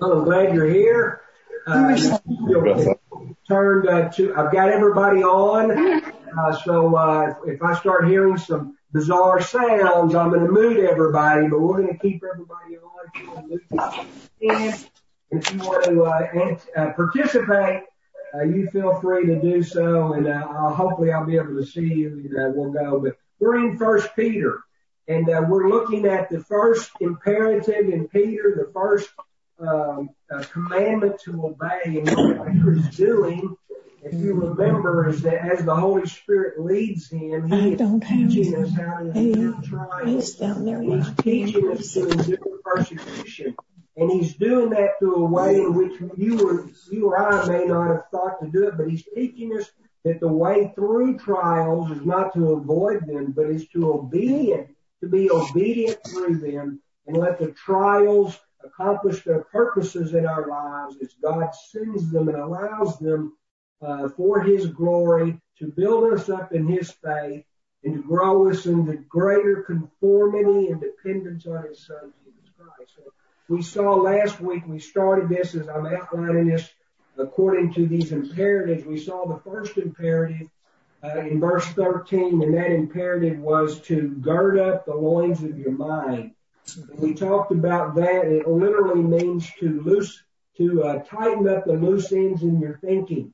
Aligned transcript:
Well, 0.00 0.12
I'm 0.12 0.24
glad 0.24 0.54
you're 0.54 0.70
here. 0.70 1.20
Uh, 1.66 2.16
turned 3.46 3.86
uh, 3.86 4.08
to, 4.08 4.34
I've 4.34 4.50
got 4.50 4.70
everybody 4.70 5.22
on. 5.22 6.02
Uh, 6.38 6.56
so 6.64 6.96
uh, 6.96 7.34
if 7.44 7.62
I 7.62 7.78
start 7.78 8.08
hearing 8.08 8.38
some 8.38 8.78
bizarre 8.92 9.42
sounds, 9.42 10.14
I'm 10.14 10.30
going 10.30 10.46
to 10.46 10.50
mute 10.50 10.88
everybody, 10.88 11.48
but 11.48 11.60
we're 11.60 11.82
going 11.82 11.92
to 11.92 11.98
keep 11.98 12.22
everybody 12.24 12.78
on. 12.78 13.60
And 14.40 14.86
if 15.32 15.52
you 15.52 15.58
want 15.58 15.84
to 15.84 16.04
uh, 16.04 16.80
uh, 16.80 16.92
participate, 16.94 17.82
uh, 18.34 18.44
you 18.44 18.70
feel 18.70 18.98
free 19.02 19.26
to 19.26 19.38
do 19.38 19.62
so, 19.62 20.14
and 20.14 20.26
uh, 20.26 20.46
I'll, 20.48 20.74
hopefully 20.74 21.12
I'll 21.12 21.26
be 21.26 21.36
able 21.36 21.56
to 21.56 21.66
see 21.66 21.82
you, 21.82 22.08
and 22.24 22.38
uh, 22.38 22.52
we'll 22.54 22.72
go. 22.72 23.00
But 23.00 23.18
we're 23.38 23.56
in 23.56 23.76
First 23.76 24.16
Peter, 24.16 24.60
and 25.08 25.28
uh, 25.28 25.42
we're 25.46 25.68
looking 25.68 26.06
at 26.06 26.30
the 26.30 26.40
first 26.40 26.90
imperative 27.00 27.92
in 27.92 28.08
Peter, 28.08 28.54
the 28.56 28.72
first 28.72 29.10
Um, 29.60 30.10
commandment 30.52 31.20
to 31.24 31.46
obey, 31.46 31.98
and 31.98 32.10
what 32.10 32.46
Peter 32.46 32.72
is 32.72 32.96
doing. 32.96 33.56
If 34.02 34.14
you 34.14 34.32
remember, 34.32 35.08
is 35.08 35.20
that 35.22 35.44
as 35.44 35.64
the 35.64 35.76
Holy 35.76 36.06
Spirit 36.06 36.58
leads 36.58 37.10
him, 37.10 37.50
he 37.50 37.72
is 37.74 38.00
teaching 38.08 38.56
us 38.56 38.74
how 38.74 39.00
to 39.00 39.10
endure 39.10 39.60
trials. 39.62 40.38
He's 40.38 41.14
teaching 41.16 41.70
us 41.70 41.92
to 41.92 42.08
endure 42.08 42.38
persecution. 42.64 43.54
And 43.96 44.10
he's 44.10 44.34
doing 44.34 44.70
that 44.70 44.98
through 44.98 45.16
a 45.16 45.26
way 45.26 45.56
in 45.56 45.74
which 45.74 46.00
you 46.16 46.48
or, 46.48 46.70
you 46.90 47.08
or 47.08 47.18
I 47.18 47.46
may 47.46 47.66
not 47.66 47.88
have 47.88 48.04
thought 48.10 48.40
to 48.40 48.50
do 48.50 48.68
it, 48.68 48.78
but 48.78 48.88
he's 48.88 49.04
teaching 49.14 49.54
us 49.58 49.70
that 50.04 50.20
the 50.20 50.28
way 50.28 50.72
through 50.74 51.18
trials 51.18 51.90
is 51.90 52.06
not 52.06 52.32
to 52.32 52.52
avoid 52.52 53.06
them, 53.06 53.32
but 53.32 53.50
is 53.50 53.68
to 53.68 53.92
obedient, 53.92 54.68
to 55.02 55.08
be 55.08 55.30
obedient 55.30 55.98
through 56.08 56.38
them 56.38 56.80
and 57.06 57.16
let 57.16 57.38
the 57.38 57.48
trials 57.48 58.38
accomplish 58.64 59.22
their 59.22 59.44
purposes 59.44 60.14
in 60.14 60.26
our 60.26 60.48
lives 60.48 60.96
as 61.02 61.14
God 61.22 61.50
sends 61.54 62.10
them 62.10 62.28
and 62.28 62.38
allows 62.38 62.98
them 62.98 63.36
uh, 63.82 64.08
for 64.10 64.42
his 64.42 64.66
glory 64.66 65.40
to 65.58 65.66
build 65.66 66.12
us 66.12 66.28
up 66.28 66.52
in 66.52 66.66
his 66.66 66.90
faith 66.90 67.44
and 67.84 67.94
to 67.94 68.02
grow 68.02 68.50
us 68.50 68.66
into 68.66 68.94
greater 69.08 69.62
conformity 69.62 70.68
and 70.68 70.80
dependence 70.80 71.46
on 71.46 71.66
his 71.66 71.86
son, 71.86 72.12
Jesus 72.24 72.50
Christ. 72.58 72.92
So 72.96 73.12
we 73.48 73.62
saw 73.62 73.94
last 73.94 74.40
week, 74.40 74.64
we 74.66 74.78
started 74.78 75.28
this 75.28 75.54
as 75.54 75.68
I'm 75.68 75.86
outlining 75.86 76.48
this 76.48 76.68
according 77.18 77.74
to 77.74 77.86
these 77.86 78.12
imperatives. 78.12 78.84
We 78.84 78.98
saw 78.98 79.26
the 79.26 79.40
first 79.50 79.76
imperative 79.78 80.48
uh, 81.02 81.20
in 81.20 81.40
verse 81.40 81.66
13, 81.68 82.42
and 82.42 82.54
that 82.54 82.70
imperative 82.70 83.38
was 83.38 83.80
to 83.82 84.08
gird 84.20 84.58
up 84.58 84.84
the 84.84 84.94
loins 84.94 85.42
of 85.42 85.58
your 85.58 85.72
mind. 85.72 86.32
And 86.76 86.98
we 86.98 87.14
talked 87.14 87.52
about 87.52 87.94
that. 87.96 88.26
It 88.26 88.48
literally 88.48 89.02
means 89.02 89.50
to 89.60 89.82
loose, 89.82 90.22
to 90.56 90.84
uh, 90.84 90.98
tighten 91.00 91.48
up 91.48 91.64
the 91.64 91.72
loose 91.72 92.12
ends 92.12 92.42
in 92.42 92.60
your 92.60 92.78
thinking. 92.78 93.32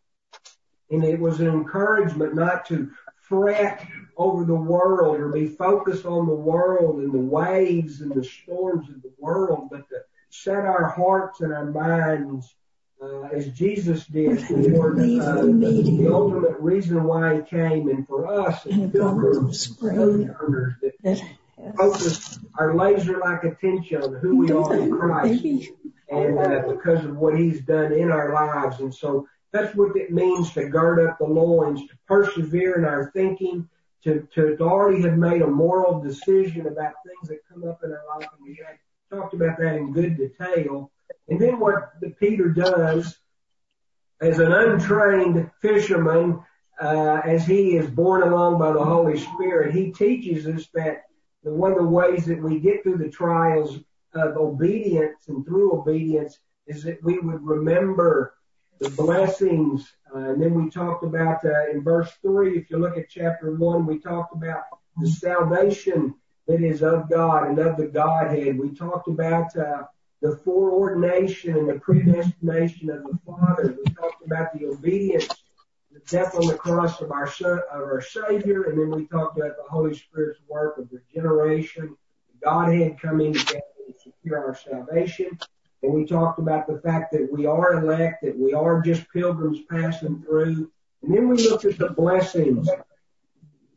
And 0.90 1.04
it 1.04 1.18
was 1.18 1.40
an 1.40 1.48
encouragement 1.48 2.34
not 2.34 2.66
to 2.66 2.90
fret 3.28 3.84
over 4.16 4.44
the 4.44 4.54
world 4.54 5.18
or 5.18 5.28
be 5.28 5.46
focused 5.46 6.06
on 6.06 6.26
the 6.26 6.34
world 6.34 7.00
and 7.00 7.12
the 7.12 7.18
waves 7.18 8.00
and 8.00 8.12
the 8.12 8.24
storms 8.24 8.88
of 8.88 9.02
the 9.02 9.12
world, 9.18 9.68
but 9.70 9.88
to 9.88 9.96
set 10.30 10.64
our 10.64 10.88
hearts 10.88 11.40
and 11.40 11.52
our 11.52 11.66
minds 11.66 12.54
uh, 13.02 13.22
as 13.24 13.48
Jesus 13.50 14.06
did 14.06 14.46
toward 14.46 14.98
uh, 14.98 15.42
the, 15.42 15.96
the 15.98 16.10
ultimate 16.12 16.58
reason 16.60 17.04
why 17.04 17.36
he 17.36 17.42
came 17.42 17.88
and 17.88 18.06
for 18.06 18.26
us 18.26 18.64
as 18.66 18.90
pilgrims 18.90 19.76
that 19.76 21.22
focus 21.76 22.38
our 22.58 22.74
laser-like 22.74 23.44
attention 23.44 24.02
on 24.02 24.14
who 24.16 24.36
we 24.36 24.52
are 24.52 24.76
in 24.76 24.90
Christ 24.90 25.44
and 26.10 26.38
uh, 26.38 26.62
because 26.68 27.04
of 27.04 27.16
what 27.16 27.38
he's 27.38 27.60
done 27.62 27.92
in 27.92 28.10
our 28.10 28.32
lives. 28.32 28.80
And 28.80 28.94
so 28.94 29.26
that's 29.52 29.74
what 29.74 29.96
it 29.96 30.12
means 30.12 30.52
to 30.52 30.68
gird 30.68 31.06
up 31.06 31.18
the 31.18 31.24
loins, 31.24 31.80
to 31.80 31.98
persevere 32.06 32.78
in 32.78 32.84
our 32.84 33.10
thinking, 33.12 33.68
to, 34.04 34.26
to, 34.34 34.56
to 34.56 34.64
already 34.64 35.02
have 35.02 35.16
made 35.18 35.42
a 35.42 35.46
moral 35.46 36.00
decision 36.00 36.66
about 36.66 36.94
things 37.04 37.28
that 37.28 37.40
come 37.50 37.68
up 37.68 37.80
in 37.82 37.90
our 37.90 38.04
life. 38.18 38.28
And 38.38 38.46
we 38.46 38.58
talked 39.10 39.34
about 39.34 39.58
that 39.58 39.76
in 39.76 39.92
good 39.92 40.16
detail. 40.16 40.90
And 41.28 41.40
then 41.40 41.58
what 41.58 41.92
the 42.00 42.10
Peter 42.10 42.50
does 42.50 43.18
as 44.20 44.38
an 44.38 44.52
untrained 44.52 45.50
fisherman, 45.60 46.40
uh, 46.80 47.20
as 47.24 47.46
he 47.46 47.76
is 47.76 47.90
borne 47.90 48.22
along 48.22 48.58
by 48.58 48.72
the 48.72 48.84
Holy 48.84 49.18
Spirit, 49.18 49.74
he 49.74 49.90
teaches 49.90 50.46
us 50.46 50.68
that 50.74 51.04
one 51.42 51.72
of 51.72 51.78
the 51.78 51.84
ways 51.84 52.26
that 52.26 52.42
we 52.42 52.58
get 52.58 52.82
through 52.82 52.98
the 52.98 53.10
trials 53.10 53.78
of 54.14 54.36
obedience 54.36 55.28
and 55.28 55.44
through 55.44 55.72
obedience 55.72 56.38
is 56.66 56.82
that 56.82 57.02
we 57.02 57.18
would 57.18 57.42
remember 57.42 58.34
the 58.80 58.90
blessings. 58.90 59.92
Uh, 60.14 60.30
and 60.30 60.42
then 60.42 60.54
we 60.54 60.70
talked 60.70 61.04
about 61.04 61.44
uh, 61.44 61.70
in 61.70 61.82
verse 61.82 62.10
three, 62.22 62.58
if 62.58 62.70
you 62.70 62.78
look 62.78 62.96
at 62.96 63.08
chapter 63.08 63.54
one, 63.54 63.86
we 63.86 63.98
talked 63.98 64.34
about 64.34 64.64
the 64.98 65.08
salvation 65.08 66.14
that 66.46 66.62
is 66.62 66.82
of 66.82 67.10
God 67.10 67.48
and 67.48 67.58
of 67.58 67.76
the 67.76 67.86
Godhead. 67.86 68.58
We 68.58 68.70
talked 68.70 69.08
about 69.08 69.54
uh, 69.56 69.84
the 70.22 70.36
foreordination 70.36 71.56
and 71.56 71.68
the 71.68 71.80
predestination 71.80 72.90
of 72.90 73.02
the 73.04 73.18
Father. 73.26 73.76
We 73.76 73.92
talked 73.94 74.24
about 74.24 74.52
the 74.52 74.66
obedience, 74.66 75.28
death 76.06 76.34
on 76.34 76.46
the 76.46 76.54
cross 76.54 77.00
of 77.00 77.10
our 77.10 77.30
son, 77.30 77.58
of 77.72 77.82
our 77.82 78.00
Savior, 78.00 78.64
and 78.64 78.78
then 78.78 78.90
we 78.90 79.06
talked 79.06 79.38
about 79.38 79.56
the 79.56 79.68
Holy 79.68 79.94
Spirit's 79.94 80.40
work 80.48 80.78
of 80.78 80.88
regeneration, 80.90 81.96
Godhead 82.42 83.00
coming 83.00 83.32
together 83.32 83.62
to 83.86 83.94
secure 84.02 84.38
our 84.38 84.54
salvation. 84.54 85.38
And 85.82 85.92
we 85.92 86.04
talked 86.04 86.38
about 86.38 86.66
the 86.66 86.80
fact 86.80 87.12
that 87.12 87.28
we 87.30 87.46
are 87.46 87.74
elect, 87.74 88.22
that 88.22 88.38
we 88.38 88.52
are 88.54 88.80
just 88.80 89.10
pilgrims 89.12 89.60
passing 89.70 90.22
through. 90.22 90.70
And 91.02 91.14
then 91.14 91.28
we 91.28 91.36
looked 91.36 91.64
at 91.64 91.78
the 91.78 91.90
blessings 91.90 92.68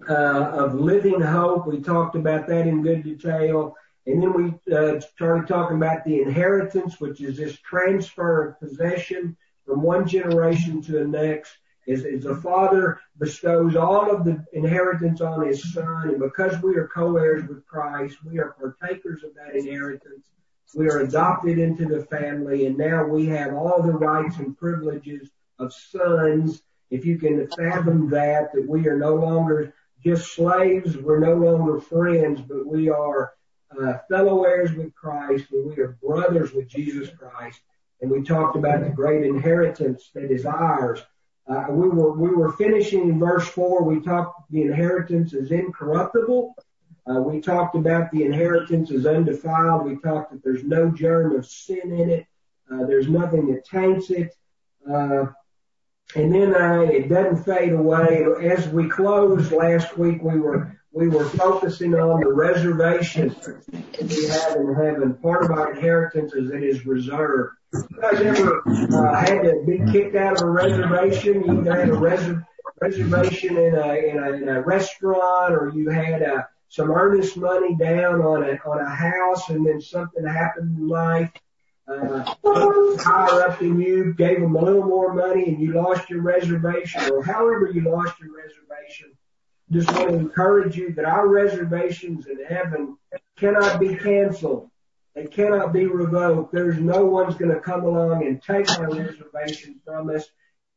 uh, 0.10 0.14
of 0.14 0.76
living 0.76 1.22
hope. 1.22 1.68
We 1.68 1.82
talked 1.82 2.16
about 2.16 2.48
that 2.48 2.68
in 2.68 2.82
good 2.82 3.04
detail. 3.04 3.76
And 4.06 4.22
then 4.24 4.34
we 4.34 4.76
uh, 4.76 5.00
started 5.00 5.48
talking 5.48 5.78
about 5.78 6.04
the 6.04 6.22
inheritance, 6.22 7.00
which 7.00 7.22
is 7.22 7.38
this 7.38 7.58
transfer 7.60 8.48
of 8.48 8.60
possession 8.60 9.38
from 9.66 9.82
one 9.82 10.08
generation 10.08 10.82
to 10.84 10.92
the 10.94 11.06
next. 11.06 11.52
As, 11.90 12.06
as 12.06 12.24
the 12.24 12.36
father 12.36 13.00
bestows 13.18 13.76
all 13.76 14.16
of 14.16 14.24
the 14.24 14.46
inheritance 14.54 15.22
on 15.22 15.48
his 15.48 15.74
son, 15.74 16.10
and 16.10 16.20
because 16.20 16.62
we 16.62 16.76
are 16.76 16.88
co-heirs 16.88 17.48
with 17.48 17.66
Christ, 17.66 18.18
we 18.24 18.40
are 18.40 18.56
partakers 18.60 19.24
of 19.24 19.34
that 19.36 19.56
inheritance. 19.56 20.28
We 20.76 20.88
are 20.88 21.00
adopted 21.00 21.58
into 21.58 21.86
the 21.86 22.06
family 22.06 22.68
and 22.68 22.78
now 22.78 23.04
we 23.06 23.26
have 23.28 23.56
all 23.56 23.82
the 23.82 23.92
rights 23.92 24.38
and 24.38 24.56
privileges 24.56 25.30
of 25.58 25.74
sons. 25.74 26.62
If 26.92 27.06
you 27.06 27.18
can 27.18 27.48
fathom 27.48 28.10
that, 28.12 28.54
that 28.54 28.68
we 28.68 28.88
are 28.88 28.98
no 28.98 29.16
longer 29.16 29.74
just 30.04 30.32
slaves, 30.34 30.96
we're 30.96 31.20
no 31.20 31.34
longer 31.34 31.80
friends, 31.80 32.40
but 32.42 32.68
we 32.68 32.90
are 32.90 33.34
uh, 33.80 33.98
fellow 34.10 34.44
heirs 34.44 34.74
with 34.74 34.94
Christ 34.94 35.46
and 35.52 35.72
we 35.72 35.82
are 35.82 35.98
brothers 36.04 36.54
with 36.54 36.68
Jesus 36.68 37.10
Christ. 37.18 37.62
And 38.02 38.12
we 38.12 38.22
talked 38.22 38.56
about 38.56 38.84
the 38.84 38.90
great 38.90 39.26
inheritance 39.26 40.12
that 40.14 40.32
is 40.32 40.46
ours. 40.46 41.02
Uh, 41.50 41.66
we 41.70 41.90
were, 41.90 42.12
we 42.12 42.30
were 42.30 42.54
finishing 42.54 43.10
in 43.10 43.20
verse 43.20 43.48
four. 43.48 43.84
We 43.84 44.02
talked 44.02 44.52
the 44.52 44.62
inheritance 44.62 45.34
is 45.34 45.52
incorruptible 45.52 46.56
uh, 47.10 47.20
we 47.22 47.42
talked 47.42 47.76
about 47.76 48.12
the 48.12 48.24
inheritance 48.24 48.92
is 48.92 49.06
undefiled. 49.06 49.86
We 49.86 49.98
talked 49.98 50.32
that 50.32 50.44
there's 50.44 50.64
no 50.64 50.92
germ 50.92 51.36
of 51.36 51.46
sin 51.46 51.92
in 51.92 52.10
it. 52.10 52.28
Uh, 52.72 52.86
there's 52.86 53.08
nothing 53.08 53.52
that 53.52 53.66
taints 53.66 54.12
it. 54.12 54.36
Uh, 54.88 55.26
and 56.16 56.34
then 56.34 56.56
uh, 56.56 56.82
it 56.82 57.10
doesn't 57.10 57.44
fade 57.44 57.74
away. 57.74 58.26
As 58.44 58.68
we 58.70 58.88
closed 58.88 59.52
last 59.52 59.98
week, 59.98 60.22
we 60.22 60.40
were 60.40 60.79
we 60.92 61.08
were 61.08 61.26
focusing 61.26 61.94
on 61.96 62.20
the 62.22 62.34
reservation 62.34 63.36
we 64.02 64.28
have 64.28 64.56
in 64.56 64.74
heaven. 64.74 65.14
Part 65.22 65.46
of 65.46 65.52
our 65.52 65.74
inheritance 65.74 66.34
is 66.34 66.50
it 66.52 66.64
is 66.64 66.86
reserved. 66.86 67.54
You 67.74 67.88
guys 68.02 68.22
ever 68.22 68.64
uh, 68.68 69.16
had 69.16 69.44
to 69.44 69.64
be 69.68 69.92
kicked 69.92 70.16
out 70.16 70.42
of 70.42 70.48
a 70.48 70.50
reservation? 70.50 71.44
You 71.44 71.62
had 71.62 71.90
a 71.90 71.94
res- 71.94 72.36
reservation 72.82 73.58
in 73.58 73.76
a, 73.76 73.94
in 73.94 74.18
a 74.18 74.32
in 74.32 74.50
a 74.50 74.62
restaurant, 74.62 75.54
or 75.54 75.72
you 75.76 75.90
had 75.90 76.24
a 76.24 76.48
some 76.70 76.90
earnest 76.90 77.38
money 77.38 77.76
down 77.76 78.22
on 78.22 78.44
a 78.44 78.58
on 78.68 78.80
a 78.80 78.90
house, 78.90 79.50
and 79.50 79.66
then 79.66 79.82
something 79.82 80.26
happened 80.26 80.78
in 80.78 80.88
life. 80.88 81.32
Uh, 81.88 82.36
higher 83.00 83.50
up 83.50 83.58
than 83.60 83.80
you 83.82 84.14
gave 84.14 84.40
them 84.40 84.56
a 84.56 84.62
little 84.64 84.84
more 84.84 85.14
money, 85.14 85.46
and 85.48 85.60
you 85.60 85.74
lost 85.74 86.10
your 86.10 86.22
reservation, 86.22 87.02
or 87.12 87.24
however 87.24 87.70
you 87.74 87.82
lost 87.82 88.20
your 88.20 88.30
reservation. 88.36 89.12
Just 89.72 89.92
want 89.92 90.10
to 90.10 90.16
encourage 90.16 90.76
you 90.76 90.94
that 90.94 91.06
our 91.06 91.28
reservations 91.28 92.26
in 92.28 92.44
heaven 92.44 92.98
cannot 93.38 93.80
be 93.80 93.96
canceled. 93.96 94.70
They 95.16 95.26
cannot 95.26 95.74
be 95.74 95.86
revoked. 95.86 96.52
There's 96.54 96.80
no 96.80 97.06
one's 97.06 97.36
going 97.36 97.54
to 97.54 97.60
come 97.60 97.84
along 97.84 98.26
and 98.26 98.42
take 98.42 98.70
our 98.80 98.90
reservation 98.90 99.80
from 99.86 100.10
us. 100.10 100.26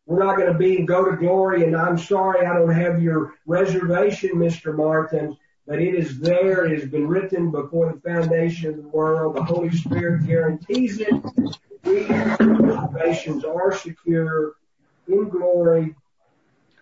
We're 0.06 0.22
not 0.24 0.36
going 0.36 0.52
to 0.52 0.58
be 0.58 0.78
and 0.78 0.88
go 0.88 1.10
to 1.10 1.16
glory 1.16 1.64
and 1.64 1.76
I'm 1.76 1.96
sorry 1.96 2.44
I 2.44 2.54
don't 2.54 2.70
have 2.70 3.00
your 3.02 3.34
reservation, 3.46 4.30
Mr. 4.32 4.76
Martin. 4.76 5.36
but 5.66 5.80
it 5.80 5.94
is 5.94 6.18
there. 6.18 6.66
It 6.66 6.80
has 6.80 6.90
been 6.90 7.06
written 7.06 7.50
before 7.50 7.92
the 7.92 8.00
foundation 8.00 8.70
of 8.70 8.76
the 8.76 8.88
world. 8.88 9.36
The 9.36 9.44
Holy 9.44 9.70
Spirit 9.70 10.26
guarantees 10.26 11.00
it. 11.00 11.14
These 11.84 12.08
reservations 12.08 13.44
are 13.44 13.72
secure 13.72 14.54
in 15.06 15.28
glory 15.28 15.94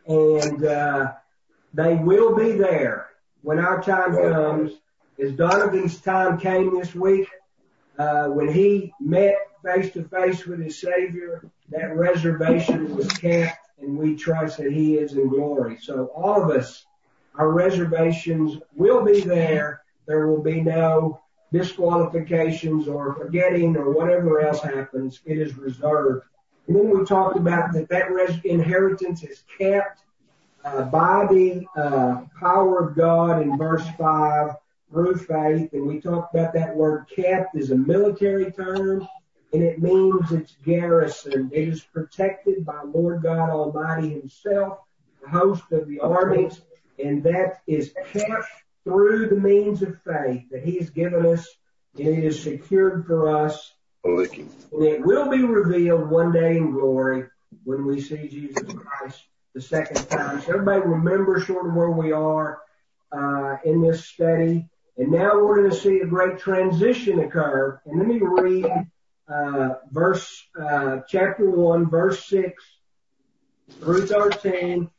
and, 0.07 0.65
uh, 0.65 1.13
they 1.75 1.95
will 1.95 2.35
be 2.35 2.53
there 2.53 3.09
when 3.43 3.59
our 3.59 3.83
time 3.83 4.15
comes. 4.15 4.73
As 5.23 5.33
Donovan's 5.33 6.01
time 6.01 6.39
came 6.39 6.79
this 6.79 6.95
week, 6.95 7.29
uh, 7.99 8.29
when 8.29 8.53
he 8.53 8.93
met 9.01 9.37
face 9.63 9.93
to 9.93 10.05
face 10.05 10.47
with 10.47 10.61
his 10.61 10.81
Savior, 10.81 11.45
that 11.69 11.95
reservation 11.95 12.97
was 12.97 13.07
kept 13.09 13.59
and 13.81 13.97
we 13.97 14.17
trust 14.17 14.59
that 14.59 14.73
he 14.73 14.97
is 14.97 15.15
in 15.15 15.29
glory. 15.29 15.79
So 15.79 16.07
all 16.15 16.43
of 16.43 16.51
us, 16.51 16.87
our 17.35 17.51
reservations 17.51 18.59
will 18.75 19.05
be 19.05 19.21
there. 19.21 19.83
There 20.07 20.27
will 20.27 20.43
be 20.43 20.61
no 20.61 21.21
disqualifications 21.53 22.89
or 22.89 23.15
forgetting 23.15 23.77
or 23.77 23.91
whatever 23.91 24.41
else 24.41 24.61
happens. 24.61 25.21
It 25.25 25.39
is 25.39 25.57
reserved. 25.57 26.25
And 26.67 26.77
then 26.77 26.91
we 26.91 27.05
talked 27.05 27.37
about 27.37 27.73
that 27.73 27.89
that 27.89 28.11
res- 28.11 28.41
inheritance 28.45 29.23
is 29.23 29.43
kept 29.59 30.03
uh, 30.65 30.83
by 30.83 31.27
the 31.31 31.67
uh, 31.77 32.23
power 32.39 32.89
of 32.89 32.97
God 32.97 33.43
in 33.43 33.57
verse 33.57 33.87
5 33.99 34.51
through 34.91 35.17
faith. 35.17 35.73
And 35.73 35.87
we 35.87 36.01
talked 36.01 36.35
about 36.35 36.53
that 36.55 36.75
word 36.75 37.07
kept 37.15 37.57
is 37.57 37.71
a 37.71 37.77
military 37.77 38.51
term 38.53 39.07
and 39.53 39.63
it 39.63 39.83
means 39.83 40.31
it's 40.31 40.57
garrisoned. 40.65 41.53
It 41.53 41.69
is 41.69 41.81
protected 41.81 42.65
by 42.65 42.83
Lord 42.85 43.23
God 43.23 43.51
Almighty 43.51 44.11
himself, 44.11 44.79
the 45.23 45.29
host 45.29 45.65
of 45.73 45.89
the 45.89 46.01
armies, 46.01 46.61
and 47.03 47.23
that 47.25 47.61
is 47.67 47.93
kept 48.13 48.47
through 48.85 49.29
the 49.29 49.37
means 49.37 49.83
of 49.83 50.01
faith 50.03 50.45
that 50.51 50.63
he 50.63 50.79
has 50.79 50.91
given 50.91 51.27
us 51.27 51.47
and 51.99 52.07
it 52.07 52.25
is 52.25 52.41
secured 52.41 53.07
for 53.07 53.45
us. 53.45 53.73
And 54.73 54.85
it 54.85 55.05
will 55.05 55.29
be 55.29 55.43
revealed 55.43 56.09
one 56.09 56.33
day 56.33 56.57
in 56.57 56.71
glory 56.71 57.25
when 57.65 57.85
we 57.85 58.01
see 58.01 58.29
Jesus 58.29 58.63
Christ 58.73 59.23
the 59.55 59.61
second 59.61 60.09
time. 60.09 60.41
So 60.43 60.53
everybody 60.53 60.81
remember 60.81 61.45
sort 61.45 61.67
of 61.67 61.75
where 61.75 61.91
we 61.91 62.13
are 62.13 62.61
uh, 63.13 63.57
in 63.65 63.83
this 63.83 64.07
study. 64.07 64.69
And 64.97 65.13
now 65.13 65.43
we're 65.43 65.57
going 65.57 65.71
to 65.71 65.77
see 65.77 66.01
a 66.01 66.07
great 66.07 66.39
transition 66.39 67.21
occur. 67.21 67.81
And 67.87 67.99
let 67.99 68.07
me 68.07 68.21
read 68.21 68.67
uh, 69.29 69.75
verse 69.91 70.45
uh, 70.61 70.99
chapter 71.09 71.49
one, 71.49 71.89
verse 71.89 72.25
six 72.27 72.63
through 73.81 74.07
thirteen, 74.07 74.91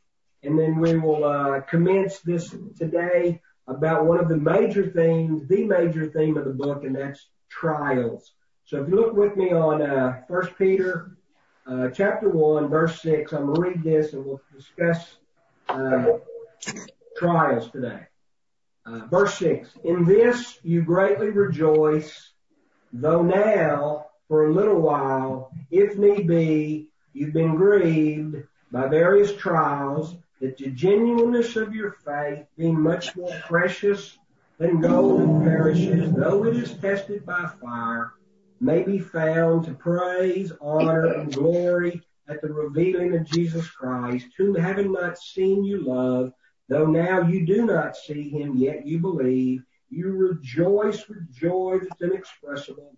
and 0.42 0.58
then 0.58 0.80
we 0.80 0.96
will 0.96 1.24
uh, 1.24 1.60
commence 1.60 2.18
this 2.20 2.54
today 2.76 3.40
about 3.68 4.06
one 4.06 4.18
of 4.18 4.28
the 4.28 4.36
major 4.36 4.90
themes, 4.90 5.46
the 5.46 5.64
major 5.64 6.10
theme 6.10 6.36
of 6.36 6.46
the 6.46 6.52
book, 6.52 6.82
and 6.84 6.96
that's 6.96 7.24
trials. 7.48 8.32
So 8.64 8.82
if 8.82 8.88
you 8.88 8.96
look 8.96 9.12
with 9.12 9.36
me 9.36 9.52
on 9.52 9.82
uh, 9.82 10.22
First 10.26 10.56
Peter 10.56 11.16
chapter 11.94 12.28
1, 12.28 12.68
verse 12.68 13.00
6. 13.02 13.32
I'm 13.32 13.46
going 13.46 13.54
to 13.54 13.60
read 13.60 13.82
this 13.82 14.12
and 14.12 14.24
we'll 14.24 14.40
discuss 14.54 15.16
uh, 15.68 16.04
trials 17.16 17.70
today. 17.70 18.00
Uh, 18.84 19.06
verse 19.10 19.34
6. 19.38 19.68
In 19.84 20.04
this 20.04 20.58
you 20.62 20.82
greatly 20.82 21.30
rejoice, 21.30 22.30
though 22.92 23.22
now, 23.22 24.06
for 24.28 24.46
a 24.46 24.52
little 24.52 24.80
while, 24.80 25.52
if 25.70 25.96
need 25.96 26.26
be, 26.26 26.88
you've 27.12 27.32
been 27.32 27.54
grieved 27.54 28.42
by 28.72 28.88
various 28.88 29.36
trials, 29.36 30.16
that 30.40 30.56
the 30.56 30.70
genuineness 30.70 31.54
of 31.54 31.74
your 31.74 31.92
faith, 32.04 32.44
being 32.56 32.80
much 32.80 33.14
more 33.14 33.32
precious 33.46 34.18
than 34.58 34.80
gold 34.80 35.20
that 35.20 35.44
perishes, 35.44 36.12
though 36.12 36.44
it 36.44 36.56
is 36.56 36.74
tested 36.74 37.24
by 37.24 37.48
fire, 37.60 38.14
may 38.62 38.82
be 38.84 39.00
found 39.00 39.64
to 39.64 39.74
praise, 39.74 40.52
honor, 40.60 41.06
and 41.14 41.34
glory 41.34 42.00
at 42.28 42.40
the 42.40 42.52
revealing 42.52 43.16
of 43.16 43.24
Jesus 43.24 43.68
Christ, 43.68 44.26
whom 44.38 44.54
having 44.54 44.92
not 44.92 45.18
seen 45.18 45.64
you 45.64 45.80
love, 45.84 46.32
though 46.68 46.86
now 46.86 47.26
you 47.26 47.44
do 47.44 47.66
not 47.66 47.96
see 47.96 48.30
him, 48.30 48.56
yet 48.56 48.86
you 48.86 49.00
believe, 49.00 49.64
you 49.90 50.12
rejoice 50.12 51.08
with 51.08 51.34
joy 51.34 51.80
that's 51.82 52.00
inexpressible, 52.00 52.96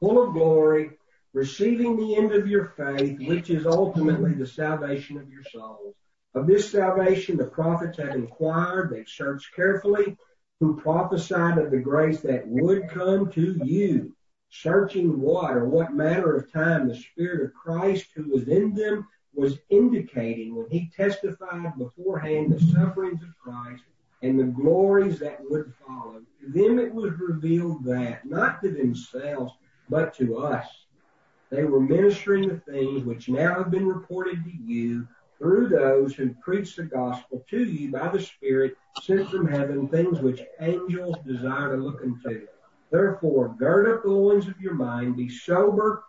full 0.00 0.26
of 0.26 0.32
glory, 0.32 0.92
receiving 1.34 1.96
the 1.96 2.16
end 2.16 2.32
of 2.32 2.48
your 2.48 2.72
faith, 2.76 3.18
which 3.28 3.50
is 3.50 3.66
ultimately 3.66 4.32
the 4.32 4.46
salvation 4.46 5.18
of 5.18 5.30
your 5.30 5.44
souls. 5.52 5.94
Of 6.34 6.46
this 6.46 6.72
salvation 6.72 7.36
the 7.36 7.44
prophets 7.44 7.98
have 7.98 8.14
inquired, 8.14 8.90
they've 8.90 9.06
searched 9.06 9.54
carefully, 9.54 10.16
who 10.60 10.80
prophesied 10.80 11.58
of 11.58 11.70
the 11.70 11.78
grace 11.78 12.22
that 12.22 12.48
would 12.48 12.88
come 12.88 13.30
to 13.32 13.60
you 13.64 14.14
searching 14.52 15.18
what 15.18 15.56
or 15.56 15.64
what 15.64 15.94
manner 15.94 16.36
of 16.36 16.52
time 16.52 16.86
the 16.86 16.94
Spirit 16.94 17.42
of 17.42 17.54
Christ 17.54 18.06
who 18.14 18.30
was 18.30 18.48
in 18.48 18.74
them 18.74 19.08
was 19.34 19.58
indicating 19.70 20.54
when 20.54 20.68
he 20.68 20.90
testified 20.94 21.72
beforehand 21.78 22.52
the 22.52 22.60
sufferings 22.60 23.22
of 23.22 23.30
Christ 23.42 23.82
and 24.20 24.38
the 24.38 24.44
glories 24.44 25.18
that 25.20 25.40
would 25.48 25.72
follow. 25.86 26.20
To 26.40 26.52
them 26.52 26.78
it 26.78 26.92
was 26.92 27.18
revealed 27.18 27.82
that, 27.84 28.26
not 28.26 28.60
to 28.62 28.70
themselves, 28.70 29.54
but 29.88 30.14
to 30.18 30.36
us. 30.36 30.66
They 31.50 31.64
were 31.64 31.80
ministering 31.80 32.48
the 32.48 32.60
things 32.60 33.04
which 33.04 33.30
now 33.30 33.54
have 33.54 33.70
been 33.70 33.86
reported 33.86 34.44
to 34.44 34.52
you 34.52 35.08
through 35.38 35.68
those 35.68 36.14
who 36.14 36.34
preach 36.34 36.76
the 36.76 36.84
gospel 36.84 37.42
to 37.48 37.64
you 37.64 37.90
by 37.90 38.08
the 38.08 38.20
Spirit 38.20 38.76
sent 39.00 39.30
from 39.30 39.48
heaven, 39.48 39.88
things 39.88 40.20
which 40.20 40.42
angels 40.60 41.16
desire 41.26 41.74
to 41.74 41.82
look 41.82 42.02
into. 42.02 42.46
Therefore, 42.92 43.56
gird 43.58 43.88
up 43.88 44.02
the 44.02 44.10
loins 44.10 44.46
of 44.48 44.60
your 44.60 44.74
mind, 44.74 45.16
be 45.16 45.30
sober, 45.30 46.04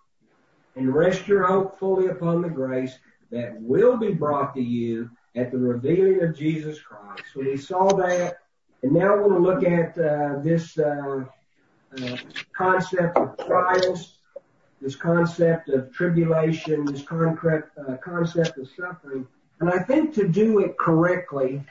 and 0.75 0.94
rest 0.94 1.30
your 1.30 1.44
hope 1.44 1.80
fully 1.80 2.07
upon 2.07 2.41
the 2.41 2.50
grace 2.50 3.00
that 3.31 3.59
will 3.62 3.95
be 3.95 4.12
brought 4.12 4.53
to 4.56 4.62
you 4.62 5.09
at 5.33 5.50
the 5.50 5.57
revealing 5.57 6.21
of 6.21 6.38
Jesus 6.38 6.81
Christ. 6.81 7.24
So 7.33 7.39
we 7.39 7.56
saw 7.56 7.88
that, 7.95 8.39
and 8.83 8.91
now 8.91 9.15
we're 9.15 9.30
going 9.30 9.44
to 9.44 9.50
look 9.50 9.63
at 9.63 9.97
uh, 9.97 10.39
this 10.41 10.77
uh, 10.77 11.24
uh, 11.97 12.18
concept 12.56 13.18
of 13.18 13.38
trials, 13.38 14.18
this 14.81 14.97
concept 14.97 15.69
of 15.69 15.94
tribulation, 15.94 16.83
this 16.83 17.03
concrete, 17.03 17.63
uh, 17.88 17.95
concept 18.03 18.57
of 18.57 18.68
suffering. 18.77 19.25
And 19.62 19.69
I 19.69 19.80
think 19.80 20.13
to 20.15 20.27
do 20.27 20.59
it 20.59 20.77
correctly, 20.77 21.63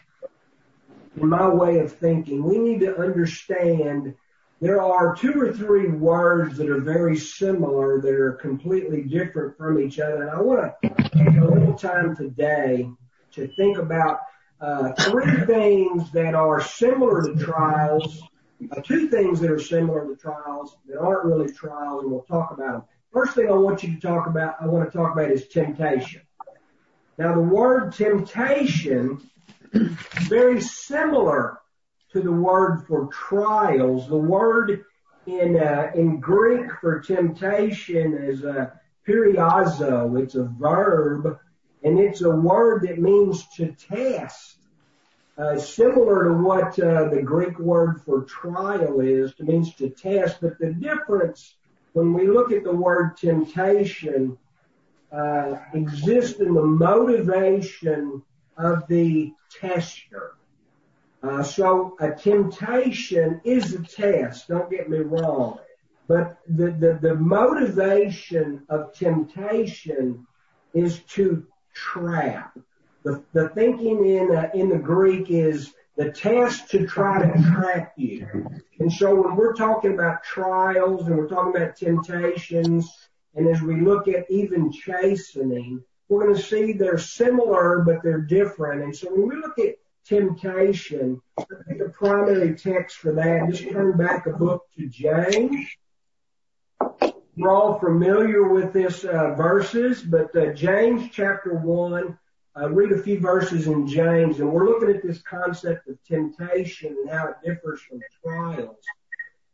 in 1.18 1.28
my 1.28 1.46
way 1.46 1.80
of 1.80 1.92
thinking, 1.92 2.42
we 2.42 2.56
need 2.56 2.80
to 2.80 2.98
understand 2.98 4.14
there 4.62 4.80
are 4.80 5.16
two 5.16 5.32
or 5.42 5.52
three 5.52 5.88
words 5.88 6.56
that 6.56 6.70
are 6.70 6.80
very 6.80 7.16
similar 7.16 8.00
that 8.00 8.14
are 8.14 8.34
completely 8.34 9.02
different 9.02 9.58
from 9.58 9.80
each 9.80 9.98
other. 9.98 10.22
And 10.22 10.30
I 10.30 10.40
want 10.40 10.72
to 10.82 10.88
take 11.08 11.36
a 11.36 11.44
little 11.44 11.74
time 11.74 12.14
today 12.14 12.88
to 13.32 13.48
think 13.56 13.78
about 13.78 14.20
uh, 14.60 14.92
three 14.92 15.44
things 15.46 16.12
that 16.12 16.36
are 16.36 16.62
similar 16.62 17.22
to 17.22 17.44
trials, 17.44 18.22
uh, 18.70 18.80
two 18.82 19.08
things 19.08 19.40
that 19.40 19.50
are 19.50 19.58
similar 19.58 20.06
to 20.06 20.14
trials 20.14 20.76
that 20.86 20.96
aren't 20.96 21.24
really 21.24 21.52
trials, 21.52 22.04
and 22.04 22.12
we'll 22.12 22.22
talk 22.22 22.52
about 22.52 22.72
them. 22.72 22.82
First 23.12 23.34
thing 23.34 23.48
I 23.48 23.54
want 23.54 23.82
you 23.82 23.92
to 23.96 24.00
talk 24.00 24.28
about, 24.28 24.54
I 24.60 24.66
want 24.66 24.88
to 24.88 24.96
talk 24.96 25.12
about 25.12 25.28
is 25.32 25.48
temptation. 25.48 26.22
Now 27.18 27.34
the 27.34 27.40
word 27.40 27.94
temptation 27.94 29.28
is 29.72 29.88
very 30.28 30.60
similar 30.60 31.58
to 32.12 32.20
the 32.20 32.32
word 32.32 32.84
for 32.86 33.08
trials. 33.08 34.08
The 34.08 34.16
word 34.16 34.84
in 35.26 35.56
uh, 35.58 35.90
in 35.94 36.20
Greek 36.20 36.70
for 36.80 37.00
temptation 37.00 38.14
is 38.14 38.44
a 38.44 38.72
peirazo. 39.06 40.20
It's 40.22 40.34
a 40.34 40.44
verb, 40.44 41.38
and 41.82 41.98
it's 41.98 42.22
a 42.22 42.30
word 42.30 42.82
that 42.82 42.98
means 42.98 43.46
to 43.56 43.72
test. 43.72 44.56
Uh, 45.38 45.58
similar 45.58 46.24
to 46.24 46.34
what 46.34 46.78
uh, 46.78 47.08
the 47.08 47.22
Greek 47.22 47.58
word 47.58 48.02
for 48.02 48.22
trial 48.24 49.00
is, 49.00 49.32
it 49.38 49.46
means 49.46 49.74
to 49.76 49.88
test. 49.88 50.40
But 50.42 50.58
the 50.58 50.74
difference 50.74 51.54
when 51.94 52.12
we 52.12 52.26
look 52.26 52.52
at 52.52 52.64
the 52.64 52.74
word 52.74 53.16
temptation 53.16 54.36
uh, 55.10 55.56
exists 55.72 56.40
in 56.40 56.54
the 56.54 56.62
motivation 56.62 58.22
of 58.56 58.86
the 58.88 59.32
tester. 59.50 60.36
Uh, 61.22 61.42
so 61.42 61.96
a 62.00 62.10
temptation 62.10 63.40
is 63.44 63.74
a 63.74 63.82
test. 63.82 64.48
Don't 64.48 64.70
get 64.70 64.90
me 64.90 64.98
wrong, 64.98 65.58
but 66.08 66.38
the 66.48 66.72
the, 66.72 66.98
the 67.00 67.14
motivation 67.14 68.62
of 68.68 68.92
temptation 68.92 70.26
is 70.74 71.00
to 71.14 71.46
trap. 71.74 72.58
The 73.04 73.22
the 73.32 73.50
thinking 73.50 74.04
in 74.04 74.34
uh, 74.34 74.50
in 74.52 74.68
the 74.68 74.78
Greek 74.78 75.30
is 75.30 75.72
the 75.96 76.10
test 76.10 76.70
to 76.70 76.86
try 76.86 77.24
to 77.24 77.42
trap 77.54 77.92
you. 77.96 78.46
And 78.80 78.92
so 78.92 79.14
when 79.14 79.36
we're 79.36 79.54
talking 79.54 79.92
about 79.92 80.24
trials 80.24 81.06
and 81.06 81.16
we're 81.16 81.28
talking 81.28 81.54
about 81.54 81.76
temptations, 81.76 82.90
and 83.34 83.46
as 83.46 83.60
we 83.62 83.80
look 83.80 84.08
at 84.08 84.30
even 84.30 84.72
chastening, 84.72 85.84
we're 86.08 86.24
going 86.24 86.36
to 86.36 86.42
see 86.42 86.72
they're 86.72 86.98
similar 86.98 87.82
but 87.86 88.02
they're 88.02 88.20
different. 88.20 88.82
And 88.82 88.96
so 88.96 89.08
when 89.10 89.28
we 89.28 89.36
look 89.36 89.58
at 89.58 89.76
temptation. 90.06 91.20
The 91.36 91.92
primary 91.92 92.54
text 92.54 92.98
for 92.98 93.12
that, 93.14 93.48
just 93.50 93.70
turn 93.70 93.96
back 93.96 94.26
a 94.26 94.32
book 94.32 94.64
to 94.76 94.86
James. 94.86 95.66
We're 97.36 97.50
all 97.50 97.78
familiar 97.78 98.48
with 98.48 98.72
this 98.72 99.04
uh, 99.04 99.34
verses, 99.34 100.02
but 100.02 100.36
uh, 100.36 100.52
James 100.52 101.08
chapter 101.10 101.54
1, 101.54 102.18
uh, 102.60 102.70
read 102.70 102.92
a 102.92 103.02
few 103.02 103.18
verses 103.18 103.66
in 103.66 103.86
James, 103.86 104.40
and 104.40 104.52
we're 104.52 104.66
looking 104.66 104.94
at 104.94 105.02
this 105.02 105.22
concept 105.22 105.88
of 105.88 105.96
temptation 106.04 106.94
and 107.00 107.10
how 107.10 107.28
it 107.28 107.36
differs 107.42 107.80
from 107.80 108.00
trials, 108.22 108.84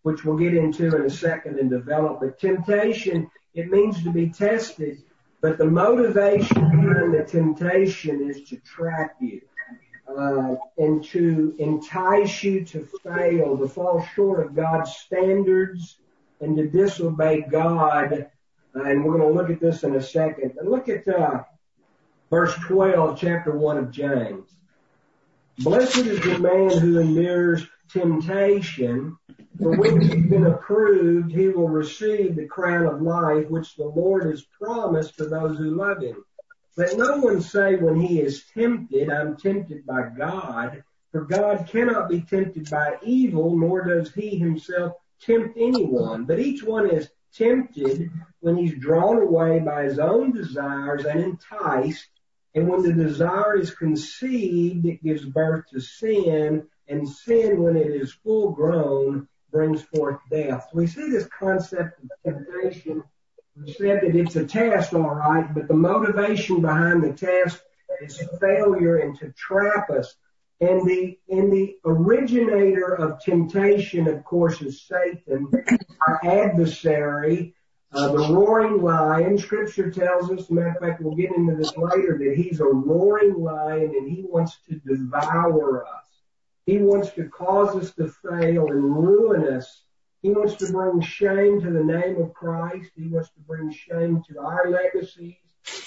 which 0.03 0.25
we'll 0.25 0.37
get 0.37 0.55
into 0.55 0.97
in 0.97 1.03
a 1.03 1.11
second 1.11 1.61
and 1.61 1.71
develop. 1.71 2.19
But 2.21 2.41
temptation, 2.41 3.31
it 3.55 3.71
means 3.71 4.03
to 4.03 4.11
be 4.11 4.31
tested, 4.31 5.03
but 5.41 5.59
the 5.59 5.67
motivation 5.67 6.69
behind 6.71 7.15
the 7.15 7.25
temptation 7.25 8.29
is 8.29 8.49
to 8.49 8.57
trap 8.57 9.15
you. 9.21 9.41
Uh, 10.09 10.57
and 10.79 11.05
to 11.05 11.55
entice 11.59 12.43
you 12.43 12.65
to 12.65 12.89
fail, 13.05 13.59
to 13.59 13.69
fall 13.69 14.03
short 14.15 14.45
of 14.45 14.55
God's 14.55 14.91
standards, 14.97 15.99
and 16.41 16.57
to 16.57 16.67
disobey 16.67 17.43
God. 17.43 18.31
Uh, 18.75 18.83
and 18.83 19.05
we're 19.05 19.19
going 19.19 19.33
to 19.33 19.39
look 19.39 19.51
at 19.51 19.61
this 19.61 19.83
in 19.83 19.95
a 19.95 20.03
second. 20.03 20.53
But 20.57 20.67
look 20.67 20.89
at 20.89 21.07
uh, 21.07 21.43
verse 22.31 22.55
12, 22.55 23.21
chapter 23.21 23.57
1 23.57 23.79
of 23.79 23.91
James. 23.91 24.49
Blessed 25.59 26.07
is 26.07 26.21
the 26.21 26.39
man 26.39 26.79
who 26.79 27.01
endures 27.01 27.67
temptation, 27.93 29.17
for 29.59 29.77
when 29.77 30.01
he's 30.01 30.31
been 30.31 30.47
approved, 30.47 31.33
he 31.33 31.49
will 31.49 31.69
receive 31.69 32.37
the 32.37 32.47
crown 32.47 32.87
of 32.87 33.03
life 33.03 33.51
which 33.51 33.75
the 33.75 33.85
Lord 33.85 34.27
has 34.27 34.43
promised 34.61 35.17
to 35.17 35.27
those 35.27 35.59
who 35.59 35.75
love 35.75 36.01
him. 36.01 36.25
Let 36.79 36.97
no 36.97 37.17
one 37.17 37.41
say 37.41 37.75
when 37.75 37.99
he 38.01 38.21
is 38.21 38.45
tempted, 38.55 39.11
I'm 39.11 39.37
tempted 39.37 39.85
by 39.85 40.11
God, 40.17 40.85
for 41.11 41.23
God 41.23 41.67
cannot 41.69 42.09
be 42.09 42.21
tempted 42.21 42.71
by 42.71 42.99
evil, 43.03 43.59
nor 43.59 43.83
does 43.83 44.15
he 44.15 44.39
himself 44.39 44.93
tempt 45.21 45.59
anyone. 45.59 46.25
But 46.25 46.39
each 46.39 46.63
one 46.63 46.89
is 46.89 47.11
tempted 47.35 48.13
when 48.39 48.57
he's 48.57 48.79
drawn 48.79 49.21
away 49.21 49.59
by 49.59 49.87
his 49.87 49.99
own 49.99 50.31
desires 50.31 51.05
and 51.05 51.19
enticed. 51.19 52.11
And 52.55 52.69
when 52.69 52.83
the 52.83 52.93
desire 52.93 53.57
is 53.57 53.75
conceived, 53.75 54.87
it 54.87 55.03
gives 55.03 55.25
birth 55.25 55.65
to 55.73 55.81
sin. 55.81 56.69
And 56.87 57.09
sin, 57.09 57.61
when 57.61 57.77
it 57.77 57.89
is 57.91 58.13
full 58.13 58.53
grown, 58.53 59.27
brings 59.51 59.83
forth 59.83 60.21
death. 60.31 60.69
We 60.73 60.87
see 60.87 61.11
this 61.11 61.29
concept 61.37 62.01
of 62.05 62.11
temptation 62.25 63.03
said 63.67 64.03
that 64.03 64.15
it's 64.15 64.37
a 64.37 64.47
test, 64.47 64.95
all 64.95 65.15
right, 65.15 65.53
but 65.55 65.69
the 65.69 65.75
motivation 65.75 66.61
behind 66.61 67.03
the 67.03 67.13
test 67.13 67.61
is 68.01 68.23
failure 68.41 68.97
and 68.99 69.19
to 69.19 69.33
trap 69.33 69.91
us. 69.91 70.15
And 70.61 70.89
the 70.89 71.17
and 71.29 71.53
the 71.53 71.77
originator 71.85 72.95
of 72.95 73.23
temptation, 73.23 74.09
of 74.09 74.25
course, 74.25 74.61
is 74.61 74.83
Satan, 74.83 75.49
our 76.07 76.21
adversary, 76.25 77.55
uh, 77.93 78.13
the 78.13 78.35
roaring 78.35 78.83
lion. 78.83 79.39
Scripture 79.39 79.91
tells 79.91 80.31
us, 80.31 80.51
matter 80.51 80.71
of 80.71 80.79
fact, 80.79 81.01
we'll 81.01 81.15
get 81.15 81.31
into 81.31 81.55
this 81.55 81.77
later, 81.77 82.19
that 82.19 82.35
he's 82.37 82.59
a 82.59 82.65
roaring 82.65 83.41
lion 83.41 83.93
and 83.97 84.11
he 84.11 84.25
wants 84.29 84.59
to 84.69 84.81
devour 84.81 85.87
us. 85.87 86.05
He 86.67 86.79
wants 86.79 87.11
to 87.13 87.29
cause 87.29 87.77
us 87.77 87.93
to 87.93 88.09
fail 88.09 88.67
and 88.67 88.83
ruin 88.83 89.55
us 89.55 89.85
he 90.23 90.31
wants 90.31 90.57
to 90.57 90.73
bring 90.73 91.01
shame 91.01 91.61
to 91.61 91.71
the 91.71 91.85
name 91.85 92.21
of 92.21 92.35
Christ. 92.35 92.91
He 92.97 93.07
wants 93.07 93.31
to 93.31 93.41
bring 93.41 93.73
shame 93.73 94.23
to 94.29 94.41
our 94.41 94.69
legacies, 94.69 95.37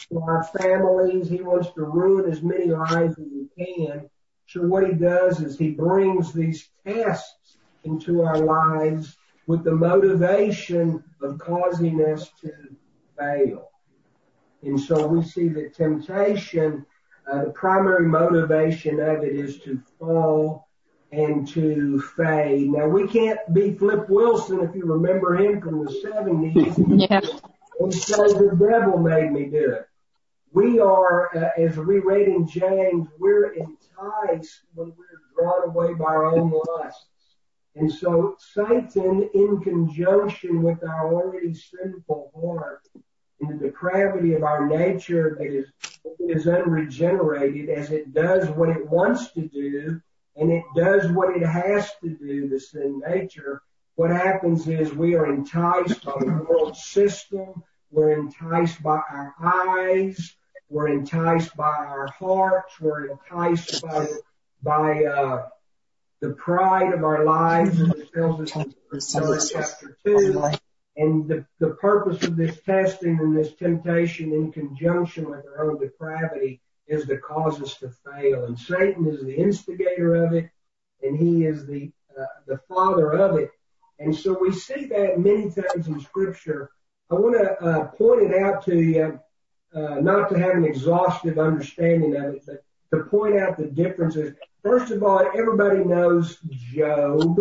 to 0.10 0.20
our 0.22 0.44
families. 0.58 1.30
He 1.30 1.42
wants 1.42 1.72
to 1.74 1.84
ruin 1.84 2.32
as 2.32 2.42
many 2.42 2.68
lives 2.68 3.20
as 3.20 3.28
he 3.28 3.48
can. 3.58 4.10
So 4.48 4.62
what 4.62 4.88
he 4.88 4.94
does 4.94 5.42
is 5.42 5.58
he 5.58 5.72
brings 5.72 6.32
these 6.32 6.70
tests 6.86 7.58
into 7.84 8.22
our 8.22 8.40
lives 8.40 9.18
with 9.48 9.64
the 9.64 9.76
motivation 9.76 11.04
of 11.22 11.38
causing 11.38 12.02
us 12.06 12.30
to 12.42 12.52
fail. 13.18 13.70
And 14.64 14.80
so 14.80 15.08
we 15.08 15.24
see 15.24 15.50
that 15.50 15.74
temptation, 15.74 16.86
uh, 17.32 17.46
the 17.46 17.52
primary 17.52 18.08
motivation 18.08 19.00
of 19.00 19.24
it 19.24 19.36
is 19.36 19.60
to 19.62 19.82
fall 20.00 20.68
and 21.12 21.48
to 21.50 22.02
fade. 22.16 22.72
Now 22.72 22.88
we 22.88 23.08
can't 23.08 23.40
be 23.54 23.74
Flip 23.74 24.10
Wilson 24.10 24.62
if 24.62 24.76
you 24.76 24.86
remember 24.86 25.36
him 25.36 25.62
from 25.62 25.86
the 25.86 25.92
70s. 25.92 27.08
Yeah. 27.10 27.22
And 27.80 27.94
say 27.94 28.16
the 28.16 28.56
devil 28.60 29.00
made 29.00 29.32
me 29.32 29.46
do 29.46 29.72
it. 29.72 29.88
We 30.54 30.80
are, 30.80 31.36
uh, 31.36 31.50
as 31.58 31.78
we 31.78 32.00
read 32.00 32.28
in 32.28 32.48
James, 32.48 33.08
we're 33.18 33.54
enticed 33.54 34.62
when 34.76 34.94
we're 34.98 35.22
drawn 35.36 35.70
away 35.70 35.94
by 35.96 36.06
our 36.06 36.26
own 36.26 36.52
lusts. 36.52 37.08
And 37.76 37.92
so 37.92 38.36
Satan, 38.54 39.30
in 39.34 39.62
conjunction 39.62 40.62
with 40.62 40.84
our 40.84 41.14
already 41.14 41.54
sinful 41.54 42.32
heart 42.36 42.88
and 43.40 43.60
the 43.60 43.66
depravity 43.66 44.34
of 44.34 44.44
our 44.44 44.68
nature 44.68 45.36
that 45.40 45.48
is, 45.48 45.72
is 46.20 46.48
unregenerated, 46.48 47.70
as 47.70 47.92
it 47.92 48.14
does 48.14 48.50
what 48.50 48.70
it 48.70 48.86
wants 48.88 49.32
to 49.32 49.48
do, 49.48 50.02
and 50.36 50.52
it 50.52 50.64
does 50.76 51.12
what 51.12 51.36
it 51.36 51.46
has 51.46 51.90
to 52.02 52.10
do, 52.10 52.48
the 52.48 52.60
sin 52.60 53.02
nature, 53.08 53.62
what 53.96 54.10
happens 54.10 54.68
is 54.68 54.94
we 54.94 55.16
are 55.16 55.32
enticed 55.32 56.04
by 56.04 56.18
the 56.20 56.46
world 56.50 56.76
system, 56.76 57.64
we're 57.92 58.14
enticed 58.14 58.82
by 58.82 59.02
our 59.10 59.36
eyes, 59.44 60.36
we're 60.70 60.88
enticed 60.88 61.56
by 61.58 61.66
our 61.66 62.08
hearts, 62.08 62.80
we're 62.80 63.08
enticed 63.08 63.82
by 63.82 64.08
by 64.64 65.04
uh, 65.06 65.48
the 66.22 66.30
pride 66.30 66.94
of 66.94 67.04
our 67.04 67.26
lives, 67.26 67.82
as 67.82 67.90
it 67.90 68.14
tells 68.14 68.40
us 68.40 68.56
in 68.56 68.74
chapter 69.52 69.98
two. 70.06 70.42
And 70.98 71.28
the, 71.28 71.46
the 71.60 71.72
purpose 71.72 72.24
of 72.24 72.36
this 72.36 72.60
testing 72.62 73.18
and 73.20 73.36
this 73.36 73.54
temptation 73.54 74.34
in 74.34 74.52
conjunction 74.52 75.30
with 75.30 75.46
our 75.46 75.70
own 75.70 75.80
depravity 75.80 76.62
is 76.92 77.06
to 77.06 77.18
cause 77.18 77.62
us 77.62 77.78
to 77.78 77.90
fail. 77.90 78.46
And 78.46 78.58
Satan 78.60 79.08
is 79.08 79.22
the 79.24 79.34
instigator 79.34 80.24
of 80.24 80.34
it, 80.34 80.50
and 81.02 81.18
he 81.18 81.46
is 81.46 81.66
the 81.66 81.92
uh, 82.20 82.26
the 82.46 82.58
father 82.68 83.14
of 83.14 83.38
it. 83.38 83.52
And 84.00 84.16
so 84.16 84.38
we 84.40 84.52
see 84.52 84.86
that 84.86 85.20
many 85.20 85.50
times 85.50 85.88
in 85.88 86.00
Scripture. 86.02 86.72
I 87.10 87.16
want 87.16 87.36
to 87.36 87.64
uh, 87.64 87.86
point 87.88 88.24
it 88.24 88.42
out 88.42 88.66
to 88.66 88.76
you, 88.76 89.20
uh, 89.74 89.96
not 90.02 90.30
to 90.30 90.40
have 90.40 90.56
an 90.56 90.66
exhaustive 90.66 91.38
understanding 91.40 92.16
of 92.16 92.36
it, 92.36 92.44
but 92.46 92.64
to 92.94 93.04
point 93.06 93.38
out 93.38 93.58
the 93.58 93.68
differences. 93.68 94.34
First 94.64 94.92
of 94.92 95.04
all, 95.04 95.20
everybody 95.36 95.84
knows 95.84 96.38
Job, 96.50 97.40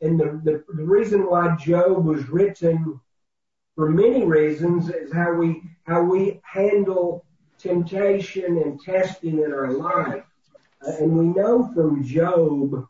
and 0.00 0.18
the, 0.20 0.40
the, 0.44 0.64
the 0.74 0.84
reason 0.84 1.28
why 1.28 1.56
Job 1.56 2.04
was 2.04 2.28
written 2.28 3.00
for 3.74 3.90
many 3.90 4.24
reasons 4.24 4.88
is 4.88 5.12
how 5.12 5.32
we 5.32 5.62
how 5.84 6.02
we 6.02 6.40
handle 6.44 7.21
temptation 7.62 8.58
and 8.58 8.80
testing 8.80 9.38
in 9.38 9.52
our 9.52 9.72
life. 9.72 10.24
Uh, 10.86 10.92
and 10.98 11.16
we 11.16 11.26
know 11.26 11.70
from 11.74 12.04
Job, 12.04 12.88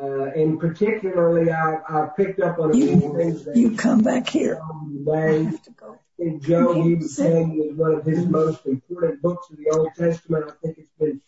uh, 0.00 0.24
and 0.24 0.58
particularly 0.58 1.50
I, 1.50 1.76
I 1.88 2.08
picked 2.16 2.40
up 2.40 2.58
on 2.58 2.70
a 2.70 2.72
few 2.72 3.14
things 3.16 3.44
that 3.44 3.56
you 3.56 3.76
come 3.76 4.00
back 4.00 4.28
here. 4.28 4.60
Today. 5.04 5.12
I 5.12 5.42
have 5.44 5.62
to 5.64 5.70
go. 5.72 5.98
And 6.18 6.42
Job, 6.42 6.76
was 6.76 7.16
saying 7.16 7.62
is 7.62 7.76
one 7.76 7.94
of 7.94 8.04
his 8.04 8.26
most 8.26 8.66
important 8.66 9.22
books 9.22 9.50
of 9.50 9.56
the 9.56 9.70
Old 9.70 9.88
Testament. 9.96 10.46
I 10.48 10.52
think 10.62 10.78
it's 10.78 10.92
been 10.98 11.20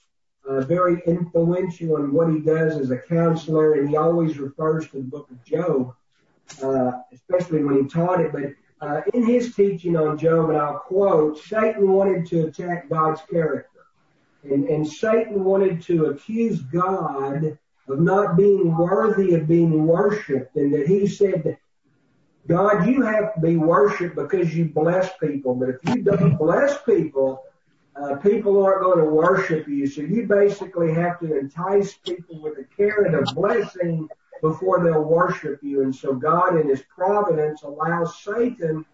uh, 0.49 0.61
very 0.61 1.03
influential 1.07 1.97
in 1.97 2.13
what 2.13 2.31
he 2.31 2.41
does 2.41 2.77
as 2.77 2.91
a 2.91 2.99
counselor, 2.99 3.75
and 3.75 3.89
he 3.89 3.97
always 3.97 4.39
refers 4.39 4.89
to 4.91 4.99
the 4.99 5.03
book 5.03 5.31
of 5.31 5.43
Job, 5.45 5.95
uh, 6.63 6.93
especially 7.13 7.65
when 7.65 7.83
he 7.83 7.89
taught 7.89 8.21
it. 8.21 8.33
But 8.33 8.43
in 9.15 9.27
his 9.27 9.55
teaching 9.55 9.97
on 9.97 10.19
Job, 10.19 10.51
and 10.51 10.59
I'll 10.59 10.79
quote, 10.79 11.39
Satan 11.39 11.93
wanted 11.93 12.27
to 12.27 12.47
attack 12.47 12.89
God's 12.89 13.21
character. 13.31 13.69
And, 14.43 14.69
and 14.69 14.87
Satan 14.87 15.45
wanted 15.45 15.83
to 15.83 16.07
accuse 16.07 16.61
God 16.63 17.59
of 17.89 18.01
not 18.01 18.37
being 18.37 18.77
worthy 18.77 19.35
of 19.35 19.47
being 19.47 19.87
worshiped. 19.87 20.57
And 20.57 20.75
that 20.75 20.89
he 20.89 21.07
said, 21.07 21.59
God, 22.49 22.87
you 22.87 23.03
have 23.03 23.35
to 23.35 23.41
be 23.41 23.57
worshiped 23.57 24.17
because 24.17 24.55
you 24.55 24.65
bless 24.65 25.11
people. 25.19 25.55
But 25.55 25.69
if 25.69 25.77
you 25.95 26.03
don't 26.03 26.37
bless 26.37 26.83
people, 26.83 27.45
uh, 27.95 28.17
people 28.17 28.65
aren't 28.65 28.83
going 28.83 28.99
to 28.99 29.05
worship 29.05 29.69
you. 29.69 29.87
So 29.87 30.01
you 30.03 30.27
basically 30.27 30.93
have 30.95 31.21
to 31.21 31.39
entice 31.39 31.95
people 31.95 32.43
with 32.43 32.59
a 32.59 32.65
carrot 32.77 33.15
of 33.15 33.33
blessing 33.35 34.09
before 34.43 34.85
they'll 34.85 35.05
worship 35.05 35.61
you. 35.63 35.83
And 35.83 35.95
so 35.95 36.13
God 36.13 36.61
in 36.61 36.69
his 36.69 36.83
providence 36.95 37.63
allows 37.63 38.23
Satan 38.23 38.85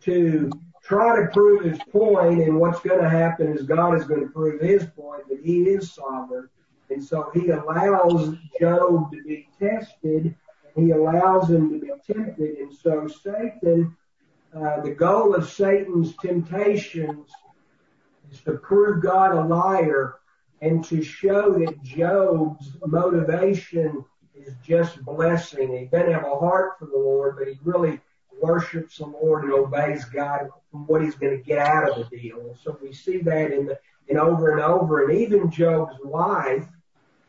to 0.00 0.50
try 0.82 1.20
to 1.20 1.28
prove 1.28 1.62
his 1.64 1.78
point 1.92 2.42
and 2.42 2.58
what's 2.58 2.80
going 2.80 3.00
to 3.00 3.08
happen 3.08 3.46
is 3.46 3.62
God 3.62 3.96
is 3.96 4.04
going 4.04 4.22
to 4.22 4.32
prove 4.32 4.60
his 4.60 4.84
point 4.86 5.28
that 5.28 5.40
he 5.40 5.62
is 5.62 5.92
sovereign. 5.92 6.48
And 6.90 7.02
so 7.02 7.30
he 7.32 7.50
allows 7.50 8.36
Job 8.58 9.12
to 9.12 9.22
be 9.22 9.48
tested 9.60 10.34
he 10.76 10.90
allows 10.90 11.50
him 11.50 11.70
to 11.70 11.80
be 11.80 11.90
tempted. 12.06 12.58
And 12.58 12.72
so 12.72 13.08
Satan, 13.08 13.96
uh, 14.54 14.80
the 14.82 14.90
goal 14.90 15.34
of 15.34 15.48
Satan's 15.48 16.14
temptations 16.18 17.30
is 18.30 18.40
to 18.42 18.52
prove 18.52 19.02
God 19.02 19.32
a 19.32 19.42
liar 19.42 20.16
and 20.60 20.84
to 20.84 21.02
show 21.02 21.52
that 21.58 21.82
Job's 21.82 22.76
motivation 22.86 24.04
is 24.46 24.54
just 24.64 25.04
blessing. 25.04 25.76
He 25.76 25.86
doesn't 25.86 26.12
have 26.12 26.24
a 26.24 26.36
heart 26.36 26.78
for 26.78 26.86
the 26.86 26.96
Lord, 26.96 27.36
but 27.38 27.48
he 27.48 27.58
really 27.64 28.00
worships 28.40 28.98
the 28.98 29.06
Lord 29.06 29.44
and 29.44 29.52
obeys 29.52 30.04
God 30.04 30.50
from 30.70 30.86
what 30.86 31.02
he's 31.02 31.14
going 31.14 31.36
to 31.36 31.42
get 31.42 31.58
out 31.58 31.90
of 31.90 32.10
the 32.10 32.16
deal. 32.16 32.56
So 32.62 32.78
we 32.80 32.92
see 32.92 33.18
that 33.18 33.52
in 33.52 33.66
the, 33.66 33.78
in 34.08 34.18
over 34.18 34.52
and 34.52 34.60
over. 34.60 35.04
And 35.04 35.18
even 35.18 35.50
Job's 35.50 35.96
wife 36.04 36.66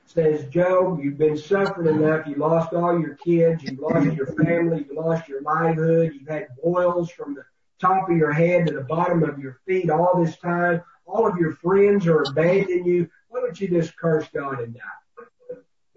says, 0.05 0.45
Job, 0.49 0.99
you've 1.01 1.17
been 1.17 1.37
suffering 1.37 1.95
enough. 1.95 2.27
You 2.27 2.35
lost 2.35 2.73
all 2.73 2.99
your 2.99 3.15
kids. 3.15 3.63
You 3.63 3.77
lost 3.79 4.15
your 4.15 4.27
family. 4.27 4.85
You 4.89 4.95
lost 4.95 5.27
your 5.27 5.41
livelihood. 5.41 6.13
You've 6.13 6.29
had 6.29 6.47
boils 6.63 7.09
from 7.09 7.35
the 7.35 7.43
top 7.79 8.09
of 8.09 8.17
your 8.17 8.31
head 8.31 8.67
to 8.67 8.73
the 8.73 8.81
bottom 8.81 9.23
of 9.23 9.39
your 9.39 9.59
feet 9.65 9.89
all 9.89 10.23
this 10.23 10.37
time. 10.37 10.81
All 11.05 11.27
of 11.27 11.37
your 11.37 11.53
friends 11.53 12.05
are 12.07 12.23
abandoning 12.23 12.85
you. 12.85 13.09
Why 13.29 13.41
don't 13.41 13.59
you 13.59 13.67
just 13.67 13.95
curse 13.97 14.27
God 14.33 14.59
and 14.59 14.73
die? 14.73 14.81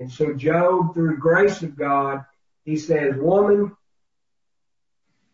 And 0.01 0.11
so 0.11 0.33
Job, 0.33 0.95
through 0.95 1.19
grace 1.19 1.63
of 1.63 1.77
God, 1.77 2.25
he 2.65 2.77
says, 2.79 3.15
woman, 3.17 3.77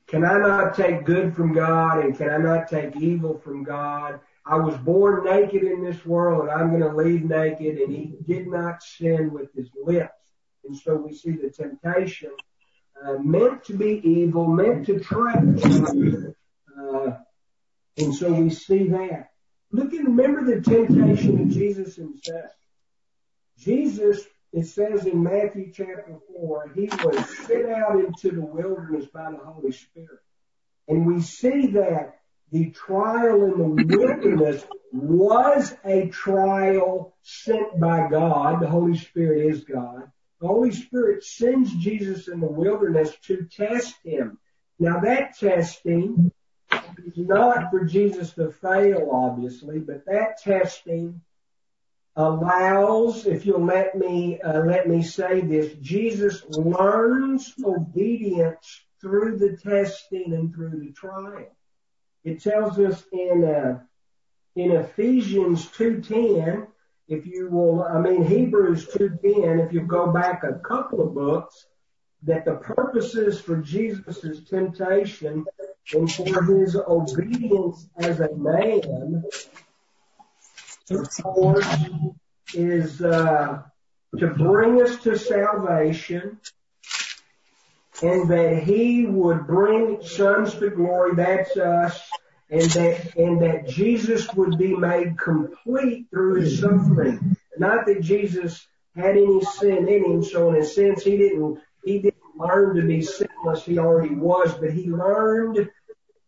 can 0.08 0.24
I 0.24 0.38
not 0.38 0.74
take 0.74 1.04
good 1.04 1.34
from 1.34 1.54
God 1.54 2.04
and 2.04 2.16
can 2.16 2.30
I 2.30 2.36
not 2.36 2.68
take 2.68 2.96
evil 2.96 3.38
from 3.38 3.64
God? 3.64 4.20
I 4.44 4.56
was 4.56 4.76
born 4.76 5.24
naked 5.24 5.62
in 5.62 5.84
this 5.84 6.04
world 6.04 6.48
and 6.48 6.50
I'm 6.50 6.70
going 6.70 6.82
to 6.82 6.96
leave 6.96 7.24
naked 7.24 7.78
and 7.78 7.92
he 7.92 8.16
did 8.26 8.48
not 8.48 8.82
sin 8.82 9.32
with 9.32 9.52
his 9.54 9.68
lips. 9.80 10.12
And 10.64 10.76
so 10.76 10.96
we 10.96 11.14
see 11.14 11.30
the 11.30 11.50
temptation 11.50 12.30
uh, 13.04 13.14
meant 13.14 13.64
to 13.64 13.74
be 13.74 14.00
evil, 14.04 14.46
meant 14.46 14.86
to 14.86 14.98
trap 15.00 15.44
uh, 16.78 17.10
and 17.98 18.14
so 18.14 18.32
we 18.32 18.50
see 18.50 18.88
that. 18.88 19.30
Look 19.72 19.92
and 19.92 20.08
remember 20.08 20.44
the 20.44 20.60
temptation 20.60 21.40
of 21.40 21.48
Jesus 21.48 21.96
himself. 21.96 22.50
Jesus, 23.58 24.24
it 24.52 24.66
says 24.66 25.06
in 25.06 25.22
Matthew 25.22 25.72
chapter 25.72 26.18
4, 26.34 26.72
he 26.74 26.88
was 27.04 27.46
sent 27.46 27.68
out 27.70 27.98
into 27.98 28.30
the 28.30 28.40
wilderness 28.40 29.06
by 29.12 29.30
the 29.30 29.38
Holy 29.38 29.72
Spirit. 29.72 30.20
And 30.88 31.06
we 31.06 31.20
see 31.20 31.68
that 31.72 32.20
the 32.52 32.70
trial 32.70 33.44
in 33.44 33.58
the 33.58 33.96
wilderness 33.96 34.64
was 34.92 35.74
a 35.84 36.08
trial 36.08 37.14
sent 37.22 37.78
by 37.80 38.08
God. 38.08 38.60
The 38.60 38.68
Holy 38.68 38.96
Spirit 38.96 39.52
is 39.52 39.64
God. 39.64 40.10
The 40.40 40.46
Holy 40.46 40.70
Spirit 40.70 41.24
sends 41.24 41.74
Jesus 41.74 42.28
in 42.28 42.40
the 42.40 42.46
wilderness 42.46 43.14
to 43.24 43.46
test 43.50 43.94
him. 44.04 44.38
Now 44.78 45.00
that 45.00 45.36
testing 45.38 46.30
is 46.70 47.16
not 47.16 47.70
for 47.70 47.84
Jesus 47.84 48.32
to 48.34 48.52
fail, 48.52 49.10
obviously, 49.12 49.80
but 49.80 50.04
that 50.06 50.38
testing 50.40 51.20
allows, 52.16 53.26
if 53.26 53.44
you'll 53.44 53.64
let 53.64 53.96
me, 53.96 54.40
uh, 54.40 54.64
let 54.64 54.88
me 54.88 55.02
say 55.02 55.42
this, 55.42 55.74
Jesus 55.74 56.42
learns 56.48 57.54
obedience 57.62 58.80
through 59.00 59.36
the 59.38 59.56
testing 59.56 60.32
and 60.32 60.54
through 60.54 60.80
the 60.80 60.92
trial. 60.92 61.46
It 62.24 62.42
tells 62.42 62.78
us 62.78 63.04
in, 63.12 63.44
uh, 63.44 63.80
in 64.56 64.72
Ephesians 64.72 65.66
2.10, 65.66 66.66
if 67.08 67.26
you 67.26 67.48
will, 67.50 67.84
I 67.84 68.00
mean 68.00 68.24
Hebrews 68.24 68.88
2.10, 68.88 69.66
if 69.66 69.72
you 69.72 69.80
go 69.82 70.10
back 70.10 70.42
a 70.42 70.54
couple 70.54 71.06
of 71.06 71.14
books, 71.14 71.66
that 72.22 72.44
the 72.44 72.54
purposes 72.54 73.40
for 73.40 73.58
Jesus' 73.58 74.42
temptation 74.48 75.44
and 75.92 76.12
for 76.12 76.42
his 76.42 76.74
obedience 76.74 77.88
as 77.98 78.20
a 78.20 78.34
man, 78.34 79.22
course, 81.22 81.66
is 82.54 83.02
uh, 83.02 83.62
to 84.18 84.26
bring 84.28 84.82
us 84.82 84.96
to 85.02 85.18
salvation 85.18 86.38
and 88.02 88.28
that 88.28 88.62
he 88.62 89.06
would 89.06 89.46
bring 89.46 90.02
sons 90.02 90.54
to 90.54 90.70
glory, 90.70 91.14
that's 91.14 91.56
us, 91.56 92.00
and 92.50 92.62
that, 92.62 93.16
and 93.16 93.42
that 93.42 93.68
Jesus 93.68 94.32
would 94.34 94.58
be 94.58 94.76
made 94.76 95.18
complete 95.18 96.06
through 96.10 96.34
his 96.40 96.60
suffering. 96.60 97.36
Not 97.58 97.86
that 97.86 98.02
Jesus 98.02 98.66
had 98.94 99.16
any 99.16 99.40
sin 99.42 99.88
in 99.88 100.04
him, 100.04 100.24
so 100.24 100.50
in 100.50 100.62
a 100.62 100.64
sense 100.64 101.02
he 101.02 101.16
didn't, 101.16 101.58
he 101.84 101.98
didn't 102.00 102.16
learn 102.36 102.76
to 102.76 102.82
be 102.82 103.00
sinless, 103.00 103.64
he 103.64 103.78
already 103.78 104.14
was, 104.14 104.52
but 104.54 104.72
he 104.72 104.90
learned, 104.90 105.70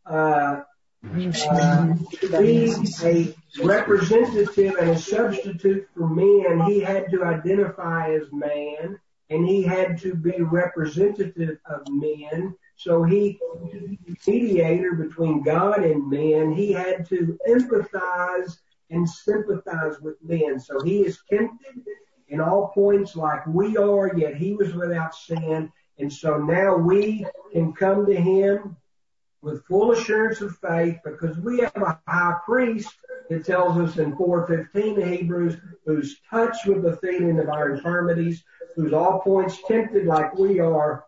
uh, 0.07 0.63
to 1.03 2.39
be 2.39 2.75
a 3.05 3.35
representative 3.65 4.75
and 4.77 4.91
a 4.91 4.99
substitute 4.99 5.89
for 5.95 6.09
men, 6.09 6.69
he 6.69 6.81
had 6.81 7.11
to 7.11 7.25
identify 7.25 8.15
as 8.15 8.33
man 8.33 8.99
and 9.31 9.47
he 9.47 9.63
had 9.63 9.99
to 9.99 10.15
be 10.15 10.41
representative 10.41 11.59
of 11.67 11.83
men. 11.91 12.55
So 12.77 13.03
he, 13.03 13.39
mediator 14.27 14.95
between 14.95 15.43
God 15.43 15.85
and 15.85 16.09
men, 16.09 16.53
he 16.53 16.73
had 16.73 17.07
to 17.09 17.39
empathize 17.49 18.59
and 18.91 19.09
sympathize 19.09 20.01
with 20.01 20.17
men. 20.23 20.59
So 20.59 20.81
he 20.81 21.01
is 21.01 21.19
tempted 21.29 21.83
in 22.29 22.41
all 22.41 22.69
points 22.69 23.17
like 23.17 23.47
we 23.47 23.77
are, 23.77 24.17
yet 24.17 24.37
he 24.37 24.55
was 24.55 24.75
without 24.75 25.15
sin. 25.15 25.71
And 25.99 26.13
so 26.13 26.39
now 26.39 26.77
we 26.77 27.27
can 27.53 27.73
come 27.73 28.07
to 28.07 28.15
him 28.15 28.77
with 29.43 29.65
full 29.67 29.93
assurance 29.93 30.41
of 30.41 30.57
faith 30.57 30.99
because 31.05 31.39
we 31.39 31.61
have 31.61 31.77
a 31.77 31.99
high 32.07 32.35
priest 32.45 32.91
that 33.29 33.45
tells 33.45 33.79
us 33.79 33.99
in 33.99 34.17
415 34.17 35.07
Hebrews 35.07 35.57
who's 35.85 36.21
touched 36.31 36.67
with 36.67 36.83
the 36.83 36.97
feeling 36.97 37.39
of 37.39 37.49
our 37.49 37.75
infirmities, 37.75 38.43
who's 38.75 38.93
all 38.93 39.21
points 39.21 39.59
tempted 39.67 40.07
like 40.07 40.35
we 40.35 40.61
are. 40.61 41.05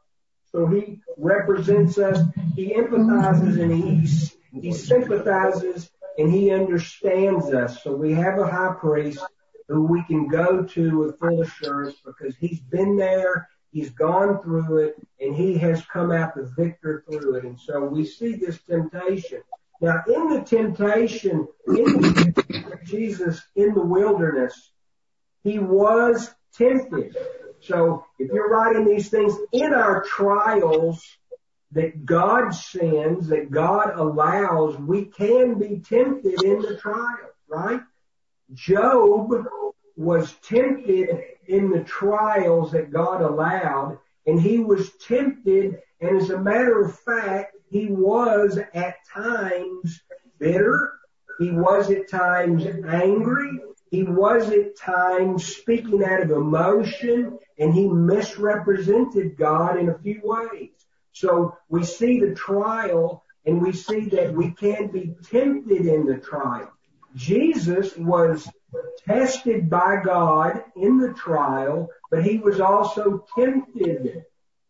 So 0.53 0.67
he 0.67 1.01
represents 1.17 1.99
us. 1.99 2.19
He 2.55 2.75
empathizes 2.75 3.61
and 3.61 3.73
he, 3.73 4.61
he 4.61 4.73
sympathizes 4.73 5.91
and 6.19 6.33
he 6.33 6.51
understands 6.51 7.53
us. 7.53 7.83
So 7.83 7.95
we 7.95 8.13
have 8.15 8.39
a 8.39 8.47
high 8.47 8.75
priest 8.79 9.25
who 9.69 9.85
we 9.85 10.03
can 10.05 10.27
go 10.27 10.65
to 10.65 10.99
with 10.99 11.19
full 11.19 11.41
assurance 11.43 11.97
because 12.05 12.37
he's 12.37 12.61
been 12.61 12.97
there 12.97 13.49
He's 13.73 13.91
gone 13.91 14.43
through 14.43 14.79
it 14.79 14.97
and 15.21 15.35
he 15.35 15.57
has 15.59 15.85
come 15.87 16.11
out 16.11 16.35
the 16.35 16.53
victor 16.57 17.05
through 17.09 17.37
it. 17.37 17.45
And 17.45 17.59
so 17.59 17.85
we 17.85 18.05
see 18.05 18.35
this 18.35 18.59
temptation. 18.63 19.43
Now 19.81 20.03
in 20.07 20.29
the 20.29 20.43
temptation, 20.43 21.47
in 21.67 22.35
Jesus 22.85 23.41
in 23.55 23.75
the 23.75 23.83
wilderness, 23.83 24.73
he 25.45 25.59
was 25.59 26.31
tempted. 26.57 27.17
So 27.61 28.05
if 28.19 28.31
you're 28.33 28.51
writing 28.51 28.87
these 28.87 29.09
things 29.09 29.35
in 29.53 29.73
our 29.73 30.03
trials 30.05 31.05
that 31.73 32.05
God 32.05 32.51
sends, 32.51 33.29
that 33.29 33.51
God 33.51 33.93
allows, 33.95 34.77
we 34.77 35.05
can 35.05 35.59
be 35.59 35.79
tempted 35.79 36.43
in 36.43 36.61
the 36.61 36.77
trial, 36.77 37.31
right? 37.49 37.81
Job 38.53 39.31
was 39.97 40.35
tempted 40.43 41.09
in 41.51 41.71
the 41.71 41.85
trials 41.85 42.73
that 42.73 42.93
God 42.93 43.23
allowed 43.23 43.99
and 44.27 44.41
he 44.41 44.59
was 44.59 44.93
tempted 45.07 45.81
and 46.01 46.21
as 46.21 46.31
a 46.31 46.39
matter 46.39 46.83
of 46.83 46.99
fact, 47.01 47.57
he 47.71 47.87
was 47.87 48.59
at 48.75 48.97
times 49.13 50.01
bitter. 50.39 50.93
He 51.39 51.51
was 51.51 51.91
at 51.91 52.09
times 52.09 52.65
angry. 52.67 53.61
He 53.91 54.05
was 54.05 54.49
at 54.51 54.77
times 54.77 55.45
speaking 55.45 56.03
out 56.05 56.23
of 56.23 56.31
emotion 56.31 57.39
and 57.59 57.75
he 57.75 57.87
misrepresented 57.89 59.37
God 59.37 59.79
in 59.79 59.91
a 59.91 59.99
few 59.99 60.21
ways. 60.23 60.71
So 61.13 61.57
we 61.69 61.85
see 61.85 62.21
the 62.21 62.35
trial 62.35 63.25
and 63.45 63.61
we 63.61 63.73
see 63.73 64.09
that 64.11 64.33
we 64.33 64.53
can 64.53 64.89
be 64.89 65.15
tempted 65.31 65.87
in 65.87 66.07
the 66.07 66.19
trial. 66.19 66.73
Jesus 67.15 67.97
was 67.97 68.49
tested 69.07 69.69
by 69.69 70.01
God 70.03 70.63
in 70.77 70.99
the 70.99 71.13
trial, 71.13 71.89
but 72.11 72.25
he 72.25 72.39
was 72.39 72.61
also 72.61 73.25
tempted. 73.37 74.25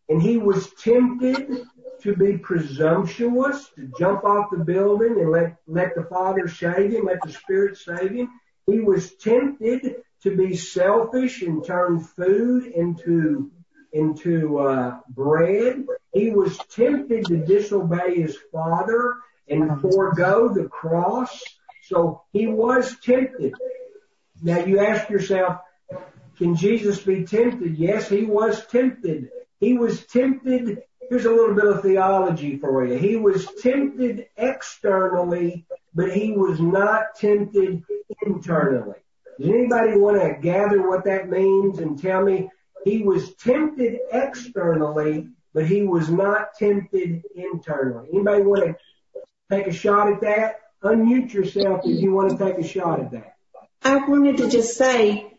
And 0.09 0.21
he 0.21 0.39
was 0.39 0.73
tempted 0.75 1.67
to 2.03 2.17
be 2.17 2.39
presumptuous, 2.39 3.71
to 3.77 3.91
jump 3.99 4.25
off 4.25 4.51
the 4.51 4.65
building 4.65 5.21
and 5.21 5.31
let, 5.31 5.57
let 5.67 5.95
the 5.95 6.05
Father 6.05 6.49
save 6.49 6.93
him, 6.93 7.07
let 7.07 7.23
the 7.23 7.33
Spirit 7.33 7.77
save 7.77 8.13
him. 8.13 8.29
He 8.67 8.81
was 8.81 9.15
tempted 9.17 9.97
to 10.23 10.37
be 10.37 10.57
selfish 10.57 11.43
and 11.43 11.65
turn 11.65 12.01
food 12.01 12.67
into, 12.67 13.51
into, 13.93 14.59
uh, 14.59 14.99
bread. 15.09 15.85
He 16.13 16.31
was 16.31 16.57
tempted 16.75 17.27
to 17.27 17.39
disobey 17.39 18.21
his 18.21 18.37
Father 18.53 19.17
and 19.49 19.81
forego 19.81 20.49
the 20.49 20.69
cross. 20.69 21.43
So 21.85 22.23
he 22.33 22.47
was 22.47 22.97
tempted. 23.01 23.55
Now 24.43 24.59
you 24.65 24.81
ask 24.81 25.09
yourself, 25.11 25.59
can 26.37 26.57
Jesus 26.57 27.01
be 27.01 27.25
tempted? 27.25 27.79
Yes, 27.79 28.09
he 28.09 28.25
was 28.25 28.67
tempted. 28.67 29.31
He 29.59 29.75
was 29.75 30.07
tempted. 30.07 30.83
Here's 31.09 31.27
a 31.27 31.31
little 31.31 31.55
bit 31.55 31.67
of 31.67 31.83
theology 31.83 32.57
for 32.57 32.87
you. 32.87 32.97
He 32.97 33.17
was 33.17 33.47
tempted 33.61 34.27
externally, 34.37 35.67
but 35.95 36.13
he 36.13 36.33
was 36.33 36.61
not 36.61 37.15
tempted 37.17 37.83
internally. 38.25 38.97
Does 39.39 39.49
anybody 39.49 39.97
want 39.97 40.21
to 40.21 40.39
gather 40.41 40.89
what 40.89 41.05
that 41.05 41.29
means 41.29 41.79
and 41.79 42.01
tell 42.01 42.23
me 42.23 42.49
he 42.85 43.03
was 43.03 43.35
tempted 43.35 43.99
externally, 44.13 45.29
but 45.53 45.67
he 45.67 45.83
was 45.83 46.09
not 46.09 46.55
tempted 46.55 47.23
internally? 47.35 48.09
Anybody 48.13 48.43
want 48.43 48.65
to 48.65 48.77
take 49.51 49.67
a 49.67 49.73
shot 49.73 50.11
at 50.11 50.21
that? 50.23 50.61
Unmute 50.83 51.33
yourself 51.33 51.83
if 51.85 52.01
you 52.01 52.13
want 52.13 52.31
to 52.31 52.39
take 52.39 52.59
a 52.59 52.67
shot 52.67 53.01
at 53.01 53.11
that. 53.11 53.30
I 53.83 53.97
wanted 53.97 54.39
to 54.39 54.51
just 54.51 54.77
say, 54.77 55.33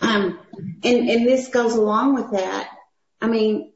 um, 0.00 0.38
and, 0.82 1.08
and 1.08 1.26
this 1.26 1.48
goes 1.48 1.74
along 1.74 2.14
with 2.14 2.32
that. 2.32 2.68
I 3.20 3.28
mean, 3.28 3.72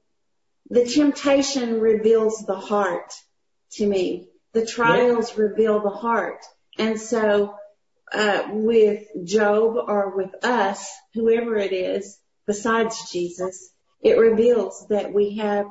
the 0.70 0.84
temptation 0.84 1.80
reveals 1.80 2.44
the 2.46 2.56
heart 2.56 3.12
to 3.72 3.86
me. 3.86 4.28
The 4.52 4.66
trials 4.66 5.36
reveal 5.36 5.80
the 5.80 5.90
heart. 5.90 6.44
And 6.78 7.00
so, 7.00 7.54
uh, 8.12 8.48
with 8.50 9.04
Job 9.24 9.76
or 9.88 10.16
with 10.16 10.44
us, 10.44 10.90
whoever 11.14 11.56
it 11.56 11.72
is, 11.72 12.18
besides 12.46 13.10
Jesus, 13.10 13.70
it 14.02 14.18
reveals 14.18 14.86
that 14.88 15.12
we 15.12 15.36
have 15.36 15.66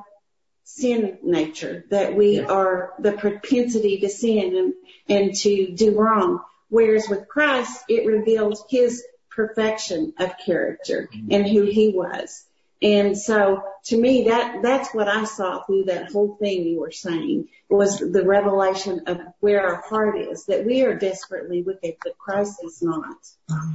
sin 0.64 1.18
nature, 1.22 1.84
that 1.90 2.14
we 2.14 2.40
are 2.40 2.92
the 2.98 3.12
propensity 3.12 4.00
to 4.00 4.08
sin 4.08 4.56
and, 4.56 4.74
and 5.08 5.34
to 5.34 5.72
do 5.72 5.98
wrong. 5.98 6.40
Whereas 6.72 7.06
with 7.06 7.28
Christ, 7.28 7.84
it 7.86 8.06
reveals 8.06 8.64
his 8.70 9.04
perfection 9.28 10.14
of 10.18 10.32
character 10.38 11.10
and 11.30 11.46
who 11.46 11.64
he 11.64 11.90
was. 11.90 12.46
And 12.80 13.16
so 13.16 13.62
to 13.84 14.00
me, 14.00 14.24
that, 14.30 14.62
that's 14.62 14.94
what 14.94 15.06
I 15.06 15.24
saw 15.24 15.62
through 15.64 15.84
that 15.84 16.12
whole 16.12 16.34
thing 16.40 16.64
you 16.64 16.80
were 16.80 16.90
saying 16.90 17.48
was 17.68 17.98
the 17.98 18.24
revelation 18.24 19.02
of 19.06 19.20
where 19.40 19.60
our 19.60 19.82
heart 19.82 20.18
is, 20.18 20.46
that 20.46 20.64
we 20.64 20.80
are 20.80 20.94
desperately 20.94 21.60
wicked, 21.60 21.96
but 22.02 22.16
Christ 22.16 22.64
is 22.64 22.80
not. 22.80 23.18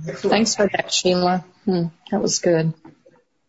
Thanks 0.08 0.56
for 0.56 0.68
that, 0.68 0.92
Sheila. 0.92 1.46
Hmm, 1.66 1.86
that 2.10 2.20
was 2.20 2.40
good. 2.40 2.74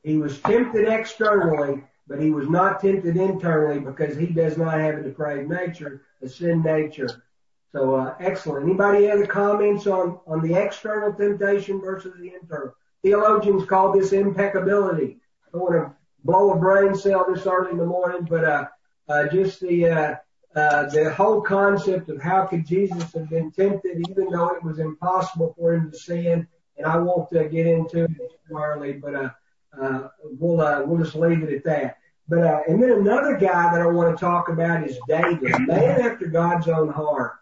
He 0.04 0.18
was 0.18 0.38
tempted 0.40 0.86
externally, 0.86 1.84
but 2.06 2.20
he 2.20 2.30
was 2.30 2.50
not 2.50 2.82
tempted 2.82 3.16
internally 3.16 3.80
because 3.80 4.14
he 4.18 4.26
does 4.26 4.58
not 4.58 4.74
have 4.74 4.96
a 4.96 5.02
depraved 5.04 5.48
nature, 5.48 6.02
a 6.20 6.28
sin 6.28 6.62
nature. 6.62 7.22
So, 7.72 7.96
uh, 7.96 8.14
excellent. 8.18 8.64
Anybody 8.64 9.04
have 9.04 9.18
any 9.18 9.26
comments 9.26 9.86
on, 9.86 10.18
on 10.26 10.40
the 10.40 10.54
external 10.54 11.12
temptation 11.12 11.80
versus 11.80 12.14
the 12.18 12.32
internal? 12.34 12.74
Theologians 13.02 13.66
call 13.66 13.92
this 13.92 14.12
impeccability. 14.12 15.18
I 15.46 15.50
don't 15.52 15.62
want 15.62 15.74
to 15.74 15.96
blow 16.24 16.52
a 16.52 16.56
brain 16.56 16.94
cell 16.94 17.26
this 17.28 17.46
early 17.46 17.72
in 17.72 17.76
the 17.76 17.84
morning, 17.84 18.26
but, 18.28 18.44
uh, 18.44 18.66
uh, 19.08 19.28
just 19.28 19.60
the, 19.60 19.86
uh, 19.86 20.14
uh, 20.56 20.86
the 20.86 21.12
whole 21.12 21.42
concept 21.42 22.08
of 22.08 22.22
how 22.22 22.46
could 22.46 22.66
Jesus 22.66 23.12
have 23.12 23.28
been 23.28 23.50
tempted 23.50 24.02
even 24.08 24.30
though 24.30 24.48
it 24.48 24.62
was 24.62 24.78
impossible 24.78 25.54
for 25.58 25.74
him 25.74 25.90
to 25.90 25.96
sin. 25.96 26.48
And 26.78 26.86
I 26.86 26.96
won't 26.96 27.34
uh, 27.36 27.44
get 27.44 27.66
into 27.66 28.04
it 28.04 28.16
too 28.16 28.56
early, 28.56 28.94
but, 28.94 29.14
uh, 29.14 29.30
uh, 29.78 30.08
we'll, 30.24 30.60
uh, 30.60 30.82
we'll 30.84 31.02
just 31.02 31.14
leave 31.14 31.42
it 31.42 31.52
at 31.52 31.64
that. 31.64 31.98
But, 32.28 32.38
uh, 32.40 32.60
and 32.66 32.82
then 32.82 32.90
another 32.92 33.36
guy 33.36 33.72
that 33.72 33.80
I 33.80 33.86
want 33.86 34.16
to 34.16 34.20
talk 34.20 34.48
about 34.48 34.84
is 34.84 34.98
David, 35.06 35.42
man 35.66 36.00
after 36.00 36.26
God's 36.26 36.68
own 36.68 36.88
heart. 36.88 37.37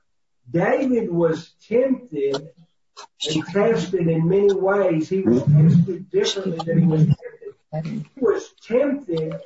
David 0.51 1.11
was 1.11 1.53
tempted 1.69 2.49
and 3.29 3.47
tested 3.47 4.07
in 4.07 4.29
many 4.29 4.53
ways. 4.53 5.09
He 5.09 5.23
was 5.23 5.43
tested 5.43 6.11
differently 6.11 6.59
than 6.65 6.81
he 6.81 6.87
was 6.87 7.07
tempted. 7.73 8.07
He 8.15 8.21
was 8.21 8.55
tempted 8.63 9.41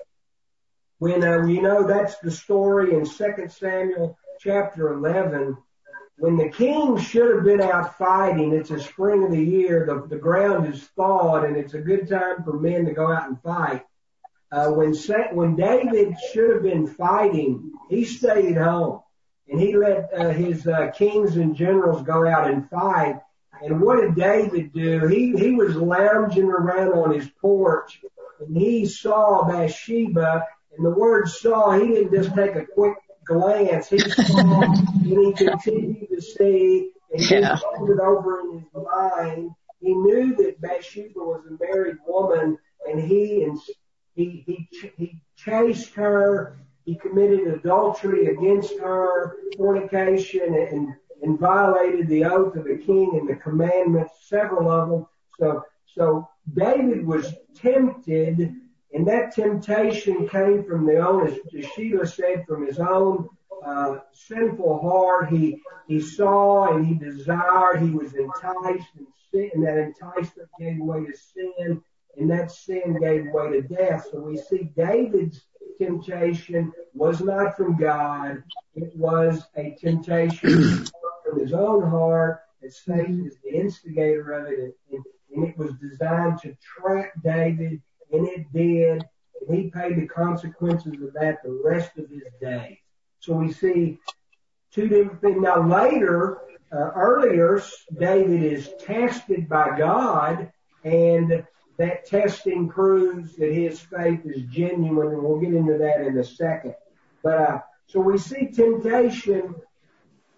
when, 0.98 1.24
uh, 1.24 1.46
you 1.46 1.62
know, 1.62 1.86
that's 1.86 2.18
the 2.18 2.30
story 2.30 2.94
in 2.94 3.06
2 3.06 3.48
Samuel 3.48 4.18
chapter 4.40 4.92
11. 4.92 5.56
When 6.18 6.36
the 6.36 6.50
king 6.50 6.98
should 6.98 7.34
have 7.34 7.44
been 7.44 7.62
out 7.62 7.96
fighting, 7.96 8.52
it's 8.52 8.70
a 8.70 8.78
spring 8.78 9.24
of 9.24 9.30
the 9.30 9.42
year, 9.42 9.86
the, 9.86 10.06
the 10.06 10.20
ground 10.20 10.72
is 10.72 10.82
thawed 10.94 11.44
and 11.44 11.56
it's 11.56 11.72
a 11.72 11.80
good 11.80 12.08
time 12.08 12.44
for 12.44 12.60
men 12.60 12.84
to 12.84 12.92
go 12.92 13.10
out 13.10 13.28
and 13.28 13.40
fight. 13.42 13.86
Uh, 14.52 14.70
when, 14.72 14.94
when 15.32 15.56
David 15.56 16.14
should 16.32 16.54
have 16.54 16.62
been 16.62 16.86
fighting, 16.86 17.72
he 17.88 18.04
stayed 18.04 18.58
home 18.58 19.00
and 19.50 19.60
he 19.60 19.76
let 19.76 20.10
uh, 20.16 20.30
his 20.30 20.66
uh, 20.66 20.90
kings 20.92 21.36
and 21.36 21.56
generals 21.56 22.02
go 22.02 22.26
out 22.26 22.50
and 22.50 22.70
fight. 22.70 23.20
And 23.62 23.80
what 23.80 24.00
did 24.00 24.14
David 24.14 24.72
do? 24.72 25.06
He 25.08 25.36
he 25.36 25.50
was 25.52 25.74
lounging 25.74 26.48
around 26.48 26.92
on 26.92 27.12
his 27.12 27.28
porch, 27.40 28.00
and 28.38 28.56
he 28.56 28.86
saw 28.86 29.46
Bathsheba. 29.46 30.46
And 30.76 30.86
the 30.86 30.90
word 30.90 31.28
"saw" 31.28 31.72
he 31.72 31.88
didn't 31.88 32.14
just 32.14 32.34
take 32.34 32.54
a 32.54 32.64
quick 32.64 32.96
glance. 33.26 33.88
He 33.88 33.98
saw, 33.98 34.62
and 34.62 35.04
he 35.04 35.32
continued 35.32 36.08
to 36.08 36.22
see, 36.22 36.92
and 37.12 37.20
he 37.20 37.34
yeah. 37.34 37.56
it 37.56 38.00
over 38.00 38.40
in 38.40 38.60
his 38.60 38.68
mind. 38.72 39.50
He 39.80 39.94
knew 39.94 40.36
that 40.36 40.60
Bathsheba 40.60 41.18
was 41.18 41.44
a 41.46 41.62
married 41.62 41.98
woman, 42.06 42.56
and 42.86 43.00
he 43.00 43.42
and 43.42 43.58
he 44.14 44.44
he 44.46 44.68
he 44.96 45.20
chased 45.36 45.94
her 45.94 46.56
he 46.90 46.96
committed 46.96 47.46
adultery 47.46 48.26
against 48.26 48.76
her, 48.80 49.36
fornication, 49.56 50.54
and, 51.22 51.38
violated 51.38 52.08
the 52.08 52.24
oath 52.24 52.56
of 52.56 52.64
the 52.64 52.78
king 52.78 53.16
and 53.16 53.28
the 53.28 53.36
commandments, 53.36 54.12
several 54.26 54.68
of 54.68 55.06
them. 55.38 55.62
So, 55.86 56.28
David 56.52 57.06
was 57.06 57.32
tempted, 57.54 58.56
and 58.92 59.06
that 59.06 59.32
temptation 59.36 60.28
came 60.28 60.64
from 60.64 60.84
the 60.84 60.96
own, 60.96 61.28
as 61.28 61.66
Sheila 61.74 62.06
said, 62.06 62.44
from 62.48 62.66
his 62.66 62.80
own 62.80 63.28
uh, 63.64 63.98
sinful 64.12 64.80
heart. 64.80 65.30
He 65.30 65.60
he 65.86 66.00
saw 66.00 66.74
and 66.74 66.84
he 66.84 66.94
desired. 66.94 67.82
He 67.82 67.90
was 67.90 68.14
enticed, 68.14 68.88
and 69.32 69.64
that 69.64 69.78
enticement 69.78 70.48
gave 70.58 70.80
way 70.80 71.04
to 71.04 71.16
sin, 71.16 71.82
and 72.16 72.30
that 72.30 72.50
sin 72.50 72.98
gave 73.00 73.26
way 73.32 73.50
to 73.52 73.62
death. 73.62 74.08
So 74.10 74.20
we 74.20 74.38
see 74.38 74.72
David's 74.74 75.40
temptation 75.80 76.72
was 76.94 77.20
not 77.20 77.56
from 77.56 77.76
God. 77.76 78.42
It 78.74 78.94
was 78.96 79.42
a 79.56 79.76
temptation 79.80 80.84
from 81.24 81.40
his 81.40 81.52
own 81.52 81.88
heart 81.88 82.42
that 82.60 82.72
Satan 82.72 83.26
is 83.26 83.38
the 83.42 83.58
instigator 83.58 84.32
of 84.32 84.46
it. 84.52 84.76
And, 84.92 85.04
it 85.32 85.56
was 85.56 85.72
designed 85.74 86.38
to 86.40 86.54
trap 86.60 87.12
David, 87.22 87.80
and 88.12 88.28
it 88.28 88.52
did. 88.52 89.06
And 89.48 89.56
he 89.56 89.70
paid 89.70 89.96
the 89.96 90.06
consequences 90.06 91.00
of 91.00 91.14
that 91.14 91.42
the 91.42 91.62
rest 91.64 91.92
of 91.96 92.10
his 92.10 92.24
days. 92.42 92.76
So 93.20 93.34
we 93.34 93.52
see 93.52 93.98
two 94.72 94.88
different 94.88 95.20
things. 95.20 95.40
Now 95.40 95.62
later, 95.62 96.38
uh, 96.72 96.90
earlier, 96.94 97.62
David 97.98 98.42
is 98.42 98.70
tested 98.80 99.48
by 99.48 99.78
God 99.78 100.50
and 100.84 101.44
that 101.80 102.04
testing 102.04 102.68
proves 102.68 103.36
that 103.36 103.50
his 103.50 103.80
faith 103.80 104.20
is 104.26 104.42
genuine, 104.50 105.14
and 105.14 105.22
we'll 105.22 105.40
get 105.40 105.54
into 105.54 105.78
that 105.78 106.02
in 106.02 106.18
a 106.18 106.24
second. 106.24 106.74
But 107.22 107.38
uh, 107.40 107.60
so 107.86 108.00
we 108.00 108.18
see 108.18 108.48
temptation. 108.48 109.54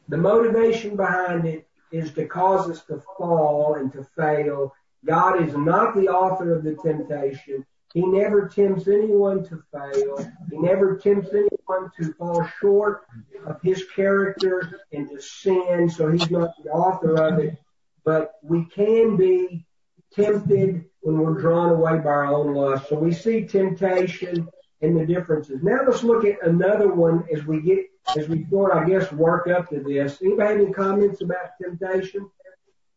The 0.09 0.19
motivation 0.19 0.95
behind 0.95 1.47
it 1.47 1.67
is 1.91 2.13
to 2.13 2.27
cause 2.27 2.71
us 2.71 2.85
to 2.85 3.03
fall 3.19 3.75
and 3.75 3.93
to 3.93 4.07
fail. 4.17 4.73
God 5.05 5.43
is 5.43 5.57
not 5.57 5.97
the 5.97 6.07
author 6.07 6.55
of 6.55 6.63
the 6.63 6.77
temptation. 6.77 7.67
He 7.93 8.07
never 8.07 8.47
tempts 8.47 8.87
anyone 8.87 9.45
to 9.47 9.65
fail. 9.73 10.25
He 10.49 10.59
never 10.59 10.97
tempts 10.97 11.31
anyone 11.33 11.91
to 11.99 12.13
fall 12.15 12.47
short 12.61 13.03
of 13.47 13.61
his 13.63 13.85
character 13.97 14.81
and 14.93 15.11
to 15.11 15.21
sin, 15.21 15.91
so 15.91 16.09
he's 16.09 16.31
not 16.31 16.51
the 16.63 16.71
author 16.71 17.21
of 17.21 17.41
it. 17.41 17.59
But 18.05 18.35
we 18.45 18.65
can 18.67 19.17
be 19.17 19.67
tempted 20.15 20.85
when 21.01 21.19
we're 21.19 21.41
drawn 21.41 21.71
away 21.71 21.99
by 21.99 22.11
our 22.11 22.27
own 22.27 22.55
lust. 22.55 22.89
So 22.89 22.99
we 22.99 23.13
see 23.13 23.45
temptation 23.47 24.49
and 24.81 24.99
the 24.99 25.07
differences. 25.07 25.63
Now 25.63 25.81
let's 25.87 26.03
look 26.03 26.25
at 26.25 26.47
another 26.47 26.93
one 26.93 27.25
as 27.35 27.45
we 27.45 27.61
get, 27.61 27.87
as 28.17 28.29
we 28.29 28.47
sort 28.51 28.75
I 28.75 28.89
guess, 28.89 29.11
work 29.13 29.49
up 29.49 29.71
to 29.71 29.81
this. 29.81 30.21
Anybody 30.23 30.49
have 30.49 30.61
any 30.61 30.73
comments 30.73 31.23
about 31.23 31.51
temptation? 31.61 32.29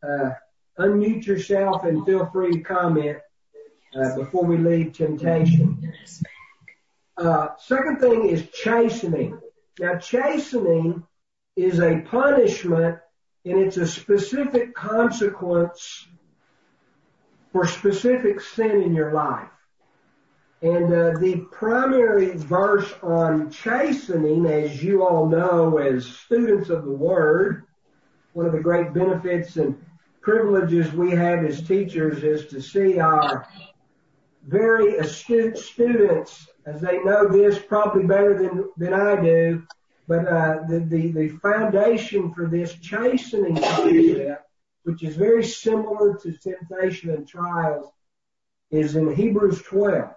Uh, 0.04 0.32
unmute 0.80 1.26
yourself 1.26 1.84
and 1.84 2.06
feel 2.06 2.30
free 2.32 2.52
to 2.52 2.60
comment 2.62 3.18
uh, 3.96 4.16
before 4.18 4.44
we 4.44 4.58
leave 4.58 4.94
temptation. 4.94 5.94
Uh, 7.18 7.50
second 7.60 8.00
thing 8.00 8.28
is 8.30 8.48
chastening. 8.50 9.40
Now 9.80 9.98
chastening 9.98 11.04
is 11.56 11.80
a 11.80 12.02
punishment 12.02 12.98
and 13.46 13.60
it's 13.60 13.78
a 13.78 13.88
specific 13.88 14.74
consequence 14.74 16.08
for 17.56 17.66
specific 17.66 18.42
sin 18.42 18.82
in 18.82 18.94
your 18.94 19.14
life. 19.14 19.48
And 20.62 20.94
uh, 20.94 21.18
the 21.20 21.48
primary 21.54 22.36
verse 22.36 22.94
on 23.02 23.50
chastening, 23.50 24.46
as 24.46 24.84
you 24.84 25.08
all 25.08 25.26
know 25.26 25.78
as 25.78 26.06
students 26.06 26.70
of 26.70 26.84
the 26.84 26.92
Word, 26.92 27.64
one 28.34 28.46
of 28.46 28.52
the 28.52 28.60
great 28.60 28.94
benefits 28.94 29.56
and 29.56 29.82
privileges 30.20 30.92
we 30.92 31.12
have 31.12 31.46
as 31.46 31.66
teachers 31.66 32.26
is 32.26 32.48
to 32.48 32.62
see 32.62 33.00
our 33.00 33.48
very 34.46 34.98
astute 34.98 35.58
students, 35.58 36.50
as 36.66 36.82
they 36.82 37.02
know 37.04 37.26
this 37.26 37.58
probably 37.58 38.04
better 38.04 38.38
than, 38.38 38.70
than 38.76 38.94
I 38.94 39.16
do, 39.24 39.64
but 40.10 40.28
uh, 40.28 40.58
the, 40.68 40.80
the, 40.90 41.12
the 41.14 41.30
foundation 41.38 42.34
for 42.34 42.48
this 42.48 42.74
chastening 42.80 43.56
concept 43.56 44.45
which 44.86 45.02
is 45.02 45.16
very 45.16 45.44
similar 45.44 46.16
to 46.16 46.32
temptation 46.38 47.10
and 47.10 47.28
trials, 47.28 47.92
is 48.70 48.96
in 48.96 49.16
Hebrews 49.16 49.62
12. 49.64 50.14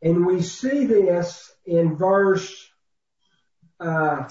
And 0.00 0.24
we 0.24 0.42
see 0.42 0.86
this 0.86 1.52
in 1.66 1.96
verse, 1.96 2.70
uh, 3.80 4.28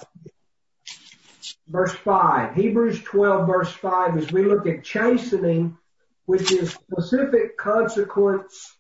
verse 1.68 1.94
5. 1.94 2.56
Hebrews 2.56 3.04
12 3.04 3.48
verse 3.48 3.72
5 3.74 4.18
as 4.18 4.32
we 4.32 4.44
look 4.44 4.66
at 4.66 4.86
chastening, 4.86 5.78
which 6.26 6.54
is 6.54 6.72
specific 6.72 7.58
consequence 7.58 8.78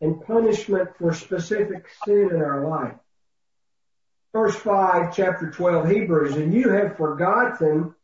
and 0.00 0.22
punishment 0.22 0.96
for 0.96 1.12
specific 1.12 1.88
sin 2.06 2.30
in 2.32 2.40
our 2.40 2.66
life. 2.66 2.94
Verse 4.32 4.56
5, 4.56 5.14
chapter 5.14 5.50
12, 5.50 5.90
Hebrews, 5.90 6.36
and 6.36 6.54
you 6.54 6.70
have 6.70 6.96
forgotten 6.96 7.94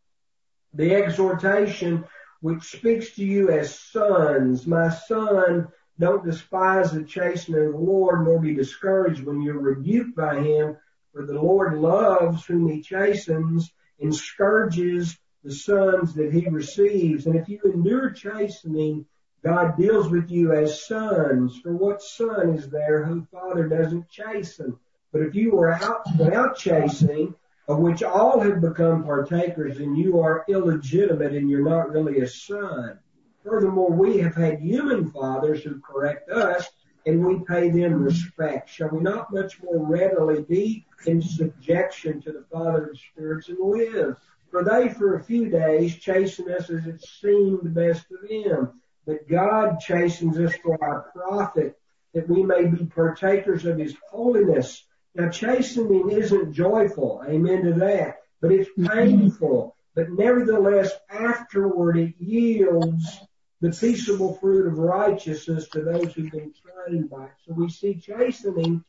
the 0.75 0.95
exhortation 0.95 2.05
which 2.41 2.63
speaks 2.63 3.15
to 3.17 3.25
you 3.25 3.51
as 3.51 3.79
sons. 3.79 4.67
My 4.67 4.91
son, 4.91 5.69
don't 5.99 6.25
despise 6.25 6.93
the 6.93 7.03
chastening 7.03 7.67
of 7.67 7.73
the 7.73 7.79
Lord, 7.79 8.25
nor 8.25 8.39
be 8.39 8.55
discouraged 8.55 9.25
when 9.25 9.43
you're 9.43 9.59
rebuked 9.59 10.15
by 10.15 10.41
him, 10.41 10.77
for 11.13 11.27
the 11.27 11.41
Lord 11.41 11.75
loves 11.75 12.47
whom 12.47 12.69
he 12.69 12.81
chastens 12.81 13.73
and 14.01 14.15
scourges 14.15 15.19
the 15.43 15.53
sons 15.53 16.15
that 16.15 16.33
he 16.33 16.49
receives. 16.49 17.27
And 17.27 17.35
if 17.35 17.49
you 17.49 17.59
endure 17.65 18.11
chastening, 18.11 19.07
God 19.43 19.77
deals 19.77 20.09
with 20.09 20.31
you 20.31 20.53
as 20.53 20.87
sons. 20.87 21.59
For 21.59 21.75
what 21.75 22.03
son 22.03 22.51
is 22.51 22.69
there 22.69 23.05
whose 23.05 23.27
father 23.33 23.69
doesn't 23.69 24.09
chasten? 24.09 24.79
But 25.13 25.23
if 25.23 25.35
you 25.35 25.53
were 25.53 25.73
out 25.73 26.03
without 26.19 26.57
chastening, 26.57 27.35
of 27.69 27.79
which 27.79 28.03
all 28.03 28.41
have 28.41 28.63
become 28.63 29.05
partakers, 29.05 29.79
and 29.79 29.97
you 29.97 30.21
are 30.21 30.45
illegitimate 30.49 31.35
and 31.35 31.51
you're 31.51 31.69
not 31.69 31.91
really 31.91 32.21
a 32.21 32.27
son. 32.27 32.99
Furthermore, 33.45 33.93
we 33.93 34.19
have 34.19 34.35
had 34.35 34.61
human 34.61 35.11
fathers 35.11 35.63
who 35.63 35.79
correct 35.81 36.31
us, 36.31 36.67
and 37.07 37.25
we 37.25 37.45
pay 37.45 37.71
them 37.71 38.03
respect. 38.03 38.71
Shall 38.71 38.89
we 38.89 39.01
not 39.01 39.33
much 39.33 39.63
more 39.63 39.87
readily 39.87 40.43
be 40.43 40.87
in 41.07 41.23
subjection 41.23 42.21
to 42.23 42.33
the 42.33 42.45
Father 42.51 42.91
of 42.91 42.99
spirits 42.99 43.49
and 43.49 43.59
live? 43.61 44.17
For 44.51 44.65
they 44.65 44.89
for 44.89 45.15
a 45.15 45.23
few 45.23 45.51
days 45.51 45.97
chasten 45.97 46.51
us 46.51 46.71
as 46.71 46.87
it 46.87 47.03
seemed 47.03 47.75
best 47.75 48.07
to 48.09 48.17
them. 48.29 48.81
But 49.07 49.29
God 49.29 49.79
chastens 49.81 50.39
us 50.39 50.55
for 50.63 50.83
our 50.83 51.11
profit, 51.15 51.79
that 52.15 52.29
we 52.29 52.43
may 52.43 52.65
be 52.65 52.87
partakers 52.87 53.67
of 53.67 53.79
his 53.79 53.95
holiness. 54.11 54.85
Now 55.19 55.29
chastening 55.29 56.11
isn't 56.11 56.55
joyful, 56.55 57.23
amen 57.29 57.65
to 57.65 57.73
that, 57.75 58.21
but 58.41 58.53
it's 58.53 58.71
mm-hmm. 58.71 58.87
painful. 58.87 59.77
But 59.95 60.11
nevertheless, 60.11 60.93
afterward 61.11 61.99
it 61.99 62.15
yields 62.19 63.19
the 63.61 63.71
peaceable 63.71 64.35
fruit 64.35 64.69
of 64.69 64.79
righteousness 64.79 65.69
to 65.71 65.83
those 65.83 66.15
who've 66.15 66.31
been 66.31 66.55
trained 66.87 67.11
by 67.11 67.25
it. 67.25 67.33
So 67.47 67.53
we 67.53 67.69
see 67.69 67.95
chastening 67.95 68.85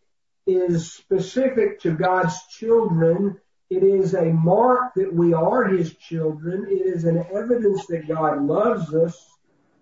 is 0.45 0.93
specific 0.93 1.81
to 1.81 1.91
God's 1.91 2.39
children 2.47 3.39
it 3.69 3.83
is 3.83 4.15
a 4.15 4.25
mark 4.25 4.95
that 4.95 5.13
we 5.13 5.33
are 5.33 5.65
His 5.65 5.93
children. 5.95 6.65
It 6.67 6.87
is 6.87 7.03
an 7.03 7.23
evidence 7.31 7.85
that 7.87 8.07
God 8.07 8.41
loves 8.41 8.93
us 8.95 9.15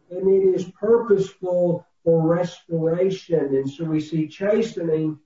and 0.10 0.28
it 0.28 0.56
is 0.56 0.70
purposeful 0.72 1.86
for 2.04 2.28
restoration. 2.28 3.56
And 3.56 3.70
so 3.70 3.86
we 3.86 4.02
see 4.02 4.28
chastening 4.28 5.20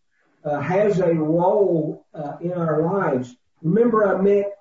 has 0.43 0.99
a 0.99 1.13
role 1.13 2.05
uh, 2.13 2.37
in 2.41 2.53
our 2.53 2.81
lives. 2.81 3.35
Remember 3.61 4.07
I 4.07 4.21
met, 4.21 4.53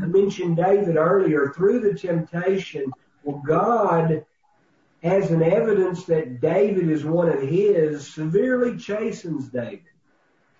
I 0.00 0.06
mentioned 0.06 0.56
David 0.56 0.96
earlier 0.96 1.52
through 1.54 1.80
the 1.80 1.94
temptation. 1.94 2.92
Well, 3.24 3.42
God 3.46 4.24
as 5.02 5.30
an 5.30 5.42
evidence 5.42 6.04
that 6.06 6.40
David 6.40 6.90
is 6.90 7.04
one 7.04 7.28
of 7.28 7.40
his 7.40 8.12
severely 8.12 8.76
chastens 8.76 9.48
David 9.48 9.84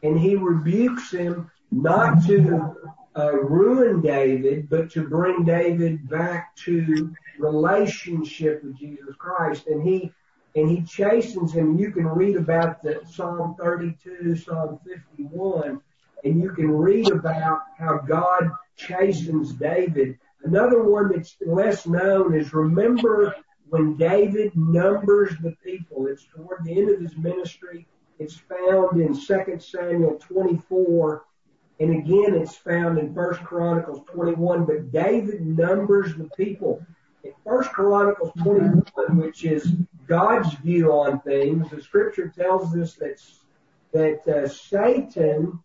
and 0.03 0.19
he 0.19 0.37
rebukes 0.37 1.11
him 1.11 1.51
not 1.71 2.25
to 2.27 2.75
uh, 3.17 3.33
ruin 3.33 4.01
David, 4.01 4.69
but 4.71 4.91
to 4.93 5.09
bring 5.09 5.45
David 5.45 6.09
back 6.09 6.55
to 6.57 7.13
relationship 7.39 8.63
with 8.63 8.79
Jesus 8.79 9.15
Christ. 9.19 9.67
And 9.67 9.83
he 9.83 10.13
and 10.55 10.71
he 10.71 10.83
chastens 10.83 11.53
him. 11.53 11.79
You 11.79 11.91
can 11.91 12.07
read 12.07 12.37
about 12.37 12.83
the 12.83 13.01
Psalm 13.11 13.55
32, 13.59 14.37
Psalm 14.37 14.79
51, 14.87 15.81
and 16.25 16.43
you 16.43 16.51
can 16.51 16.71
read 16.71 17.11
about 17.11 17.61
how 17.79 17.99
God 17.99 18.51
chastens 18.77 19.53
David. 19.53 20.19
Another 20.45 20.83
one 20.83 21.11
that's 21.13 21.37
less 21.45 21.87
known 21.87 22.35
is 22.35 22.53
remember 22.53 23.35
when 23.69 23.97
David 23.97 24.57
numbers 24.57 25.35
the 25.43 25.55
people. 25.63 26.07
It's 26.07 26.27
toward 26.35 26.65
the 26.65 26.79
end 26.79 26.91
of 26.91 27.01
his 27.01 27.17
ministry. 27.17 27.87
It's 28.19 28.37
found 28.37 29.01
in 29.01 29.15
2 29.15 29.59
Samuel 29.61 30.19
24 30.19 31.25
and 31.81 31.97
again, 31.97 32.35
it's 32.35 32.57
found 32.57 32.99
in 32.99 33.15
First 33.15 33.41
Chronicles 33.45 34.01
21, 34.13 34.65
but 34.65 34.91
David 34.91 35.47
numbers 35.47 36.15
the 36.17 36.29
people. 36.37 36.85
In 37.23 37.33
First 37.45 37.71
Chronicles 37.71 38.33
21, 38.43 38.85
which 39.17 39.45
is 39.45 39.73
God's 40.09 40.55
view 40.55 40.91
on 40.93 41.21
things, 41.21 41.71
the 41.71 41.83
scripture 41.83 42.29
tells 42.29 42.75
us 42.75 42.95
that, 42.95 43.21
that 43.93 44.27
uh, 44.27 44.49
Satan 44.49 45.61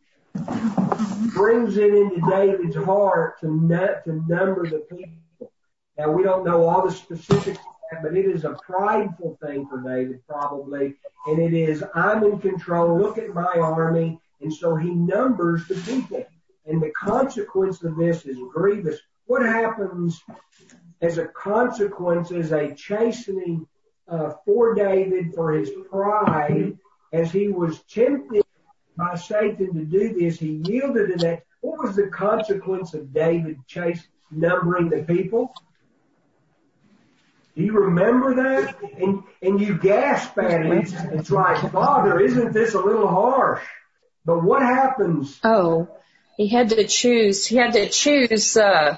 brings 1.33 1.77
it 1.77 1.93
into 1.93 2.21
David's 2.29 2.75
heart 2.75 3.39
to, 3.39 3.47
to 3.47 4.23
number 4.27 4.69
the 4.69 4.85
people. 4.89 5.51
Now 5.97 6.11
we 6.11 6.23
don't 6.23 6.43
know 6.43 6.67
all 6.67 6.85
the 6.85 6.91
specifics 6.91 7.59
of 7.59 7.65
that, 7.91 8.03
but 8.03 8.17
it 8.17 8.25
is 8.25 8.43
a 8.43 8.57
prideful 8.65 9.37
thing 9.41 9.67
for 9.67 9.81
David 9.81 10.21
probably. 10.27 10.95
And 11.27 11.39
it 11.39 11.53
is, 11.53 11.83
I'm 11.95 12.23
in 12.23 12.39
control. 12.39 12.99
Look 12.99 13.17
at 13.17 13.33
my 13.33 13.55
army. 13.57 14.19
And 14.41 14.53
so 14.53 14.75
he 14.75 14.91
numbers 14.91 15.67
the 15.67 15.75
people. 15.75 16.25
And 16.65 16.81
the 16.81 16.91
consequence 16.91 17.81
of 17.83 17.95
this 17.95 18.25
is 18.25 18.37
grievous. 18.53 18.99
What 19.25 19.43
happens 19.43 20.21
as 21.01 21.17
a 21.17 21.27
consequence 21.27 22.31
is 22.31 22.51
a 22.51 22.73
chastening 22.73 23.67
for 24.07 24.75
David 24.75 25.33
for 25.33 25.53
his 25.53 25.71
pride 25.89 26.77
as 27.11 27.31
he 27.31 27.47
was 27.47 27.79
tempted 27.83 28.43
by 28.97 29.15
Satan 29.15 29.73
to 29.73 29.85
do 29.85 30.13
this. 30.13 30.39
He 30.39 30.61
yielded 30.65 31.11
to 31.11 31.25
that. 31.25 31.43
What 31.61 31.83
was 31.83 31.95
the 31.95 32.07
consequence 32.07 32.93
of 32.93 33.13
David 33.13 33.59
chase 33.67 34.05
numbering 34.31 34.89
the 34.89 35.03
people? 35.03 35.53
Do 37.55 37.63
you 37.63 37.73
remember 37.73 38.35
that? 38.35 38.75
And 38.97 39.23
and 39.41 39.61
you 39.61 39.77
gasp 39.77 40.37
at 40.39 40.65
it. 40.65 40.71
It's, 40.71 40.93
it's 40.93 41.31
like, 41.31 41.71
Father, 41.71 42.19
isn't 42.19 42.51
this 42.51 42.73
a 42.73 42.79
little 42.81 43.07
harsh? 43.07 43.63
But 44.25 44.43
what 44.43 44.61
happens? 44.61 45.39
Oh, 45.43 45.87
he 46.35 46.47
had 46.47 46.69
to 46.69 46.85
choose. 46.85 47.45
He 47.45 47.57
had 47.57 47.73
to 47.73 47.89
choose. 47.89 48.57
Uh, 48.57 48.97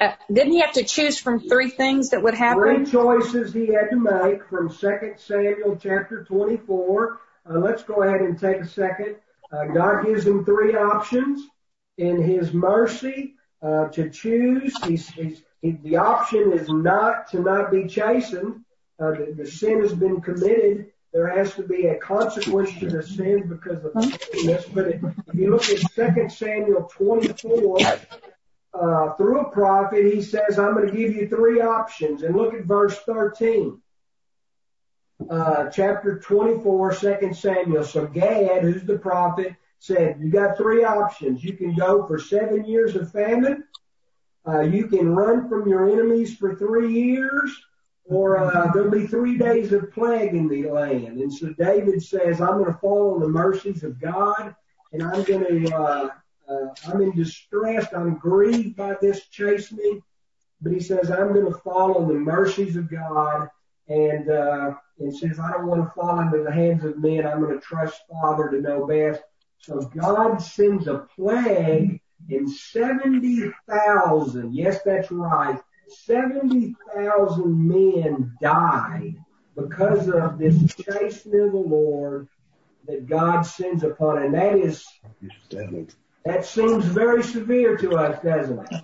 uh, 0.00 0.12
didn't 0.32 0.52
he 0.52 0.60
have 0.60 0.72
to 0.72 0.84
choose 0.84 1.18
from 1.18 1.40
three 1.40 1.70
things 1.70 2.10
that 2.10 2.22
would 2.22 2.34
happen? 2.34 2.84
Three 2.84 2.86
choices 2.86 3.52
he 3.52 3.66
had 3.66 3.90
to 3.90 3.96
make 3.96 4.44
from 4.48 4.68
2 4.68 5.14
Samuel 5.16 5.76
chapter 5.76 6.24
24. 6.24 7.20
Uh, 7.48 7.58
let's 7.58 7.82
go 7.82 8.02
ahead 8.02 8.20
and 8.20 8.38
take 8.38 8.58
a 8.58 8.66
second. 8.66 9.16
Uh, 9.52 9.66
God 9.66 10.04
gives 10.06 10.26
him 10.26 10.44
three 10.44 10.74
options 10.74 11.42
in 11.98 12.22
His 12.22 12.52
mercy 12.52 13.34
uh, 13.62 13.88
to 13.88 14.08
choose. 14.10 14.74
He's, 14.84 15.08
he's, 15.08 15.42
he, 15.60 15.72
the 15.72 15.96
option 15.96 16.52
is 16.52 16.68
not 16.68 17.30
to 17.32 17.40
not 17.40 17.70
be 17.70 17.86
chastened. 17.86 18.64
Uh, 18.98 19.12
the, 19.12 19.34
the 19.36 19.46
sin 19.46 19.80
has 19.82 19.92
been 19.92 20.20
committed 20.20 20.92
there 21.12 21.26
has 21.26 21.54
to 21.54 21.62
be 21.62 21.86
a 21.86 21.96
consequence 21.96 22.70
to 22.78 22.88
the 22.88 23.02
sin 23.02 23.48
because 23.48 23.84
of 23.84 23.92
this. 23.94 24.64
But 24.66 24.86
if 24.88 25.02
you 25.34 25.50
look 25.50 25.68
at 25.68 26.14
2 26.16 26.28
Samuel 26.28 26.84
24, 26.84 27.78
uh, 28.72 29.14
through 29.14 29.40
a 29.40 29.50
prophet, 29.50 30.12
he 30.12 30.22
says, 30.22 30.58
I'm 30.58 30.74
going 30.74 30.88
to 30.88 30.96
give 30.96 31.14
you 31.14 31.28
three 31.28 31.60
options. 31.60 32.22
And 32.22 32.36
look 32.36 32.54
at 32.54 32.64
verse 32.64 32.98
13. 33.00 33.80
Uh, 35.28 35.68
chapter 35.68 36.18
24, 36.18 36.94
2 36.94 37.34
Samuel. 37.34 37.84
So 37.84 38.06
Gad, 38.06 38.62
who's 38.62 38.84
the 38.84 38.98
prophet, 38.98 39.54
said, 39.78 40.18
you 40.20 40.30
got 40.30 40.56
three 40.56 40.84
options. 40.84 41.44
You 41.44 41.54
can 41.54 41.74
go 41.74 42.06
for 42.06 42.18
seven 42.18 42.64
years 42.64 42.96
of 42.96 43.12
famine. 43.12 43.64
Uh, 44.46 44.60
you 44.60 44.86
can 44.86 45.10
run 45.10 45.48
from 45.48 45.68
your 45.68 45.90
enemies 45.90 46.36
for 46.36 46.54
three 46.54 46.92
years 46.92 47.54
or 48.10 48.38
uh, 48.38 48.70
there'll 48.72 48.90
be 48.90 49.06
three 49.06 49.38
days 49.38 49.72
of 49.72 49.92
plague 49.92 50.34
in 50.34 50.48
the 50.48 50.68
land. 50.68 51.20
And 51.20 51.32
so 51.32 51.52
David 51.52 52.02
says, 52.02 52.40
I'm 52.40 52.58
going 52.58 52.72
to 52.72 52.78
fall 52.78 53.14
on 53.14 53.20
the 53.20 53.28
mercies 53.28 53.84
of 53.84 54.00
God, 54.00 54.54
and 54.92 55.02
I'm 55.02 55.22
going 55.22 55.44
to, 55.44 55.74
uh, 55.74 55.80
uh, 55.80 56.08
I'm 56.86 57.00
in 57.00 57.14
distress, 57.14 57.86
I'm 57.94 58.16
grieved 58.16 58.76
by 58.76 58.96
this 59.00 59.26
chastening, 59.28 60.02
but 60.60 60.72
he 60.72 60.80
says, 60.80 61.10
I'm 61.10 61.32
going 61.32 61.52
to 61.52 61.58
fall 61.58 61.98
on 61.98 62.08
the 62.08 62.14
mercies 62.14 62.76
of 62.76 62.90
God, 62.90 63.48
and, 63.88 64.30
uh, 64.30 64.74
and 64.98 65.16
says, 65.16 65.40
I 65.40 65.52
don't 65.52 65.66
want 65.66 65.84
to 65.84 65.90
fall 65.90 66.20
into 66.20 66.42
the 66.42 66.52
hands 66.52 66.84
of 66.84 66.98
men, 66.98 67.26
I'm 67.26 67.40
going 67.40 67.58
to 67.58 67.64
trust 67.64 68.02
Father 68.10 68.50
to 68.50 68.60
know 68.60 68.86
best. 68.86 69.22
So 69.58 69.80
God 69.80 70.38
sends 70.38 70.86
a 70.86 71.06
plague 71.16 72.00
and 72.28 72.50
70,000, 72.50 74.54
yes, 74.54 74.82
that's 74.84 75.10
right, 75.10 75.58
70,000 75.88 77.68
men 77.68 78.36
died 78.40 79.16
because 79.56 80.08
of 80.08 80.38
this 80.38 80.74
chastening 80.74 81.40
of 81.40 81.52
the 81.52 81.58
Lord 81.58 82.28
that 82.86 83.06
God 83.06 83.42
sends 83.42 83.82
upon. 83.82 84.22
And 84.22 84.34
that 84.34 84.56
is, 84.56 84.86
that 86.24 86.44
seems 86.44 86.84
very 86.84 87.22
severe 87.22 87.76
to 87.78 87.96
us, 87.96 88.22
doesn't 88.22 88.58
it? 88.70 88.82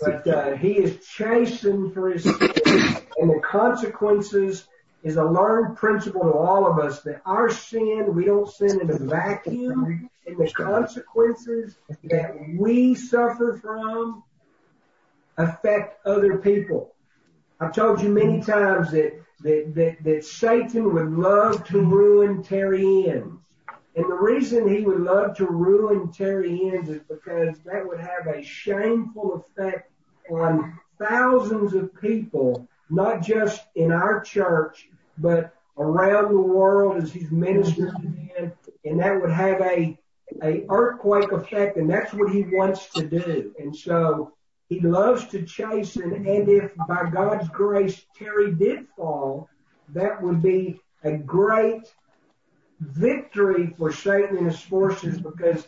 But 0.00 0.26
uh, 0.26 0.56
he 0.56 0.72
is 0.72 1.04
chastened 1.06 1.92
for 1.92 2.10
his 2.10 2.24
sin. 2.24 2.96
And 3.18 3.30
the 3.30 3.40
consequences 3.44 4.66
is 5.02 5.16
a 5.16 5.24
learned 5.24 5.76
principle 5.76 6.22
to 6.22 6.32
all 6.32 6.66
of 6.66 6.78
us 6.78 7.02
that 7.02 7.20
our 7.26 7.50
sin, 7.50 8.14
we 8.14 8.24
don't 8.24 8.48
sin 8.48 8.80
in 8.80 8.90
a 8.90 8.98
vacuum. 8.98 10.08
And 10.26 10.38
the 10.38 10.50
consequences 10.50 11.76
that 12.04 12.34
we 12.58 12.94
suffer 12.94 13.58
from 13.60 14.22
affect 15.36 16.06
other 16.06 16.38
people. 16.38 16.94
I've 17.60 17.74
told 17.74 18.00
you 18.00 18.08
many 18.08 18.40
times 18.40 18.90
that, 18.92 19.20
that, 19.40 19.74
that, 19.74 20.04
that 20.04 20.24
Satan 20.24 20.94
would 20.94 21.12
love 21.12 21.64
to 21.68 21.80
ruin 21.80 22.42
Terry 22.42 23.08
Enns. 23.08 23.40
And 24.00 24.10
the 24.10 24.14
reason 24.14 24.66
he 24.66 24.80
would 24.80 25.00
love 25.00 25.36
to 25.36 25.46
ruin 25.46 26.10
Terry 26.10 26.72
Enns 26.72 26.88
is 26.88 27.02
because 27.06 27.58
that 27.66 27.86
would 27.86 28.00
have 28.00 28.28
a 28.28 28.42
shameful 28.42 29.44
effect 29.44 29.92
on 30.30 30.80
thousands 30.98 31.74
of 31.74 31.94
people, 32.00 32.66
not 32.88 33.20
just 33.20 33.62
in 33.74 33.92
our 33.92 34.22
church, 34.22 34.88
but 35.18 35.54
around 35.76 36.32
the 36.32 36.40
world 36.40 36.96
as 37.02 37.12
he's 37.12 37.30
ministered 37.30 37.94
to 37.96 38.02
them. 38.02 38.52
And 38.86 39.00
that 39.00 39.20
would 39.20 39.32
have 39.32 39.60
a, 39.60 39.98
a 40.42 40.64
earthquake 40.70 41.32
effect 41.32 41.76
and 41.76 41.90
that's 41.90 42.14
what 42.14 42.32
he 42.32 42.44
wants 42.44 42.90
to 42.94 43.06
do. 43.06 43.54
And 43.58 43.76
so 43.76 44.32
he 44.70 44.80
loves 44.80 45.26
to 45.26 45.42
chasten, 45.42 46.26
and 46.26 46.48
if 46.48 46.74
by 46.88 47.10
God's 47.10 47.50
grace 47.50 48.06
Terry 48.16 48.54
did 48.54 48.86
fall, 48.96 49.50
that 49.90 50.22
would 50.22 50.40
be 50.40 50.80
a 51.04 51.18
great 51.18 51.92
victory 52.80 53.74
for 53.78 53.92
Satan 53.92 54.38
and 54.38 54.46
his 54.46 54.60
forces 54.60 55.20
because 55.20 55.66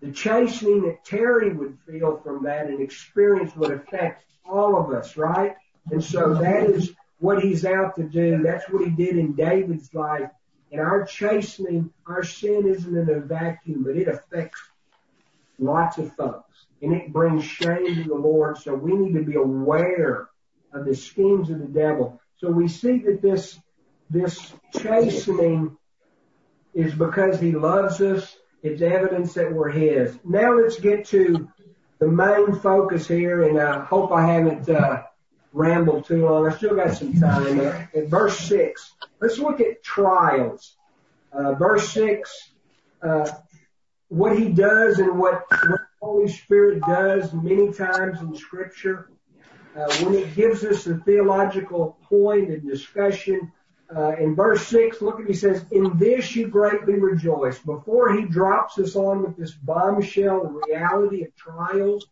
the 0.00 0.12
chastening 0.12 0.82
that 0.82 1.04
Terry 1.04 1.52
would 1.52 1.78
feel 1.86 2.18
from 2.18 2.44
that 2.44 2.66
and 2.66 2.80
experience 2.80 3.54
would 3.56 3.70
affect 3.70 4.24
all 4.44 4.76
of 4.76 4.92
us, 4.92 5.16
right? 5.16 5.54
And 5.90 6.02
so 6.02 6.34
that 6.34 6.64
is 6.64 6.92
what 7.18 7.42
he's 7.42 7.64
out 7.64 7.96
to 7.96 8.02
do. 8.02 8.42
That's 8.42 8.68
what 8.68 8.84
he 8.84 8.90
did 8.90 9.16
in 9.16 9.34
David's 9.34 9.92
life. 9.94 10.30
And 10.72 10.80
our 10.80 11.04
chastening, 11.04 11.90
our 12.06 12.24
sin 12.24 12.66
isn't 12.66 12.96
in 12.96 13.08
a 13.08 13.20
vacuum, 13.20 13.84
but 13.84 13.96
it 13.96 14.08
affects 14.08 14.60
lots 15.58 15.98
of 15.98 16.14
folks 16.16 16.66
and 16.82 16.92
it 16.92 17.12
brings 17.12 17.44
shame 17.44 17.94
to 17.94 18.04
the 18.04 18.14
Lord. 18.14 18.58
So 18.58 18.74
we 18.74 18.94
need 18.94 19.14
to 19.14 19.22
be 19.22 19.36
aware 19.36 20.28
of 20.72 20.84
the 20.84 20.94
schemes 20.94 21.50
of 21.50 21.60
the 21.60 21.66
devil. 21.66 22.20
So 22.38 22.50
we 22.50 22.68
see 22.68 22.98
that 22.98 23.22
this, 23.22 23.58
this 24.10 24.52
chastening 24.80 25.76
is 26.74 26.94
because 26.94 27.40
he 27.40 27.52
loves 27.52 28.00
us. 28.00 28.36
It's 28.62 28.82
evidence 28.82 29.34
that 29.34 29.52
we're 29.52 29.70
his. 29.70 30.18
Now 30.24 30.54
let's 30.54 30.80
get 30.80 31.06
to 31.06 31.48
the 31.98 32.08
main 32.08 32.58
focus 32.60 33.06
here, 33.06 33.42
and 33.42 33.60
I 33.60 33.84
hope 33.84 34.10
I 34.10 34.26
haven't 34.26 34.68
uh, 34.68 35.02
rambled 35.52 36.06
too 36.06 36.26
long. 36.26 36.50
I 36.50 36.56
still 36.56 36.74
got 36.74 36.96
some 36.96 37.18
time. 37.20 37.60
Uh, 37.60 37.86
in 37.92 38.08
verse 38.08 38.38
six, 38.38 38.92
let's 39.20 39.38
look 39.38 39.60
at 39.60 39.82
trials. 39.82 40.76
Uh, 41.32 41.54
verse 41.54 41.88
six, 41.90 42.52
uh, 43.02 43.30
what 44.08 44.38
he 44.38 44.48
does 44.48 44.98
and 44.98 45.18
what, 45.18 45.44
what 45.50 45.80
Holy 46.00 46.28
Spirit 46.28 46.80
does 46.86 47.32
many 47.32 47.72
times 47.72 48.20
in 48.20 48.34
Scripture. 48.36 49.10
Uh, 49.76 49.92
when 50.04 50.14
it 50.14 50.34
gives 50.36 50.64
us 50.64 50.86
a 50.86 50.96
theological 50.98 51.98
point 52.08 52.48
and 52.48 52.68
discussion, 52.68 53.50
uh, 53.94 54.16
in 54.18 54.34
verse 54.34 54.66
6, 54.68 55.02
look 55.02 55.20
at 55.20 55.26
he 55.26 55.34
says, 55.34 55.64
In 55.70 55.98
this 55.98 56.34
you 56.34 56.48
greatly 56.48 56.94
rejoice. 56.94 57.58
Before 57.58 58.12
he 58.12 58.24
drops 58.24 58.78
us 58.78 58.96
on 58.96 59.22
with 59.22 59.36
this 59.36 59.52
bombshell 59.52 60.40
reality 60.68 61.24
of 61.24 61.34
trials, 61.36 62.06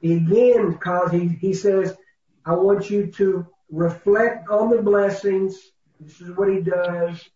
he 0.00 0.14
again, 0.14 0.74
cause 0.78 1.10
he, 1.10 1.28
he 1.28 1.54
says, 1.54 1.96
I 2.44 2.54
want 2.54 2.90
you 2.90 3.06
to 3.12 3.46
reflect 3.70 4.48
on 4.48 4.70
the 4.70 4.82
blessings. 4.82 5.58
This 6.00 6.20
is 6.20 6.36
what 6.36 6.48
he 6.48 6.60
does. 6.60 7.28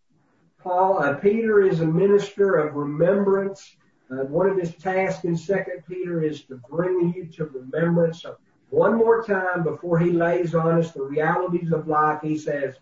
Paul, 0.63 1.03
uh, 1.03 1.15
Peter 1.15 1.63
is 1.63 1.81
a 1.81 1.87
minister 1.87 2.57
of 2.57 2.75
remembrance. 2.75 3.77
Uh, 4.11 4.25
one 4.25 4.49
of 4.49 4.59
his 4.59 4.75
tasks 4.77 5.25
in 5.25 5.37
Second 5.37 5.83
Peter 5.89 6.23
is 6.23 6.43
to 6.45 6.61
bring 6.71 7.13
you 7.17 7.27
to 7.27 7.47
remembrance. 7.47 8.23
So 8.23 8.37
one 8.71 8.97
more 8.97 9.25
time 9.25 9.65
before 9.65 9.99
he 9.99 10.13
lays 10.13 10.55
on 10.55 10.79
us 10.79 10.93
the 10.93 11.03
realities 11.03 11.73
of 11.73 11.89
life, 11.89 12.21
he 12.23 12.39
says, 12.39 12.77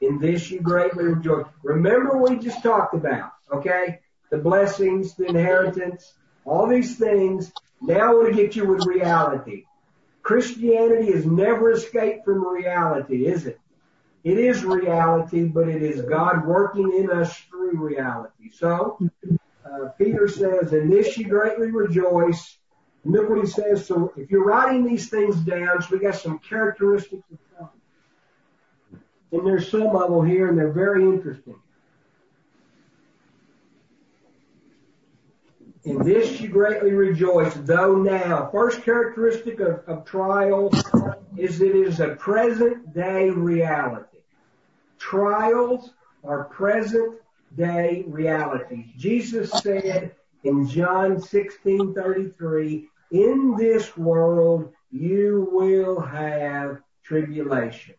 "In 0.00 0.18
this 0.18 0.50
you 0.50 0.60
greatly 0.60 1.04
rejoice." 1.04 1.46
Remember 1.62 2.18
we 2.18 2.38
just 2.38 2.62
talked 2.62 2.94
about, 2.94 3.32
okay? 3.52 4.00
The 4.30 4.38
blessings, 4.38 5.14
the 5.14 5.26
inheritance, 5.26 6.14
all 6.44 6.66
these 6.66 6.98
things. 6.98 7.52
Now 7.80 8.10
I 8.10 8.14
want 8.14 8.28
to 8.34 8.42
get 8.42 8.56
you 8.56 8.66
with 8.66 8.86
reality. 8.86 9.64
Christianity 10.22 11.12
has 11.12 11.24
never 11.24 11.70
escaped 11.70 12.24
from 12.24 12.46
reality, 12.46 13.26
is 13.26 13.46
it? 13.46 13.58
It 14.24 14.38
is 14.38 14.64
reality, 14.64 15.44
but 15.44 15.68
it 15.68 15.82
is 15.82 16.02
God 16.02 16.44
working 16.44 16.92
in 16.92 17.10
us 17.10 17.34
through 17.48 17.78
reality. 17.78 18.50
So, 18.52 18.98
uh, 19.64 19.88
Peter 19.96 20.28
says, 20.28 20.72
in 20.72 20.90
this 20.90 21.16
you 21.16 21.28
greatly 21.28 21.70
rejoice. 21.70 22.58
Look 23.04 23.30
what 23.30 23.40
he 23.40 23.46
says. 23.46 23.86
So 23.86 24.12
if 24.16 24.30
you're 24.30 24.44
writing 24.44 24.84
these 24.84 25.08
things 25.08 25.36
down, 25.36 25.80
so 25.80 25.88
we 25.92 25.98
got 26.00 26.16
some 26.16 26.40
characteristics 26.40 27.22
of 27.30 27.38
God. 27.58 27.70
And 29.32 29.46
there's 29.46 29.70
some 29.70 29.94
of 29.94 30.10
them 30.10 30.26
here 30.26 30.48
and 30.48 30.58
they're 30.58 30.72
very 30.72 31.02
interesting. 31.02 31.56
In 35.84 36.02
this 36.02 36.40
you 36.40 36.48
greatly 36.48 36.92
rejoice, 36.92 37.54
though 37.54 37.94
now. 37.94 38.50
First 38.50 38.82
characteristic 38.82 39.60
of, 39.60 39.80
of 39.86 40.04
trial 40.04 40.70
is 41.36 41.60
it 41.60 41.74
is 41.74 42.00
a 42.00 42.08
present 42.16 42.92
day 42.92 43.30
reality. 43.30 44.18
Trials 44.98 45.94
are 46.24 46.44
present 46.44 47.14
day 47.56 48.04
realities. 48.08 48.86
Jesus 48.96 49.50
said 49.50 50.14
in 50.44 50.66
John 50.68 51.20
16:33, 51.20 52.88
"In 53.10 53.54
this 53.56 53.96
world 53.96 54.72
you 54.90 55.48
will 55.52 56.00
have 56.00 56.82
tribulation." 57.02 57.94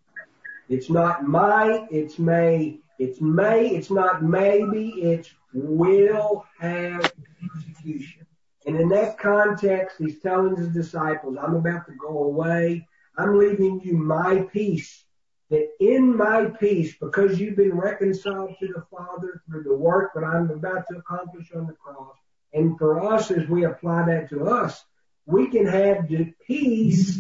It's 0.70 0.90
not 0.90 1.24
might, 1.24 1.88
it's 1.90 2.20
may, 2.20 2.80
it's 3.00 3.20
may, 3.20 3.70
it's 3.70 3.90
not 3.90 4.24
maybe, 4.24 4.90
it's 5.02 5.30
will 5.52 6.46
have 6.60 7.12
persecution. 7.42 8.28
And 8.68 8.80
in 8.80 8.90
that 8.90 9.18
context, 9.18 9.98
he's 9.98 10.20
telling 10.20 10.56
his 10.56 10.70
disciples, 10.70 11.38
I'm 11.42 11.56
about 11.56 11.88
to 11.88 11.94
go 11.94 12.24
away. 12.24 12.88
I'm 13.18 13.40
leaving 13.40 13.82
you 13.82 13.98
my 13.98 14.42
peace 14.54 15.04
that 15.50 15.68
in 15.80 16.16
my 16.16 16.46
peace, 16.46 16.96
because 17.02 17.40
you've 17.40 17.56
been 17.56 17.76
reconciled 17.76 18.54
to 18.60 18.68
the 18.68 18.86
Father 18.96 19.42
through 19.48 19.64
the 19.64 19.76
work 19.76 20.12
that 20.14 20.24
I'm 20.24 20.52
about 20.52 20.86
to 20.90 20.98
accomplish 20.98 21.52
on 21.56 21.66
the 21.66 21.74
cross, 21.74 22.16
and 22.54 22.78
for 22.78 23.12
us 23.12 23.32
as 23.32 23.48
we 23.48 23.66
apply 23.66 24.06
that 24.06 24.30
to 24.30 24.46
us, 24.48 24.86
we 25.26 25.48
can 25.48 25.66
have 25.66 26.08
the 26.08 26.32
peace 26.46 27.20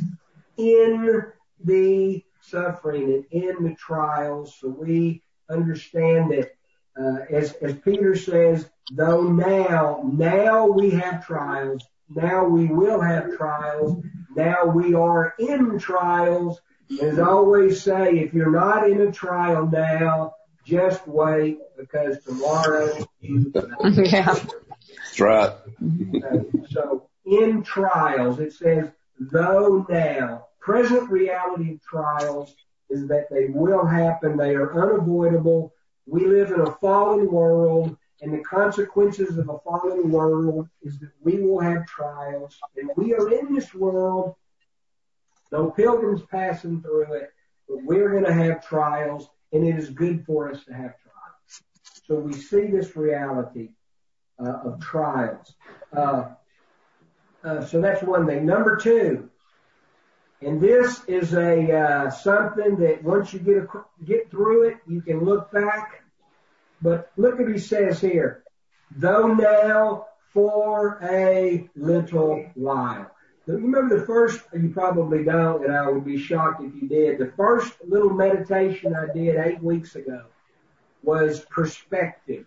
in 0.57 1.23
the 1.63 2.23
suffering 2.49 3.03
and 3.13 3.25
in 3.31 3.63
the 3.63 3.75
trials. 3.75 4.55
So 4.59 4.69
we 4.69 5.21
understand 5.49 6.31
that, 6.31 6.51
uh, 6.99 7.25
as, 7.29 7.53
as 7.61 7.73
Peter 7.75 8.15
says, 8.15 8.69
though 8.91 9.23
now, 9.23 10.01
now 10.11 10.67
we 10.67 10.91
have 10.91 11.25
trials, 11.25 11.83
now 12.09 12.45
we 12.45 12.65
will 12.65 13.01
have 13.01 13.37
trials, 13.37 14.03
now 14.35 14.65
we 14.65 14.93
are 14.93 15.33
in 15.39 15.79
trials, 15.79 16.59
as 17.01 17.19
I 17.19 17.27
always 17.27 17.81
say, 17.81 18.19
if 18.19 18.33
you're 18.33 18.51
not 18.51 18.89
in 18.89 19.01
a 19.01 19.11
trial 19.11 19.67
now, 19.67 20.33
just 20.65 21.07
wait 21.07 21.59
because 21.77 22.23
tomorrow 22.23 23.07
you. 23.21 23.51
yeah. 23.83 24.35
That's 24.35 25.19
right. 25.19 25.53
Uh, 26.19 26.39
so 26.69 27.09
in 27.25 27.63
trials, 27.63 28.39
it 28.39 28.51
says, 28.51 28.89
though 29.19 29.85
now, 29.89 30.47
present 30.59 31.09
reality 31.09 31.73
of 31.73 31.81
trials 31.81 32.55
is 32.89 33.07
that 33.07 33.27
they 33.29 33.45
will 33.45 33.85
happen. 33.85 34.37
They 34.37 34.55
are 34.55 34.73
unavoidable. 34.83 35.73
We 36.05 36.25
live 36.25 36.51
in 36.51 36.61
a 36.61 36.71
fallen 36.73 37.31
world 37.31 37.95
and 38.21 38.33
the 38.33 38.43
consequences 38.43 39.37
of 39.37 39.47
a 39.49 39.59
fallen 39.59 40.11
world 40.11 40.67
is 40.81 40.99
that 40.99 41.11
we 41.21 41.39
will 41.39 41.59
have 41.59 41.85
trials 41.85 42.57
and 42.75 42.89
we 42.97 43.13
are 43.13 43.31
in 43.31 43.53
this 43.53 43.73
world 43.73 44.35
no 45.51 45.71
pilgrims 45.71 46.21
passing 46.29 46.81
through 46.81 47.13
it, 47.13 47.33
but 47.67 47.83
we're 47.83 48.11
going 48.11 48.25
to 48.25 48.33
have 48.33 48.65
trials, 48.65 49.29
and 49.51 49.67
it 49.67 49.75
is 49.75 49.89
good 49.89 50.25
for 50.25 50.51
us 50.51 50.63
to 50.65 50.73
have 50.73 50.93
trials. 51.01 51.63
So 52.07 52.15
we 52.15 52.33
see 52.33 52.67
this 52.67 52.95
reality 52.95 53.69
uh, 54.39 54.59
of 54.65 54.79
trials. 54.79 55.55
Uh, 55.95 56.29
uh, 57.43 57.65
so 57.65 57.81
that's 57.81 58.03
one 58.03 58.27
thing. 58.27 58.45
Number 58.45 58.77
two, 58.77 59.29
And 60.41 60.61
this 60.61 61.01
is 61.07 61.33
a 61.33 61.71
uh, 61.73 62.09
something 62.11 62.77
that 62.77 63.03
once 63.03 63.33
you 63.33 63.39
get 63.39 63.57
a, 63.57 63.67
get 64.05 64.31
through 64.31 64.69
it, 64.69 64.77
you 64.87 65.01
can 65.01 65.23
look 65.23 65.51
back. 65.51 66.03
But 66.81 67.11
look 67.17 67.39
what 67.39 67.49
he 67.49 67.57
says 67.57 67.99
here. 67.99 68.43
Though 68.95 69.33
now 69.33 70.05
for 70.33 70.99
a 71.03 71.69
little 71.75 72.45
while. 72.55 73.11
Remember 73.47 73.97
the 73.97 74.05
first, 74.05 74.41
you 74.53 74.69
probably 74.69 75.23
don't, 75.23 75.65
and 75.65 75.75
I 75.75 75.89
would 75.89 76.05
be 76.05 76.19
shocked 76.19 76.63
if 76.63 76.73
you 76.79 76.87
did. 76.87 77.17
The 77.17 77.33
first 77.35 77.73
little 77.83 78.11
meditation 78.11 78.95
I 78.95 79.11
did 79.11 79.37
eight 79.37 79.61
weeks 79.61 79.95
ago 79.95 80.25
was 81.01 81.39
perspective. 81.49 82.45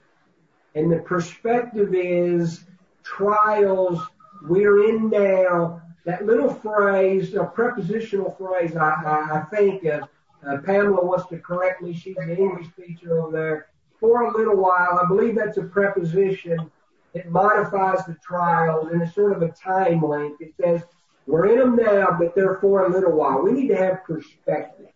And 0.76 0.92
the 0.92 1.00
perspective 1.00 1.92
is 1.92 2.64
trials 3.02 4.00
we're 4.42 4.88
in 4.88 5.10
now. 5.10 5.81
That 6.04 6.26
little 6.26 6.52
phrase, 6.52 7.34
a 7.34 7.44
prepositional 7.44 8.32
phrase, 8.32 8.76
I, 8.76 9.44
think 9.50 9.86
uh, 9.86 10.00
uh, 10.46 10.58
Pamela 10.58 11.04
wants 11.04 11.28
to 11.28 11.38
correct 11.38 11.80
me. 11.80 11.94
She's 11.94 12.16
the 12.16 12.36
English 12.36 12.66
teacher 12.76 13.20
over 13.20 13.32
there. 13.32 13.66
For 14.00 14.22
a 14.22 14.36
little 14.36 14.56
while, 14.56 14.98
I 15.00 15.06
believe 15.06 15.36
that's 15.36 15.58
a 15.58 15.62
preposition. 15.62 16.70
It 17.14 17.30
modifies 17.30 18.04
the 18.06 18.16
trials 18.22 18.88
and 18.90 19.00
it's 19.02 19.14
sort 19.14 19.32
of 19.32 19.42
a 19.42 19.50
time 19.50 20.02
length. 20.02 20.40
It 20.40 20.54
says, 20.60 20.82
we're 21.26 21.46
in 21.46 21.58
them 21.58 21.76
now, 21.76 22.16
but 22.18 22.34
they're 22.34 22.56
for 22.56 22.86
a 22.86 22.90
little 22.90 23.12
while. 23.12 23.42
We 23.42 23.52
need 23.52 23.68
to 23.68 23.76
have 23.76 24.02
perspective. 24.02 24.88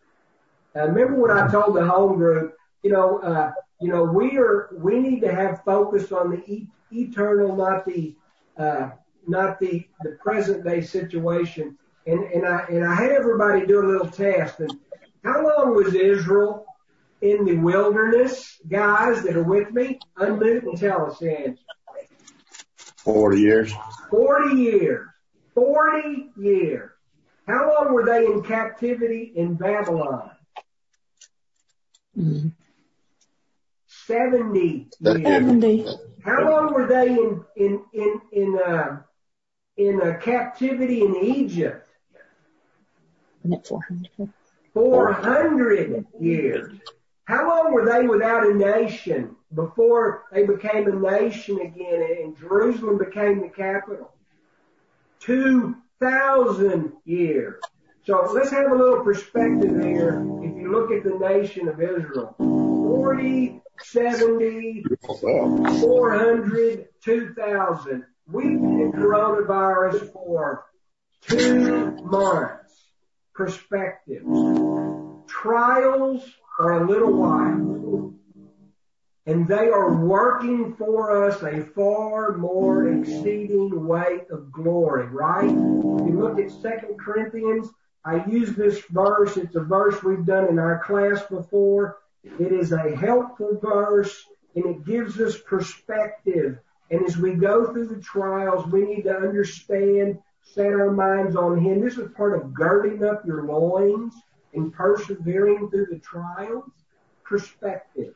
Uh, 0.74 0.88
remember 0.88 1.20
what 1.20 1.30
I 1.30 1.48
told 1.48 1.76
the 1.76 1.86
home 1.86 2.16
group? 2.16 2.56
You 2.82 2.90
know, 2.90 3.18
uh, 3.18 3.52
you 3.80 3.88
know, 3.88 4.02
we 4.02 4.36
are, 4.38 4.70
we 4.72 4.98
need 4.98 5.20
to 5.20 5.32
have 5.32 5.62
focus 5.64 6.10
on 6.10 6.30
the 6.30 6.66
eternal, 6.90 7.54
not 7.54 7.86
the, 7.86 8.14
uh, 8.58 8.90
not 9.28 9.58
the, 9.60 9.86
the 10.02 10.12
present 10.22 10.64
day 10.64 10.80
situation. 10.80 11.76
And, 12.06 12.24
and 12.24 12.46
I, 12.46 12.64
and 12.70 12.84
I 12.84 12.94
had 12.94 13.10
everybody 13.12 13.66
do 13.66 13.80
a 13.80 13.86
little 13.86 14.08
test. 14.08 14.60
And 14.60 14.72
how 15.24 15.42
long 15.44 15.74
was 15.74 15.94
Israel 15.94 16.66
in 17.20 17.44
the 17.44 17.56
wilderness? 17.56 18.60
Guys 18.68 19.22
that 19.24 19.36
are 19.36 19.42
with 19.42 19.70
me, 19.72 19.98
unmute 20.18 20.62
and 20.62 20.78
tell 20.78 21.06
us 21.10 21.18
the 21.18 21.38
answer. 21.38 21.62
40 22.98 23.40
years. 23.40 23.72
40 24.10 24.56
years. 24.56 25.08
40 25.54 26.30
years. 26.36 26.90
How 27.46 27.72
long 27.72 27.94
were 27.94 28.04
they 28.04 28.26
in 28.26 28.42
captivity 28.42 29.32
in 29.34 29.54
Babylon? 29.54 30.30
Mm-hmm. 32.18 32.48
70 33.86 34.60
years. 34.60 34.88
70. 35.02 35.86
How 36.24 36.50
long 36.50 36.74
were 36.74 36.86
they 36.86 37.08
in, 37.08 37.44
in, 39.76 40.00
a 40.00 40.16
captivity 40.18 41.02
in 41.02 41.16
Egypt? 41.16 41.88
400. 43.64 44.32
400 44.74 46.06
years. 46.20 46.72
How 47.24 47.48
long 47.48 47.72
were 47.72 47.84
they 47.90 48.06
without 48.06 48.46
a 48.46 48.54
nation 48.54 49.34
before 49.54 50.24
they 50.32 50.44
became 50.44 50.86
a 50.86 50.94
nation 50.94 51.60
again 51.60 52.06
and 52.22 52.36
Jerusalem 52.36 52.98
became 52.98 53.40
the 53.40 53.48
capital? 53.48 54.12
2,000 55.20 56.92
years. 57.04 57.60
So 58.04 58.30
let's 58.32 58.50
have 58.50 58.70
a 58.70 58.74
little 58.74 59.02
perspective 59.02 59.82
here. 59.82 60.22
If 60.42 60.56
you 60.56 60.70
look 60.70 60.92
at 60.92 61.02
the 61.02 61.18
nation 61.18 61.68
of 61.68 61.80
Israel, 61.80 62.34
40, 62.38 63.60
70, 63.82 64.84
400, 65.80 66.88
2,000. 67.02 68.04
We've 68.28 68.60
been 68.60 68.92
coronavirus 68.92 70.12
for 70.12 70.64
two 71.22 71.92
months. 72.02 72.72
Perspective. 73.34 74.22
Trials 75.28 76.24
are 76.58 76.82
a 76.82 76.88
little 76.88 77.12
while. 77.12 78.14
And 79.26 79.46
they 79.46 79.68
are 79.68 79.94
working 79.94 80.74
for 80.74 81.26
us 81.26 81.42
a 81.42 81.64
far 81.66 82.36
more 82.36 82.88
exceeding 82.88 83.86
weight 83.86 84.30
of 84.30 84.50
glory, 84.50 85.06
right? 85.06 85.44
If 85.44 85.52
you 86.08 86.18
look 86.18 86.40
at 86.40 86.50
Second 86.50 86.98
Corinthians, 86.98 87.68
I 88.04 88.24
use 88.26 88.54
this 88.54 88.80
verse. 88.90 89.36
It's 89.36 89.54
a 89.54 89.62
verse 89.62 90.02
we've 90.02 90.26
done 90.26 90.48
in 90.48 90.58
our 90.58 90.82
class 90.84 91.22
before. 91.28 91.98
It 92.24 92.52
is 92.52 92.72
a 92.72 92.96
helpful 92.96 93.58
verse 93.62 94.24
and 94.56 94.64
it 94.64 94.84
gives 94.84 95.20
us 95.20 95.36
perspective 95.36 96.58
and 96.90 97.04
as 97.04 97.16
we 97.16 97.34
go 97.34 97.72
through 97.72 97.88
the 97.88 98.00
trials, 98.00 98.66
we 98.66 98.82
need 98.82 99.02
to 99.02 99.16
understand, 99.16 100.18
set 100.42 100.66
our 100.66 100.92
minds 100.92 101.34
on 101.34 101.58
Him. 101.58 101.80
This 101.80 101.98
is 101.98 102.12
part 102.12 102.40
of 102.40 102.54
girding 102.54 103.04
up 103.04 103.26
your 103.26 103.44
loins 103.44 104.14
and 104.54 104.72
persevering 104.72 105.68
through 105.68 105.86
the 105.90 105.98
trials. 105.98 106.70
Perspective. 107.24 108.14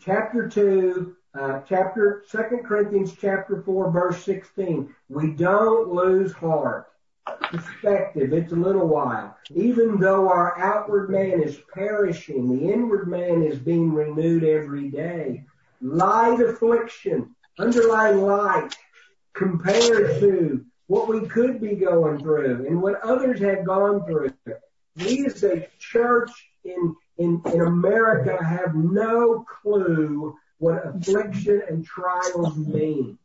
Chapter 0.00 0.48
2, 0.48 1.16
uh, 1.38 1.60
chapter, 1.68 2.24
2 2.28 2.38
Corinthians 2.64 3.14
chapter 3.20 3.62
4, 3.62 3.90
verse 3.92 4.24
16. 4.24 4.92
We 5.08 5.32
don't 5.32 5.92
lose 5.92 6.32
heart. 6.32 6.88
Perspective. 7.42 8.32
It's 8.32 8.52
a 8.52 8.56
little 8.56 8.88
while. 8.88 9.36
Even 9.54 10.00
though 10.00 10.28
our 10.28 10.58
outward 10.58 11.10
man 11.10 11.40
is 11.40 11.60
perishing, 11.72 12.48
the 12.48 12.72
inward 12.72 13.06
man 13.06 13.44
is 13.44 13.58
being 13.58 13.92
renewed 13.92 14.42
every 14.42 14.88
day 14.88 15.44
light 15.80 16.40
affliction, 16.40 17.34
underlying 17.58 18.22
light 18.22 18.74
compared 19.32 20.20
to 20.20 20.64
what 20.86 21.08
we 21.08 21.26
could 21.28 21.60
be 21.60 21.76
going 21.76 22.18
through 22.18 22.66
and 22.66 22.82
what 22.82 23.00
others 23.02 23.40
have 23.40 23.64
gone 23.64 24.04
through. 24.04 24.32
We 24.96 25.24
as 25.26 25.42
a 25.44 25.68
church 25.78 26.30
in, 26.64 26.96
in, 27.18 27.40
in 27.52 27.60
America 27.60 28.42
have 28.42 28.74
no 28.74 29.44
clue 29.62 30.36
what 30.58 30.84
affliction 30.84 31.62
and 31.68 31.84
trials 31.84 32.56
mean. 32.56 33.18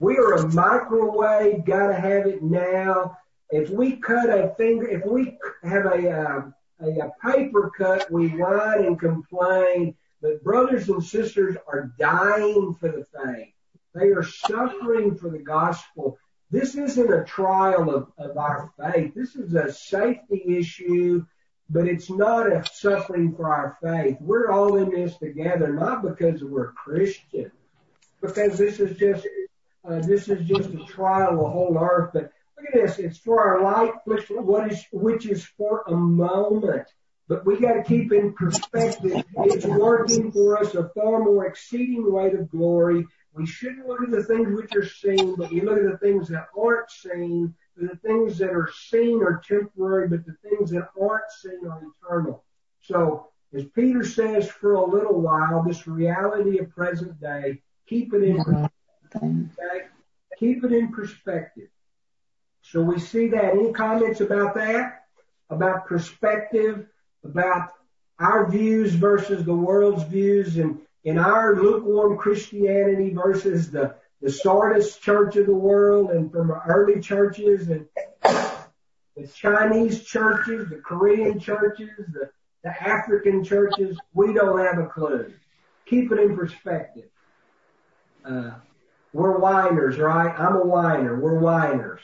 We 0.00 0.16
are 0.18 0.34
a 0.34 0.48
microwave, 0.48 1.64
gotta 1.64 1.94
have 1.94 2.26
it 2.26 2.42
now. 2.42 3.16
If 3.50 3.70
we 3.70 3.96
cut 3.96 4.28
a 4.28 4.54
finger, 4.56 4.86
if 4.86 5.04
we 5.06 5.38
have 5.62 5.86
a, 5.86 6.10
uh, 6.10 6.42
a, 6.80 6.88
a 6.88 7.12
paper 7.24 7.70
cut, 7.76 8.10
we 8.10 8.28
whine 8.28 8.84
and 8.84 8.98
complain 8.98 9.94
but 10.20 10.42
brothers 10.42 10.88
and 10.88 11.02
sisters 11.02 11.56
are 11.66 11.92
dying 11.98 12.74
for 12.74 12.88
the 12.88 13.04
faith. 13.04 13.52
They 13.94 14.08
are 14.08 14.22
suffering 14.22 15.16
for 15.16 15.30
the 15.30 15.38
gospel. 15.38 16.18
This 16.50 16.74
isn't 16.74 17.12
a 17.12 17.24
trial 17.24 17.94
of, 17.94 18.12
of 18.18 18.36
our 18.36 18.72
faith. 18.78 19.14
This 19.14 19.36
is 19.36 19.54
a 19.54 19.72
safety 19.72 20.56
issue, 20.58 21.24
but 21.70 21.86
it's 21.86 22.10
not 22.10 22.50
a 22.50 22.64
suffering 22.72 23.34
for 23.34 23.52
our 23.52 23.76
faith. 23.82 24.16
We're 24.20 24.50
all 24.50 24.76
in 24.76 24.90
this 24.90 25.16
together, 25.18 25.72
not 25.72 26.02
because 26.02 26.42
we're 26.42 26.72
Christian, 26.72 27.50
because 28.20 28.56
this 28.56 28.80
is 28.80 28.96
just, 28.96 29.26
uh, 29.88 30.00
this 30.00 30.28
is 30.28 30.46
just 30.46 30.70
a 30.70 30.84
trial 30.86 31.32
of 31.32 31.38
the 31.38 31.48
whole 31.48 31.78
earth. 31.78 32.10
But 32.14 32.32
look 32.56 32.66
at 32.66 32.74
this. 32.74 32.98
It's 32.98 33.18
for 33.18 33.40
our 33.40 33.62
light, 33.62 33.92
which 34.04 34.28
what 34.30 34.72
is, 34.72 34.84
which 34.90 35.26
is 35.26 35.44
for 35.44 35.82
a 35.86 35.94
moment. 35.94 36.88
But 37.28 37.44
we 37.44 37.60
got 37.60 37.74
to 37.74 37.82
keep 37.82 38.10
in 38.12 38.32
perspective, 38.32 39.22
it's 39.36 39.66
working 39.66 40.32
for 40.32 40.58
us 40.58 40.74
a 40.74 40.88
far 40.94 41.22
more 41.22 41.46
exceeding 41.46 42.10
weight 42.10 42.34
of 42.34 42.50
glory. 42.50 43.06
We 43.34 43.46
shouldn't 43.46 43.86
look 43.86 44.02
at 44.02 44.10
the 44.10 44.24
things 44.24 44.48
which 44.50 44.74
are 44.74 44.88
seen, 44.88 45.34
but 45.36 45.50
we 45.50 45.60
look 45.60 45.78
at 45.78 45.84
the 45.84 45.98
things 45.98 46.28
that 46.28 46.46
aren't 46.58 46.90
seen. 46.90 47.54
The 47.76 47.96
things 47.96 48.38
that 48.38 48.50
are 48.50 48.70
seen 48.74 49.22
are 49.22 49.42
temporary, 49.46 50.08
but 50.08 50.24
the 50.24 50.36
things 50.42 50.70
that 50.70 50.88
aren't 51.00 51.30
seen 51.30 51.66
are 51.68 51.82
eternal. 52.02 52.44
So, 52.80 53.28
as 53.54 53.64
Peter 53.74 54.04
says, 54.04 54.48
for 54.48 54.74
a 54.74 54.84
little 54.84 55.20
while, 55.20 55.62
this 55.62 55.86
reality 55.86 56.58
of 56.58 56.70
present 56.70 57.20
day, 57.20 57.60
keep 57.86 58.14
it 58.14 58.22
in 58.22 58.42
perspective. 58.42 58.72
Okay? 59.14 59.86
Keep 60.38 60.64
it 60.64 60.72
in 60.72 60.92
perspective. 60.92 61.68
So 62.62 62.80
we 62.80 62.98
see 62.98 63.28
that. 63.28 63.52
Any 63.52 63.72
comments 63.72 64.20
about 64.20 64.54
that? 64.54 65.04
About 65.50 65.86
perspective? 65.86 66.86
About 67.24 67.70
our 68.18 68.50
views 68.50 68.94
versus 68.94 69.44
the 69.44 69.54
world's 69.54 70.04
views 70.04 70.56
and 70.56 70.80
in 71.04 71.18
our 71.18 71.56
lukewarm 71.56 72.18
Christianity 72.18 73.10
versus 73.10 73.70
the, 73.70 73.94
the 74.20 74.30
Sardis 74.30 74.96
church 74.96 75.36
of 75.36 75.46
the 75.46 75.54
world 75.54 76.10
and 76.10 76.30
from 76.30 76.50
early 76.50 77.00
churches 77.00 77.68
and 77.68 77.86
the 78.22 79.26
Chinese 79.34 80.04
churches, 80.04 80.68
the 80.68 80.76
Korean 80.84 81.38
churches, 81.38 81.90
the, 82.12 82.30
the 82.62 82.82
African 82.82 83.44
churches, 83.44 83.96
we 84.12 84.32
don't 84.32 84.58
have 84.58 84.78
a 84.78 84.86
clue. 84.86 85.32
Keep 85.86 86.12
it 86.12 86.18
in 86.18 86.36
perspective. 86.36 87.08
Uh, 88.24 88.50
we're 89.12 89.38
whiners, 89.38 89.98
right? 89.98 90.34
I'm 90.38 90.56
a 90.56 90.64
whiner. 90.64 91.18
We're 91.18 91.38
whiners. 91.38 92.00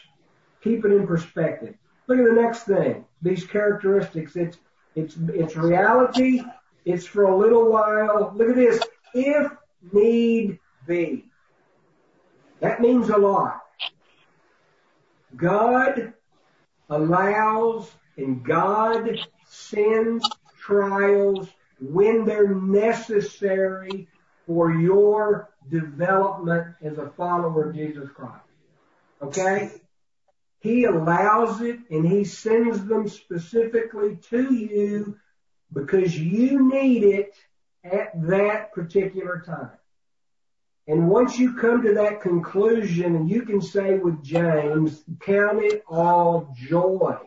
Keep 0.63 0.87
it 0.87 0.93
in 0.93 1.07
perspective. 1.07 1.75
Look 2.07 2.19
at 2.19 2.25
the 2.25 2.41
next 2.41 2.61
thing. 2.63 3.05
These 3.21 3.45
characteristics. 3.47 4.37
It's 4.37 4.57
it's, 4.95 5.17
it's 5.17 5.57
reality. 5.57 6.43
It's 6.85 7.07
for 7.07 7.25
a 7.25 7.37
little 7.37 7.71
while. 7.71 8.33
Look 8.37 8.51
at 8.51 8.57
this. 8.57 8.83
If 9.15 9.51
need 9.93 10.59
be. 10.87 11.25
That 12.61 12.81
means 12.81 13.09
a 13.09 13.17
lot. 13.17 13.63
God 15.37 16.13
allows 16.89 17.91
and 18.17 18.45
God 18.45 19.19
sends 19.47 20.29
trials 20.61 21.49
when 21.81 22.25
they're 22.25 22.55
necessary 22.55 24.09
for 24.47 24.73
your 24.73 25.51
development 25.71 26.75
as 26.83 26.99
a 26.99 27.11
follower 27.17 27.71
of 27.71 27.75
Jesus 27.75 28.09
Christ. 28.15 28.45
Okay? 29.23 29.73
He 30.65 30.85
allows 30.85 31.61
it 31.61 31.79
and 31.91 32.09
he 32.09 32.25
sends 32.25 32.87
them 32.87 33.07
specifically 33.07 34.17
to 34.31 34.55
you 34.55 35.19
because 35.71 36.19
you 36.19 36.67
need 36.67 37.05
it 37.05 37.37
at 37.85 38.13
that 38.29 38.73
particular 38.73 39.43
time. 39.45 39.77
And 40.89 41.11
once 41.11 41.39
you 41.39 41.53
come 41.59 41.83
to 41.83 41.93
that 41.93 42.23
conclusion 42.23 43.15
and 43.15 43.29
you 43.29 43.43
can 43.43 43.61
say 43.61 43.99
with 43.99 44.25
James, 44.25 45.05
count 45.21 45.63
it 45.63 45.85
all 45.87 46.49
joy 46.57 47.19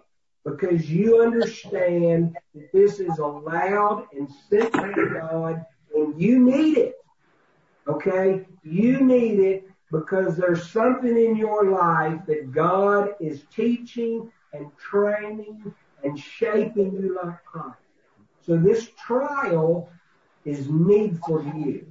because 0.44 0.90
you 0.90 1.22
understand 1.22 2.36
that 2.56 2.72
this 2.74 3.00
is 3.00 3.20
allowed 3.20 4.08
and 4.18 4.28
sent 4.50 4.74
by 4.74 4.92
God 5.14 5.64
and 5.94 6.20
you 6.20 6.40
need 6.40 6.80
it. 6.80 6.96
Okay? 7.88 8.48
You 8.64 9.02
need 9.02 9.40
it 9.40 9.70
because 9.92 10.36
there's 10.36 10.70
something 10.70 11.18
in 11.18 11.36
your 11.36 11.72
life 11.72 12.26
that 12.28 12.52
God 12.52 13.16
is 13.20 13.44
teaching 13.56 14.32
and 14.54 14.70
training 14.78 15.74
and 16.04 16.20
shaping 16.20 16.94
you 16.94 17.18
like 17.24 17.44
Christ. 17.46 17.78
So 18.46 18.58
this 18.58 18.90
trial 19.06 19.90
is 20.46 20.70
needful 20.70 21.44
to 21.44 21.58
you. 21.58 21.88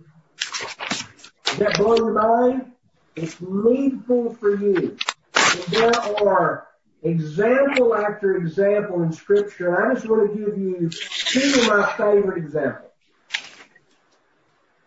Does 1.44 1.58
that 1.58 1.76
blow 1.78 1.96
your 1.96 2.12
mind? 2.12 2.72
It's 3.14 3.40
needful 3.40 4.34
for 4.34 4.56
you. 4.56 4.96
And 5.34 5.62
there 5.68 5.92
are 6.26 6.66
example 7.02 7.94
after 7.94 8.36
example 8.36 9.02
in 9.02 9.12
scripture. 9.12 9.90
I 9.90 9.94
just 9.94 10.08
want 10.08 10.32
to 10.32 10.38
give 10.38 10.58
you 10.58 10.90
two 10.90 11.60
of 11.60 11.68
my 11.68 11.92
favorite 11.96 12.38
examples. 12.38 12.90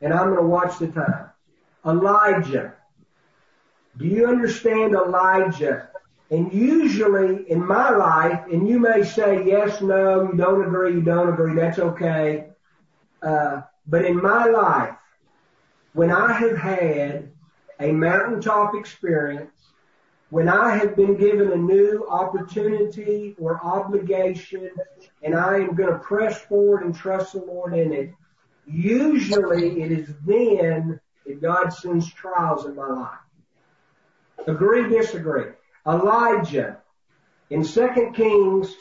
And 0.01 0.13
I'm 0.13 0.27
going 0.27 0.37
to 0.37 0.43
watch 0.43 0.77
the 0.79 0.87
time. 0.87 1.29
Elijah. 1.85 2.75
Do 3.99 4.07
you 4.07 4.27
understand 4.27 4.95
Elijah? 4.95 5.89
And 6.31 6.53
usually 6.53 7.49
in 7.51 7.65
my 7.65 7.89
life, 7.89 8.45
and 8.49 8.65
you 8.65 8.79
may 8.79 9.03
say 9.03 9.45
yes, 9.45 9.81
no, 9.81 10.31
you 10.31 10.37
don't 10.37 10.65
agree, 10.65 10.93
you 10.93 11.01
don't 11.01 11.27
agree, 11.27 11.53
that's 11.53 11.79
okay. 11.79 12.47
Uh, 13.21 13.61
but 13.87 14.05
in 14.05 14.21
my 14.21 14.45
life, 14.45 14.95
when 15.91 16.11
I 16.11 16.31
have 16.31 16.55
had 16.55 17.29
a 17.81 17.91
mountaintop 17.91 18.73
experience, 18.73 19.51
when 20.29 20.47
I 20.47 20.77
have 20.77 20.95
been 20.95 21.17
given 21.17 21.51
a 21.51 21.57
new 21.57 22.07
opportunity 22.09 23.35
or 23.37 23.59
obligation, 23.61 24.69
and 25.23 25.35
I 25.35 25.55
am 25.55 25.75
going 25.75 25.91
to 25.91 25.99
press 25.99 26.39
forward 26.39 26.83
and 26.85 26.95
trust 26.95 27.33
the 27.33 27.39
Lord 27.39 27.73
in 27.73 27.91
it, 27.91 28.13
usually 28.65 29.81
it 29.81 29.91
is 29.91 30.13
then 30.25 31.01
that 31.25 31.41
God 31.41 31.69
sends 31.69 32.13
trials 32.13 32.65
in 32.65 32.75
my 32.75 32.87
life. 32.87 33.17
Agree, 34.47 34.89
disagree. 34.89 35.51
Elijah 35.87 36.77
in 37.49 37.63
2 37.63 38.11
Kings, 38.13 38.75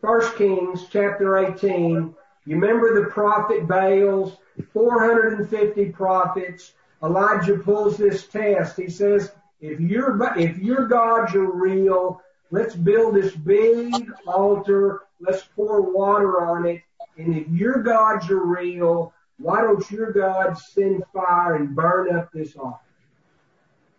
1 0.00 0.36
Kings 0.36 0.86
chapter 0.90 1.36
18, 1.36 2.14
you 2.46 2.56
remember 2.56 3.02
the 3.02 3.10
prophet 3.10 3.66
Baal's 3.66 4.36
450 4.72 5.86
prophets. 5.90 6.72
Elijah 7.02 7.58
pulls 7.58 7.96
this 7.96 8.26
test. 8.26 8.76
He 8.76 8.88
says, 8.88 9.32
if 9.60 9.78
your, 9.80 10.18
if 10.38 10.58
your 10.58 10.86
gods 10.86 11.34
are 11.34 11.50
real, 11.50 12.20
let's 12.50 12.74
build 12.74 13.14
this 13.14 13.34
big 13.34 13.94
altar. 14.26 15.02
Let's 15.20 15.44
pour 15.54 15.82
water 15.82 16.40
on 16.40 16.66
it. 16.66 16.82
And 17.18 17.36
if 17.36 17.48
your 17.48 17.82
gods 17.82 18.30
are 18.30 18.44
real, 18.44 19.12
why 19.38 19.60
don't 19.60 19.90
your 19.90 20.12
gods 20.12 20.66
send 20.72 21.02
fire 21.12 21.56
and 21.56 21.74
burn 21.74 22.14
up 22.14 22.32
this 22.32 22.56
altar? 22.56 22.78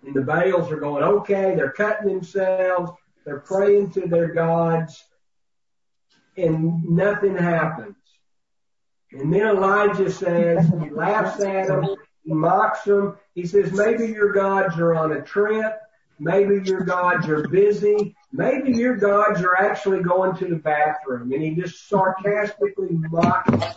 And 0.05 0.15
the 0.15 0.21
Baals 0.21 0.71
are 0.71 0.79
going, 0.79 1.03
okay, 1.03 1.53
they're 1.55 1.71
cutting 1.71 2.07
themselves, 2.07 2.91
they're 3.25 3.39
praying 3.39 3.91
to 3.91 4.07
their 4.07 4.33
gods, 4.33 5.03
and 6.37 6.83
nothing 6.85 7.37
happens. 7.37 7.95
And 9.11 9.31
then 9.33 9.47
Elijah 9.47 10.09
says, 10.09 10.67
he 10.81 10.89
laughs 10.89 11.41
at 11.41 11.67
them, 11.67 11.95
he 12.23 12.33
mocks 12.33 12.83
them. 12.83 13.17
He 13.35 13.45
says, 13.45 13.71
maybe 13.71 14.07
your 14.07 14.31
gods 14.31 14.77
are 14.77 14.95
on 14.95 15.11
a 15.11 15.21
trip. 15.21 15.79
Maybe 16.19 16.61
your 16.63 16.81
gods 16.81 17.27
are 17.27 17.47
busy. 17.47 18.15
Maybe 18.31 18.71
your 18.71 18.95
gods 18.95 19.41
are 19.41 19.55
actually 19.55 20.03
going 20.03 20.37
to 20.37 20.45
the 20.45 20.57
bathroom. 20.57 21.31
And 21.33 21.41
he 21.41 21.55
just 21.55 21.89
sarcastically 21.89 22.89
mocks. 22.91 23.75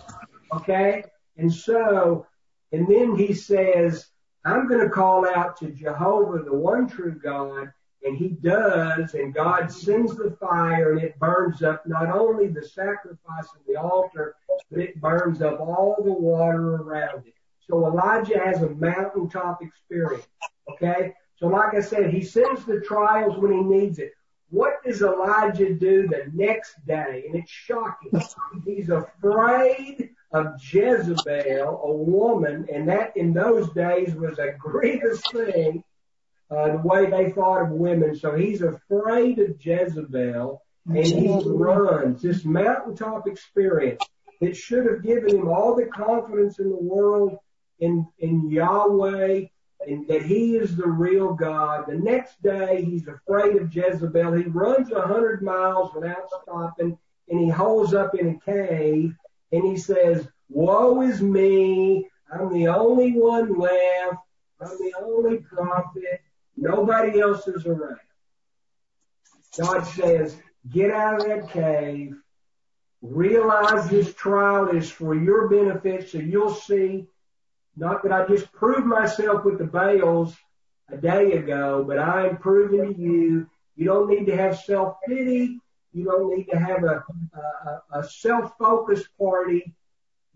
Okay? 0.52 1.04
And 1.36 1.52
so, 1.52 2.26
and 2.70 2.86
then 2.86 3.16
he 3.16 3.32
says, 3.32 4.06
I'm 4.44 4.68
going 4.68 4.80
to 4.80 4.90
call 4.90 5.26
out 5.26 5.56
to 5.58 5.70
Jehovah, 5.70 6.42
the 6.42 6.52
one 6.54 6.86
true 6.86 7.18
God, 7.22 7.72
and 8.04 8.16
he 8.16 8.28
does, 8.28 9.14
and 9.14 9.32
God 9.32 9.72
sends 9.72 10.14
the 10.14 10.36
fire 10.38 10.92
and 10.92 11.02
it 11.02 11.18
burns 11.18 11.62
up 11.62 11.86
not 11.86 12.10
only 12.10 12.48
the 12.48 12.62
sacrifice 12.62 13.48
of 13.54 13.62
the 13.66 13.76
altar, 13.76 14.36
but 14.70 14.80
it 14.80 15.00
burns 15.00 15.40
up 15.40 15.58
all 15.60 15.96
the 16.04 16.12
water 16.12 16.76
around 16.76 17.26
it. 17.26 17.34
So 17.66 17.86
Elijah 17.86 18.38
has 18.38 18.60
a 18.60 18.68
mountaintop 18.68 19.62
experience. 19.62 20.26
Okay? 20.70 21.14
So 21.36 21.46
like 21.46 21.74
I 21.74 21.80
said, 21.80 22.12
he 22.12 22.22
sends 22.22 22.66
the 22.66 22.80
trials 22.80 23.38
when 23.38 23.52
he 23.52 23.60
needs 23.60 23.98
it. 23.98 24.12
What 24.50 24.84
does 24.84 25.00
Elijah 25.00 25.72
do 25.72 26.06
the 26.06 26.30
next 26.34 26.74
day? 26.86 27.24
And 27.26 27.34
it's 27.34 27.50
shocking. 27.50 28.12
He's 28.66 28.90
afraid 28.90 30.10
of 30.34 30.60
Jezebel, 30.60 31.80
a 31.84 31.92
woman, 31.92 32.66
and 32.70 32.88
that 32.88 33.16
in 33.16 33.32
those 33.32 33.70
days 33.70 34.14
was 34.16 34.38
a 34.40 34.52
grievous 34.58 35.22
thing 35.32 35.84
uh, 36.50 36.72
the 36.72 36.82
way 36.82 37.08
they 37.08 37.30
thought 37.30 37.62
of 37.62 37.70
women. 37.70 38.16
So 38.16 38.34
he's 38.34 38.60
afraid 38.60 39.38
of 39.38 39.64
Jezebel 39.64 40.60
and 40.86 41.06
he 41.06 41.40
runs 41.46 42.20
this 42.20 42.44
mountaintop 42.44 43.28
experience. 43.28 44.02
It 44.40 44.56
should 44.56 44.86
have 44.86 45.04
given 45.04 45.36
him 45.36 45.48
all 45.48 45.76
the 45.76 45.86
confidence 45.86 46.58
in 46.58 46.68
the 46.68 46.82
world 46.82 47.38
in, 47.78 48.06
in 48.18 48.50
Yahweh 48.50 49.44
and 49.86 50.08
that 50.08 50.22
he 50.22 50.56
is 50.56 50.74
the 50.74 50.88
real 50.88 51.32
God. 51.32 51.84
The 51.86 51.94
next 51.94 52.42
day 52.42 52.84
he's 52.84 53.06
afraid 53.06 53.56
of 53.56 53.72
Jezebel. 53.72 54.32
He 54.32 54.44
runs 54.44 54.90
a 54.90 55.02
hundred 55.02 55.42
miles 55.42 55.94
without 55.94 56.28
stopping 56.42 56.98
and 57.28 57.40
he 57.40 57.48
holes 57.48 57.94
up 57.94 58.16
in 58.16 58.28
a 58.30 58.50
cave 58.50 59.14
and 59.54 59.64
he 59.64 59.76
says, 59.76 60.26
woe 60.48 61.00
is 61.02 61.22
me. 61.22 62.08
I'm 62.32 62.52
the 62.52 62.68
only 62.68 63.12
one 63.12 63.56
left. 63.56 64.16
I'm 64.60 64.76
the 64.78 64.92
only 65.00 65.38
prophet. 65.38 66.22
Nobody 66.56 67.20
else 67.20 67.46
is 67.46 67.64
around. 67.66 67.98
God 69.58 69.82
says, 69.82 70.36
get 70.70 70.90
out 70.90 71.20
of 71.20 71.26
that 71.28 71.50
cave. 71.50 72.16
Realize 73.00 73.88
this 73.88 74.12
trial 74.14 74.68
is 74.70 74.90
for 74.90 75.14
your 75.14 75.48
benefit 75.48 76.08
so 76.08 76.18
you'll 76.18 76.54
see, 76.54 77.06
not 77.76 78.02
that 78.02 78.12
I 78.12 78.26
just 78.26 78.50
proved 78.52 78.86
myself 78.86 79.44
with 79.44 79.58
the 79.58 79.64
Baals 79.64 80.34
a 80.90 80.96
day 80.96 81.32
ago, 81.32 81.84
but 81.86 81.98
I 81.98 82.28
am 82.28 82.38
proving 82.38 82.94
to 82.94 83.00
you, 83.00 83.46
you 83.76 83.84
don't 83.84 84.08
need 84.08 84.26
to 84.26 84.36
have 84.36 84.58
self-pity. 84.58 85.60
You 85.94 86.04
don't 86.04 86.36
need 86.36 86.46
to 86.50 86.58
have 86.58 86.82
a, 86.82 88.02
self-focused 88.02 89.06
party. 89.16 89.72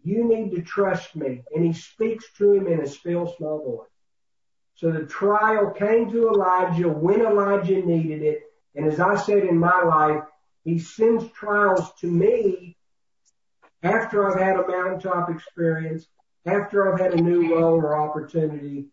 You 0.05 0.25
need 0.25 0.55
to 0.55 0.63
trust 0.63 1.17
me. 1.17 1.43
And 1.55 1.65
he 1.65 1.73
speaks 1.73 2.33
to 2.39 2.53
him 2.53 2.69
in 2.69 2.81
a 2.81 2.87
still 2.87 3.35
small 3.37 3.59
voice. 3.59 3.89
So 4.77 4.93
the 4.93 5.05
trial 5.07 5.73
came 5.73 6.11
to 6.13 6.29
Elijah 6.29 6.89
when 6.89 7.23
Elijah 7.23 7.85
needed 7.85 8.23
it. 8.23 8.43
And 8.77 8.87
as 8.87 9.01
I 9.01 9.17
said 9.17 9.43
in 9.43 9.59
my 9.59 9.83
life, 9.83 10.23
he 10.63 10.79
sends 10.79 11.29
trials 11.33 11.91
to 12.01 12.07
me 12.07 12.77
after 13.83 14.31
I've 14.31 14.41
had 14.41 14.57
a 14.57 14.69
mountaintop 14.69 15.31
experience, 15.31 16.07
after 16.47 16.93
I've 16.93 17.01
had 17.01 17.15
a 17.15 17.23
new 17.23 17.57
role 17.57 17.75
or 17.75 17.97
opportunity. 17.97 18.87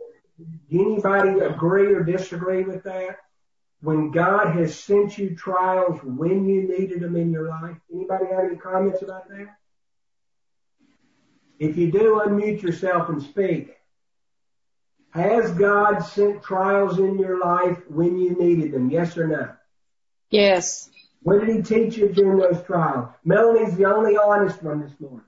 Anybody 0.71 1.39
agree 1.39 1.93
or 1.93 2.03
disagree 2.03 2.63
with 2.63 2.83
that? 2.83 3.17
When 3.81 4.11
God 4.11 4.55
has 4.55 4.77
sent 4.77 5.17
you 5.17 5.35
trials 5.35 5.99
when 6.03 6.47
you 6.47 6.63
needed 6.63 7.01
them 7.01 7.15
in 7.15 7.31
your 7.31 7.49
life? 7.49 7.77
Anybody 7.93 8.25
have 8.31 8.45
any 8.45 8.55
comments 8.55 9.01
about 9.01 9.27
that? 9.29 9.47
If 11.59 11.77
you 11.77 11.91
do, 11.91 12.21
unmute 12.25 12.61
yourself 12.61 13.09
and 13.09 13.21
speak. 13.21 13.75
Has 15.11 15.51
God 15.51 15.99
sent 15.99 16.43
trials 16.43 16.99
in 16.99 17.17
your 17.17 17.39
life 17.39 17.77
when 17.87 18.17
you 18.17 18.37
needed 18.37 18.73
them? 18.73 18.89
Yes 18.89 19.17
or 19.17 19.27
no? 19.27 19.49
Yes. 20.29 20.89
What 21.23 21.39
did 21.39 21.55
he 21.55 21.61
teach 21.61 21.97
you 21.97 22.09
during 22.09 22.39
those 22.39 22.61
trials? 22.65 23.09
Melanie's 23.23 23.77
the 23.77 23.85
only 23.85 24.17
honest 24.17 24.61
one 24.61 24.81
this 24.81 24.99
morning. 24.99 25.21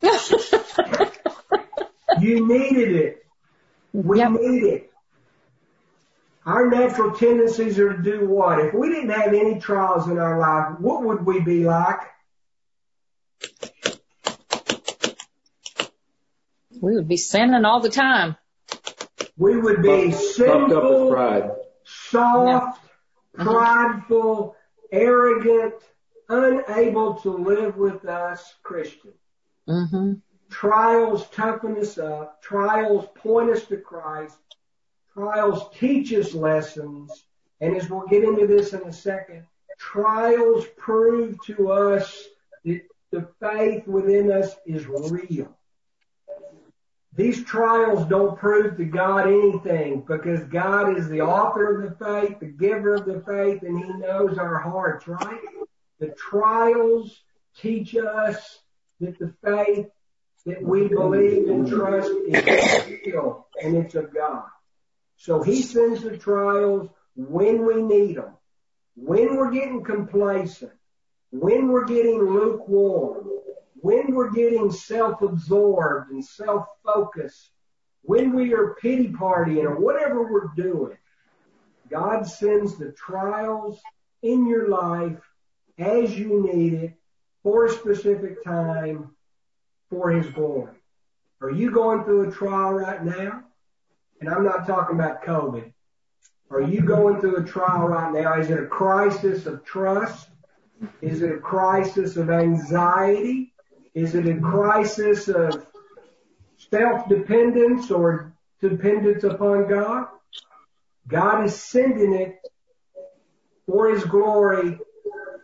you 2.20 2.46
needed 2.46 2.94
it. 2.94 3.26
We 3.92 4.18
yep. 4.18 4.32
need 4.32 4.62
it. 4.62 4.87
Our 6.46 6.68
natural 6.70 7.12
tendencies 7.12 7.78
are 7.78 7.94
to 7.96 8.02
do 8.02 8.26
what? 8.28 8.58
If 8.60 8.74
we 8.74 8.88
didn't 8.88 9.10
have 9.10 9.32
any 9.34 9.60
trials 9.60 10.08
in 10.08 10.18
our 10.18 10.38
life, 10.38 10.78
what 10.80 11.02
would 11.04 11.26
we 11.26 11.40
be 11.40 11.64
like? 11.64 12.00
We 16.80 16.94
would 16.94 17.08
be 17.08 17.16
sinning 17.16 17.64
all 17.64 17.80
the 17.80 17.88
time. 17.88 18.36
We 19.36 19.56
would 19.56 19.82
be 19.82 20.10
Puffed 20.10 20.14
up 20.14 20.14
with 20.14 20.70
sinful, 20.70 21.10
pride. 21.10 21.50
soft, 21.84 22.80
prideful, 23.34 24.56
arrogant, 24.92 25.74
unable 26.28 27.14
to 27.14 27.30
live 27.30 27.76
with 27.76 28.04
us 28.04 28.54
Christians. 28.62 29.14
hmm 29.66 30.14
Trials 30.50 31.28
toughen 31.28 31.76
us 31.76 31.98
up. 31.98 32.40
Trials 32.42 33.06
point 33.16 33.50
us 33.50 33.64
to 33.66 33.76
Christ. 33.76 34.38
Trials 35.18 35.64
teach 35.76 36.12
us 36.12 36.32
lessons. 36.32 37.24
And 37.60 37.76
as 37.76 37.90
we'll 37.90 38.06
get 38.06 38.22
into 38.22 38.46
this 38.46 38.72
in 38.72 38.82
a 38.82 38.92
second, 38.92 39.44
trials 39.76 40.64
prove 40.76 41.36
to 41.46 41.72
us 41.72 42.22
that 42.64 42.82
the 43.10 43.26
faith 43.40 43.88
within 43.88 44.30
us 44.30 44.54
is 44.64 44.86
real. 44.86 45.52
These 47.16 47.42
trials 47.42 48.06
don't 48.06 48.38
prove 48.38 48.76
to 48.76 48.84
God 48.84 49.26
anything 49.26 50.04
because 50.06 50.44
God 50.44 50.96
is 50.96 51.08
the 51.08 51.22
author 51.22 51.82
of 51.82 51.90
the 51.90 52.04
faith, 52.04 52.38
the 52.38 52.46
giver 52.46 52.94
of 52.94 53.04
the 53.04 53.20
faith, 53.26 53.62
and 53.62 53.84
He 53.84 53.92
knows 53.94 54.38
our 54.38 54.58
hearts, 54.58 55.08
right? 55.08 55.40
The 55.98 56.14
trials 56.16 57.20
teach 57.60 57.96
us 57.96 58.60
that 59.00 59.18
the 59.18 59.34
faith 59.42 59.88
that 60.46 60.62
we 60.62 60.86
believe 60.86 61.48
and 61.48 61.66
trust 61.66 62.12
is 62.28 62.86
real 63.04 63.48
and 63.60 63.76
it's 63.78 63.96
of 63.96 64.14
God. 64.14 64.44
So 65.18 65.42
He 65.42 65.62
sends 65.62 66.02
the 66.02 66.16
trials 66.16 66.88
when 67.16 67.66
we 67.66 67.82
need 67.82 68.16
them, 68.16 68.34
when 68.94 69.36
we're 69.36 69.50
getting 69.50 69.82
complacent, 69.82 70.72
when 71.30 71.68
we're 71.68 71.84
getting 71.84 72.20
lukewarm, 72.20 73.28
when 73.80 74.14
we're 74.14 74.30
getting 74.30 74.70
self-absorbed 74.70 76.10
and 76.10 76.24
self-focused, 76.24 77.50
when 78.02 78.32
we 78.32 78.54
are 78.54 78.76
pity 78.80 79.08
partying 79.08 79.64
or 79.64 79.78
whatever 79.78 80.22
we're 80.22 80.54
doing, 80.56 80.96
God 81.90 82.22
sends 82.22 82.76
the 82.76 82.92
trials 82.92 83.80
in 84.22 84.46
your 84.46 84.68
life 84.68 85.20
as 85.78 86.16
you 86.16 86.48
need 86.52 86.74
it 86.74 86.94
for 87.42 87.66
a 87.66 87.70
specific 87.70 88.44
time 88.44 89.10
for 89.90 90.10
His 90.10 90.28
glory. 90.30 90.76
Are 91.40 91.50
you 91.50 91.72
going 91.72 92.04
through 92.04 92.28
a 92.28 92.32
trial 92.32 92.72
right 92.72 93.04
now? 93.04 93.44
And 94.20 94.28
I'm 94.28 94.44
not 94.44 94.66
talking 94.66 94.96
about 94.96 95.22
COVID. 95.22 95.72
Are 96.50 96.62
you 96.62 96.80
going 96.80 97.20
through 97.20 97.36
a 97.36 97.44
trial 97.44 97.88
right 97.88 98.12
now? 98.12 98.38
Is 98.40 98.50
it 98.50 98.58
a 98.58 98.66
crisis 98.66 99.46
of 99.46 99.64
trust? 99.64 100.28
Is 101.02 101.22
it 101.22 101.30
a 101.30 101.38
crisis 101.38 102.16
of 102.16 102.30
anxiety? 102.30 103.52
Is 103.94 104.14
it 104.14 104.26
a 104.26 104.40
crisis 104.40 105.28
of 105.28 105.66
self-dependence 106.70 107.90
or 107.90 108.32
dependence 108.60 109.24
upon 109.24 109.68
God? 109.68 110.08
God 111.06 111.44
is 111.44 111.60
sending 111.60 112.14
it 112.14 112.38
for 113.66 113.90
His 113.90 114.04
glory, 114.04 114.78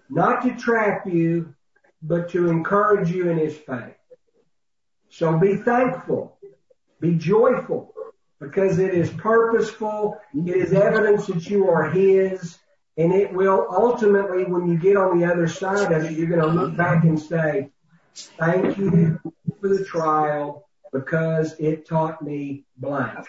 not 0.09 0.43
to 0.43 0.57
trap 0.57 1.07
you, 1.07 1.55
but 2.03 2.31
to 2.31 2.49
encourage 2.49 3.11
you 3.11 3.29
in 3.29 3.39
His 3.39 3.57
faith. 3.57 3.95
So 5.11 5.39
be 5.39 5.57
thankful. 5.57 6.39
Be 7.01 7.15
joyful 7.15 7.94
because 8.45 8.79
it 8.79 8.95
is 8.95 9.11
purposeful. 9.11 10.21
It 10.35 10.57
is 10.57 10.73
evidence 10.73 11.27
that 11.27 11.47
you 11.47 11.69
are 11.69 11.91
His 11.91 12.59
and 12.97 13.13
it 13.13 13.33
will 13.33 13.67
ultimately, 13.71 14.45
when 14.45 14.69
you 14.69 14.79
get 14.79 14.97
on 14.97 15.19
the 15.19 15.27
other 15.27 15.49
side 15.49 15.93
of 15.93 16.05
it, 16.05 16.13
you're 16.13 16.29
going 16.29 16.41
to 16.41 16.47
look 16.47 16.77
back 16.77 17.05
and 17.05 17.19
say, 17.19 17.71
thank 18.39 18.79
you 18.79 19.19
for 19.61 19.69
the 19.69 19.85
trial 19.85 20.69
because 20.93 21.55
it 21.59 21.89
taught 21.89 22.23
me 22.23 22.65
blank. 22.77 23.27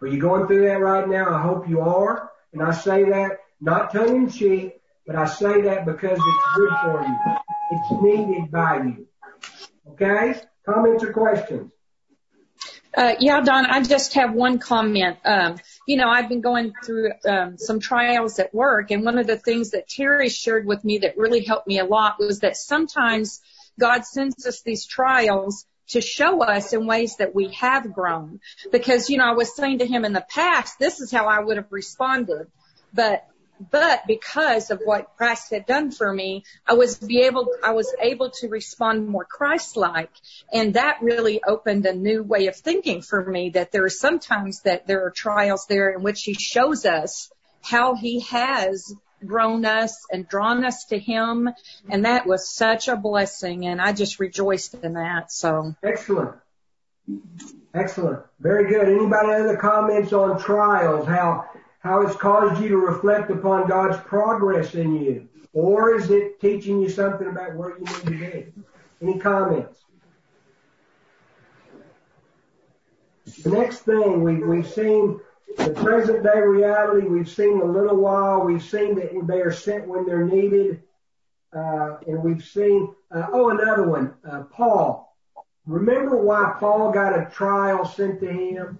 Are 0.00 0.08
you 0.08 0.20
going 0.20 0.48
through 0.48 0.66
that 0.66 0.80
right 0.80 1.08
now? 1.08 1.32
I 1.32 1.40
hope 1.40 1.68
you 1.68 1.80
are. 1.80 2.30
And 2.52 2.62
I 2.62 2.72
say 2.72 3.04
that 3.04 3.38
not 3.60 3.92
tongue 3.92 4.16
in 4.16 4.28
cheek, 4.28 4.80
but 5.06 5.14
I 5.14 5.26
say 5.26 5.62
that 5.62 5.86
because 5.86 6.18
it's 6.18 6.56
good 6.56 6.72
for 6.82 7.04
you. 7.06 7.36
It's 7.70 8.02
needed 8.02 8.50
by 8.50 8.82
you. 8.82 9.06
Okay? 9.90 10.40
Comments 10.66 11.04
or 11.04 11.12
questions? 11.12 11.70
Uh, 12.94 13.14
yeah, 13.20 13.40
Don, 13.40 13.64
I 13.66 13.82
just 13.82 14.14
have 14.14 14.34
one 14.34 14.58
comment. 14.58 15.16
Um, 15.24 15.56
you 15.86 15.96
know, 15.96 16.08
I've 16.08 16.28
been 16.28 16.42
going 16.42 16.74
through 16.84 17.12
um, 17.26 17.56
some 17.56 17.80
trials 17.80 18.38
at 18.38 18.54
work, 18.54 18.90
and 18.90 19.04
one 19.04 19.18
of 19.18 19.26
the 19.26 19.38
things 19.38 19.70
that 19.70 19.88
Terry 19.88 20.28
shared 20.28 20.66
with 20.66 20.84
me 20.84 20.98
that 20.98 21.16
really 21.16 21.42
helped 21.42 21.66
me 21.66 21.78
a 21.78 21.84
lot 21.84 22.18
was 22.18 22.40
that 22.40 22.56
sometimes 22.56 23.40
God 23.80 24.04
sends 24.04 24.46
us 24.46 24.60
these 24.60 24.84
trials 24.84 25.66
to 25.88 26.00
show 26.00 26.42
us 26.42 26.72
in 26.72 26.86
ways 26.86 27.16
that 27.16 27.34
we 27.34 27.48
have 27.52 27.92
grown. 27.92 28.40
Because, 28.70 29.08
you 29.08 29.16
know, 29.18 29.24
I 29.24 29.32
was 29.32 29.54
saying 29.56 29.78
to 29.78 29.86
him 29.86 30.04
in 30.04 30.12
the 30.12 30.24
past, 30.28 30.78
this 30.78 31.00
is 31.00 31.10
how 31.10 31.26
I 31.26 31.40
would 31.40 31.56
have 31.56 31.70
responded. 31.70 32.46
But 32.92 33.26
but 33.70 34.06
because 34.06 34.70
of 34.70 34.80
what 34.84 35.16
Christ 35.16 35.50
had 35.50 35.66
done 35.66 35.90
for 35.90 36.12
me, 36.12 36.44
I 36.66 36.74
was 36.74 36.98
be 36.98 37.22
able, 37.22 37.48
I 37.64 37.72
was 37.72 37.94
able 38.00 38.30
to 38.40 38.48
respond 38.48 39.08
more 39.08 39.24
Christ-like. 39.24 40.10
And 40.52 40.74
that 40.74 41.02
really 41.02 41.42
opened 41.46 41.86
a 41.86 41.94
new 41.94 42.22
way 42.22 42.46
of 42.46 42.56
thinking 42.56 43.02
for 43.02 43.24
me 43.24 43.50
that 43.50 43.72
there 43.72 43.84
are 43.84 43.90
sometimes 43.90 44.62
that 44.62 44.86
there 44.86 45.04
are 45.06 45.10
trials 45.10 45.66
there 45.68 45.90
in 45.90 46.02
which 46.02 46.22
he 46.22 46.34
shows 46.34 46.84
us 46.84 47.30
how 47.62 47.94
he 47.94 48.20
has 48.20 48.94
grown 49.24 49.64
us 49.64 50.04
and 50.10 50.28
drawn 50.28 50.64
us 50.64 50.86
to 50.86 50.98
him. 50.98 51.48
And 51.88 52.04
that 52.04 52.26
was 52.26 52.54
such 52.54 52.88
a 52.88 52.96
blessing. 52.96 53.66
And 53.66 53.80
I 53.80 53.92
just 53.92 54.18
rejoiced 54.18 54.74
in 54.74 54.94
that. 54.94 55.30
So 55.30 55.74
Excellent. 55.82 56.34
Excellent. 57.74 58.20
Very 58.40 58.68
good. 58.68 58.88
Anybody 58.88 59.32
other 59.32 59.56
comments 59.56 60.12
on 60.12 60.40
trials? 60.40 61.06
How 61.06 61.48
how 61.82 62.02
it's 62.02 62.16
caused 62.16 62.62
you 62.62 62.68
to 62.68 62.76
reflect 62.76 63.30
upon 63.30 63.68
God's 63.68 63.98
progress 64.04 64.74
in 64.74 65.02
you? 65.02 65.28
Or 65.52 65.96
is 65.96 66.10
it 66.10 66.40
teaching 66.40 66.80
you 66.80 66.88
something 66.88 67.26
about 67.26 67.56
where 67.56 67.70
you 67.70 67.84
need 67.84 67.94
to 67.94 68.10
be? 68.10 68.52
Any 69.02 69.18
comments? 69.18 69.80
The 73.42 73.50
next 73.50 73.80
thing 73.80 74.22
we, 74.22 74.36
we've 74.36 74.68
seen 74.68 75.20
the 75.58 75.70
present 75.70 76.22
day 76.22 76.40
reality. 76.40 77.06
We've 77.06 77.28
seen 77.28 77.60
a 77.60 77.64
little 77.64 77.96
while. 77.96 78.44
We've 78.44 78.62
seen 78.62 78.94
that 78.96 79.10
they 79.26 79.40
are 79.40 79.52
sent 79.52 79.88
when 79.88 80.06
they're 80.06 80.24
needed. 80.24 80.82
Uh, 81.54 81.96
and 82.06 82.22
we've 82.22 82.44
seen, 82.44 82.94
uh, 83.10 83.26
oh, 83.32 83.50
another 83.50 83.88
one, 83.88 84.14
uh, 84.28 84.44
Paul. 84.44 85.14
Remember 85.66 86.16
why 86.16 86.54
Paul 86.58 86.92
got 86.92 87.18
a 87.18 87.28
trial 87.30 87.84
sent 87.84 88.20
to 88.20 88.28
him? 88.28 88.78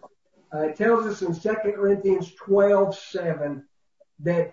Uh, 0.53 0.69
it 0.69 0.77
tells 0.77 1.07
us 1.07 1.23
in 1.23 1.35
2 1.35 1.73
Corinthians 1.73 2.33
12, 2.35 2.97
7 2.97 3.65
that 4.21 4.53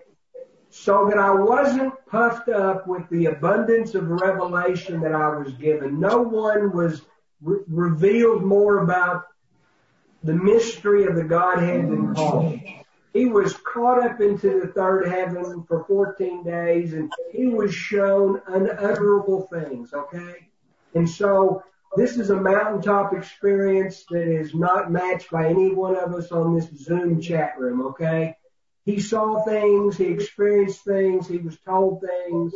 so 0.70 1.08
that 1.08 1.18
I 1.18 1.32
wasn't 1.32 1.94
puffed 2.06 2.48
up 2.48 2.86
with 2.86 3.08
the 3.10 3.26
abundance 3.26 3.94
of 3.96 4.08
revelation 4.08 5.00
that 5.00 5.12
I 5.12 5.36
was 5.36 5.52
given. 5.54 5.98
No 5.98 6.22
one 6.22 6.74
was 6.74 7.02
re- 7.42 7.58
revealed 7.66 8.44
more 8.44 8.78
about 8.78 9.24
the 10.22 10.32
mystery 10.32 11.06
of 11.06 11.16
the 11.16 11.24
Godhead 11.24 11.90
than 11.90 12.14
Paul. 12.14 12.60
He 13.12 13.26
was 13.26 13.54
caught 13.54 14.00
up 14.00 14.20
into 14.20 14.60
the 14.60 14.68
third 14.68 15.08
heaven 15.08 15.64
for 15.66 15.84
14 15.84 16.44
days 16.44 16.92
and 16.92 17.12
he 17.32 17.46
was 17.46 17.74
shown 17.74 18.40
unutterable 18.46 19.48
things, 19.52 19.92
okay? 19.92 20.48
And 20.94 21.08
so 21.08 21.64
this 21.96 22.16
is 22.16 22.30
a 22.30 22.40
mountaintop 22.40 23.12
experience 23.12 24.04
that 24.10 24.28
is 24.28 24.54
not 24.54 24.92
matched 24.92 25.30
by 25.30 25.48
any 25.48 25.74
one 25.74 25.96
of 25.96 26.14
us 26.14 26.30
on 26.30 26.54
this 26.54 26.68
Zoom 26.76 27.20
chat 27.20 27.58
room, 27.58 27.86
okay? 27.88 28.36
He 28.84 29.00
saw 29.00 29.44
things, 29.44 29.96
he 29.96 30.06
experienced 30.06 30.84
things, 30.84 31.28
he 31.28 31.38
was 31.38 31.58
told 31.66 32.00
things 32.00 32.52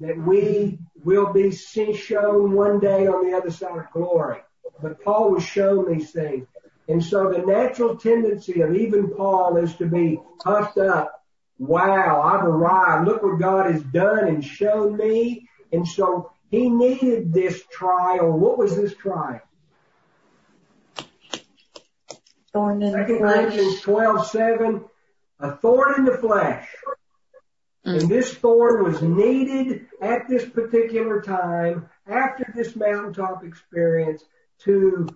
that 0.00 0.16
we 0.16 0.78
will 1.02 1.32
be 1.32 1.50
shown 1.50 2.52
one 2.52 2.78
day 2.78 3.06
on 3.06 3.28
the 3.28 3.36
other 3.36 3.50
side 3.50 3.78
of 3.78 3.90
glory. 3.92 4.40
But 4.80 5.02
Paul 5.02 5.32
was 5.32 5.44
shown 5.44 5.92
these 5.92 6.12
things. 6.12 6.46
And 6.88 7.04
so 7.04 7.30
the 7.30 7.38
natural 7.38 7.96
tendency 7.96 8.60
of 8.60 8.74
even 8.74 9.10
Paul 9.10 9.56
is 9.56 9.74
to 9.76 9.86
be 9.86 10.18
puffed 10.42 10.78
up. 10.78 11.22
Wow, 11.58 12.22
I've 12.22 12.44
arrived. 12.44 13.08
Look 13.08 13.22
what 13.22 13.40
God 13.40 13.70
has 13.70 13.82
done 13.82 14.28
and 14.28 14.44
shown 14.44 14.96
me. 14.96 15.48
And 15.72 15.86
so 15.86 16.30
he 16.50 16.70
needed 16.70 17.32
this 17.32 17.62
trial. 17.70 18.32
What 18.32 18.58
was 18.58 18.76
this 18.76 18.94
trial? 18.94 19.40
Thorn 22.52 22.82
in 22.82 22.92
the 22.92 22.98
Second 22.98 23.18
flesh. 23.18 23.34
Corinthians 23.34 23.80
12, 23.82 24.26
7, 24.26 24.84
a 25.40 25.56
thorn 25.56 25.94
in 25.98 26.04
the 26.06 26.16
flesh. 26.16 26.68
Mm. 27.86 28.00
And 28.00 28.08
this 28.08 28.34
thorn 28.34 28.84
was 28.84 29.02
needed 29.02 29.86
at 30.00 30.28
this 30.28 30.48
particular 30.48 31.20
time, 31.20 31.88
after 32.06 32.50
this 32.54 32.74
mountaintop 32.74 33.44
experience, 33.44 34.24
to, 34.60 35.08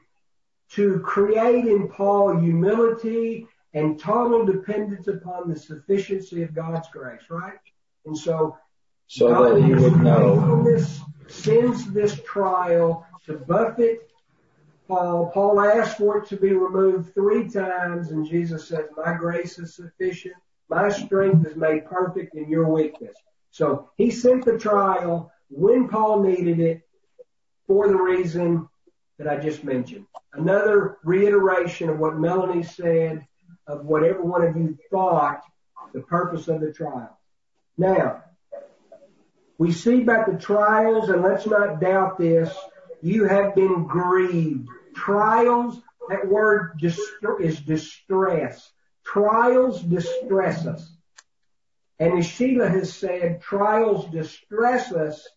to 0.72 1.00
create 1.00 1.64
in 1.64 1.88
Paul 1.88 2.36
humility 2.38 3.46
and 3.74 3.98
total 3.98 4.44
dependence 4.44 5.08
upon 5.08 5.48
the 5.48 5.58
sufficiency 5.58 6.42
of 6.42 6.54
God's 6.54 6.88
grace, 6.92 7.22
right? 7.30 7.58
And 8.04 8.16
so, 8.16 8.58
so 9.06 9.54
that 9.54 9.64
he 9.64 9.74
would 9.74 9.96
know. 9.96 10.62
Sends 11.28 11.90
this 11.92 12.20
trial 12.22 13.06
to 13.26 13.34
buffet 13.34 14.00
Paul. 14.88 15.30
Paul 15.32 15.60
asked 15.60 15.98
for 15.98 16.18
it 16.18 16.28
to 16.28 16.36
be 16.36 16.52
removed 16.52 17.14
three 17.14 17.48
times, 17.48 18.10
and 18.10 18.26
Jesus 18.26 18.68
says, 18.68 18.86
My 18.96 19.14
grace 19.14 19.58
is 19.58 19.74
sufficient. 19.74 20.34
My 20.68 20.88
strength 20.88 21.46
is 21.46 21.56
made 21.56 21.86
perfect 21.86 22.34
in 22.34 22.48
your 22.48 22.68
weakness. 22.68 23.16
So 23.50 23.90
he 23.96 24.10
sent 24.10 24.44
the 24.44 24.58
trial 24.58 25.30
when 25.50 25.88
Paul 25.88 26.22
needed 26.22 26.60
it 26.60 26.82
for 27.66 27.88
the 27.88 27.96
reason 27.96 28.68
that 29.18 29.28
I 29.28 29.36
just 29.36 29.64
mentioned. 29.64 30.06
Another 30.32 30.98
reiteration 31.04 31.90
of 31.90 31.98
what 31.98 32.18
Melanie 32.18 32.62
said, 32.62 33.26
of 33.66 33.84
what 33.84 34.02
every 34.02 34.22
one 34.22 34.42
of 34.42 34.56
you 34.56 34.76
thought 34.90 35.42
the 35.92 36.00
purpose 36.00 36.48
of 36.48 36.60
the 36.60 36.72
trial. 36.72 37.18
Now, 37.76 38.21
we 39.62 39.70
see 39.70 40.02
about 40.02 40.26
the 40.26 40.36
trials, 40.36 41.08
and 41.08 41.22
let's 41.22 41.46
not 41.46 41.80
doubt 41.80 42.18
this, 42.18 42.52
you 43.00 43.26
have 43.26 43.54
been 43.54 43.84
grieved. 43.84 44.66
Trials, 44.92 45.80
that 46.08 46.26
word 46.26 46.82
is 46.82 47.60
distress. 47.60 48.72
Trials 49.04 49.80
distress 49.80 50.66
us. 50.66 50.92
And 52.00 52.18
as 52.18 52.26
Sheila 52.26 52.68
has 52.68 52.92
said, 52.92 53.40
trials 53.40 54.06
distress 54.06 54.90
us. 54.90 55.28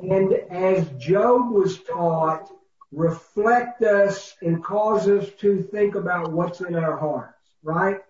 And 0.00 0.32
as 0.50 0.88
Job 0.92 1.50
was 1.50 1.82
taught, 1.82 2.50
reflect 2.92 3.82
us 3.82 4.34
and 4.40 4.64
cause 4.64 5.06
us 5.06 5.28
to 5.40 5.62
think 5.64 5.96
about 5.96 6.32
what's 6.32 6.62
in 6.62 6.76
our 6.76 6.96
hearts, 6.96 7.46
right? 7.62 8.00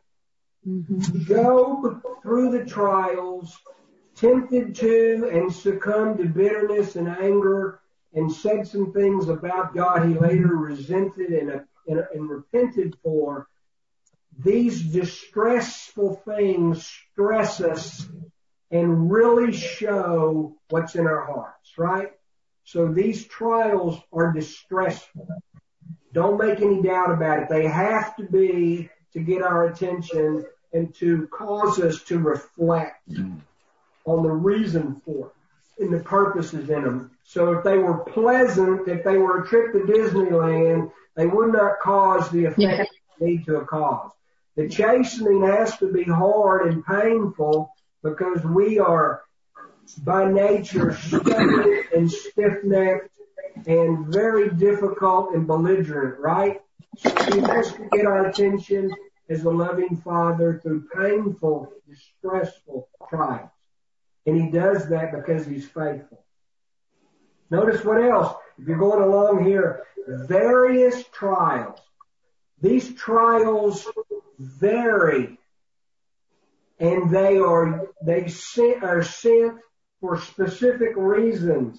Mm-hmm. 0.65 1.25
Job, 1.25 2.03
through 2.23 2.53
the 2.53 2.65
trials, 2.65 3.59
tempted 4.25 4.75
to 4.75 5.29
and 5.31 5.53
succumbed 5.53 6.17
to 6.19 6.25
bitterness 6.25 6.97
and 6.97 7.09
anger 7.09 7.81
and 8.15 8.33
said 8.33 8.67
some 8.67 8.93
things 8.93 9.29
about 9.29 9.75
God 9.75 10.09
he 10.09 10.15
later 10.15 10.57
resented 10.57 11.31
and, 11.31 11.63
and, 11.87 12.05
and 12.15 12.31
repented 12.31 12.97
for. 13.03 13.49
These 14.39 14.83
distressful 14.93 16.23
things 16.25 16.87
stress 16.87 17.61
us 17.61 18.09
and 18.71 19.11
really 19.11 19.53
show 19.53 20.57
what's 20.71 20.95
in 20.95 21.07
our 21.07 21.27
hearts, 21.27 21.77
right? 21.77 22.13
So 22.65 22.89
these 22.89 23.27
trials 23.27 24.01
are 24.11 24.33
distressful. 24.33 25.29
Don't 26.15 26.39
make 26.39 26.61
any 26.61 26.81
doubt 26.81 27.13
about 27.13 27.41
it. 27.41 27.49
They 27.51 27.67
have 27.67 28.17
to 28.17 28.25
be 28.25 28.89
to 29.13 29.21
get 29.21 29.43
our 29.43 29.67
attention 29.67 30.47
and 30.73 30.95
to 30.95 31.29
cause 31.29 31.79
us 31.79 32.03
to 32.05 32.19
reflect 32.19 33.13
on 34.05 34.23
the 34.23 34.31
reason 34.31 35.01
for 35.05 35.27
it 35.29 35.33
and 35.85 35.93
the 35.93 36.01
purposes 36.01 36.71
in 36.71 36.85
them. 36.85 37.11
So 37.25 37.53
if 37.53 37.65
they 37.65 37.79
were 37.79 37.99
pleasant, 37.99 38.87
if 38.89 39.03
they 39.05 39.17
were 39.17 39.43
a 39.43 39.47
trip 39.47 39.73
to 39.73 39.81
Disneyland, 39.81 40.93
they 41.17 41.27
would 41.27 41.53
not 41.53 41.81
cause 41.81 42.31
the 42.31 42.45
effect 42.47 42.91
they 43.19 43.27
need 43.27 43.47
to 43.47 43.61
cause. 43.63 44.11
The 44.57 44.69
chastening 44.69 45.43
has 45.43 45.77
to 45.79 45.93
be 45.93 46.05
hard 46.05 46.73
and 46.73 46.85
painful 46.85 47.73
because 48.03 48.45
we 48.45 48.79
are 48.79 49.23
by 50.03 50.31
nature 50.31 50.95
stubborn 50.95 51.85
and 51.95 52.11
stiff-necked 52.11 53.11
and 53.67 54.13
very 54.13 54.51
difficult 54.51 55.35
and 55.35 55.47
belligerent, 55.47 56.21
right? 56.21 56.61
So 56.99 57.11
he 57.33 57.41
has 57.41 57.73
to 57.73 57.89
get 57.93 58.07
our 58.07 58.27
attention 58.27 58.95
as 59.29 59.45
a 59.45 59.51
loving 59.51 59.97
father 59.97 60.61
through 60.63 60.89
painful, 60.95 61.73
distressful 61.89 62.89
trials. 63.09 63.51
And 64.27 64.41
he 64.41 64.51
does 64.51 64.89
that 64.89 65.13
because 65.13 65.47
he's 65.47 65.67
faithful. 65.67 66.25
Notice 67.51 67.85
what 67.85 68.03
else? 68.03 68.35
If 68.59 68.67
you're 68.67 68.79
going 68.79 69.03
along 69.03 69.45
here, 69.45 69.85
various 70.07 71.05
trials. 71.13 71.79
These 72.61 72.95
trials 72.95 73.87
vary 74.39 75.39
and 76.79 77.11
they 77.11 77.39
are, 77.39 77.89
they 78.03 78.27
are 78.83 79.03
sent 79.03 79.59
for 80.01 80.21
specific 80.21 80.93
reasons. 80.97 81.79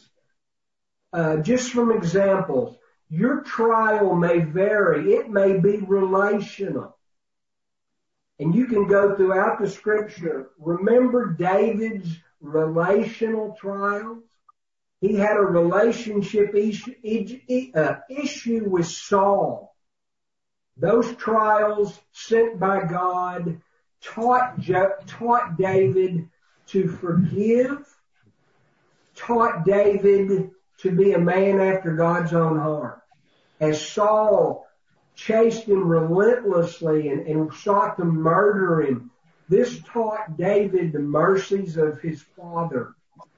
Uh, 1.12 1.38
just 1.38 1.72
from 1.72 1.92
examples, 1.92 2.76
your 3.10 3.42
trial 3.42 4.16
may 4.16 4.40
vary. 4.40 5.14
It 5.14 5.30
may 5.30 5.60
be 5.60 5.78
relational. 5.78 6.98
And 8.40 8.54
you 8.54 8.66
can 8.66 8.88
go 8.88 9.16
throughout 9.16 9.62
the 9.62 9.70
scripture. 9.70 10.50
Remember 10.60 11.34
David's 11.34 12.10
relational 12.42 13.56
trials? 13.60 14.24
He 15.02 15.16
had 15.16 15.38
a 15.38 15.42
relationship 15.42 16.56
issue, 16.56 17.72
uh, 17.76 17.96
with 18.70 18.88
Saul. 18.88 19.76
Those 20.78 21.16
trials 21.16 22.00
sent 22.12 22.60
by 22.60 22.84
God 22.86 23.62
taught, 24.02 25.58
David 25.58 26.30
to 26.68 26.88
forgive, 26.88 27.86
taught 29.16 29.66
David 29.66 30.52
to 30.80 30.92
be 30.92 31.14
a 31.14 31.20
man 31.20 31.60
after 31.60 31.96
God's 31.96 32.34
own 32.34 32.60
heart. 32.60 33.02
As 33.60 33.86
Saul 33.86 34.68
chased 35.16 35.64
him 35.64 35.88
relentlessly 35.88 37.10
and 37.10 37.54
sought 37.54 37.98
to 37.98 38.06
murder 38.06 38.82
him, 38.82 39.12
this 39.48 39.80
taught 39.84 40.38
David 40.38 40.92
the 40.92 41.00
mercies 41.00 41.78
of 41.78 42.02
his 42.02 42.22
father. 42.22 42.96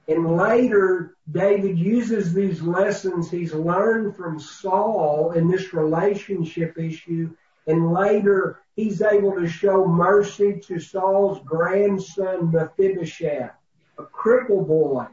And 0.08 0.36
later, 0.36 1.14
David 1.30 1.78
uses 1.78 2.32
these 2.32 2.62
lessons 2.62 3.30
he's 3.30 3.52
learned 3.52 4.16
from 4.16 4.40
Saul 4.40 5.32
in 5.32 5.48
this 5.48 5.74
relationship 5.74 6.78
issue. 6.78 7.30
And 7.66 7.92
later, 7.92 8.62
he's 8.74 9.02
able 9.02 9.32
to 9.32 9.46
show 9.46 9.86
mercy 9.86 10.58
to 10.60 10.80
Saul's 10.80 11.40
grandson, 11.44 12.50
Mephibosheth, 12.50 13.52
a 13.98 14.02
cripple 14.04 14.66
boy 14.66 15.06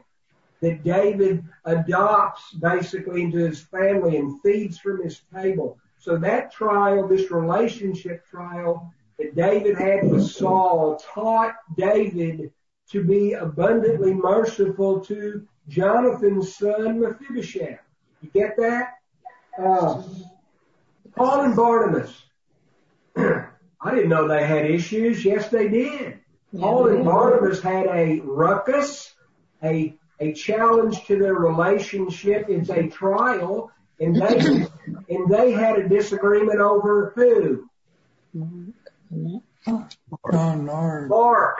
that 0.62 0.82
David 0.82 1.44
adopts 1.66 2.54
basically 2.54 3.22
into 3.22 3.38
his 3.38 3.60
family 3.60 4.16
and 4.16 4.40
feeds 4.40 4.78
from 4.78 5.02
his 5.02 5.20
table. 5.34 5.78
So 5.98 6.16
that 6.18 6.52
trial, 6.52 7.06
this 7.06 7.30
relationship 7.30 8.26
trial, 8.26 8.92
that 9.18 9.34
David 9.34 9.76
had 9.76 10.10
with 10.10 10.26
Saul 10.26 11.00
taught 11.14 11.54
David 11.76 12.52
to 12.90 13.04
be 13.04 13.32
abundantly 13.32 14.14
merciful 14.14 15.00
to 15.06 15.46
Jonathan's 15.68 16.56
son 16.56 17.00
Mephibosheth. 17.00 17.80
You 18.20 18.30
get 18.32 18.56
that? 18.58 18.94
Uh, 19.58 20.02
Paul 21.16 21.40
and 21.42 21.56
Barnabas. 21.56 22.22
I 23.16 23.94
didn't 23.94 24.08
know 24.08 24.28
they 24.28 24.46
had 24.46 24.70
issues. 24.70 25.24
Yes, 25.24 25.48
they 25.48 25.68
did. 25.68 26.20
Paul 26.58 26.88
and 26.88 27.04
Barnabas 27.04 27.60
had 27.60 27.86
a 27.86 28.20
ruckus, 28.20 29.14
a 29.62 29.96
a 30.18 30.32
challenge 30.32 31.04
to 31.06 31.18
their 31.18 31.34
relationship. 31.34 32.46
It's 32.48 32.70
a 32.70 32.88
trial, 32.88 33.70
and 34.00 34.16
they 34.16 34.66
and 35.08 35.30
they 35.30 35.52
had 35.52 35.78
a 35.78 35.88
disagreement 35.88 36.60
over 36.60 37.12
who? 37.14 37.68
Mark. 41.08 41.58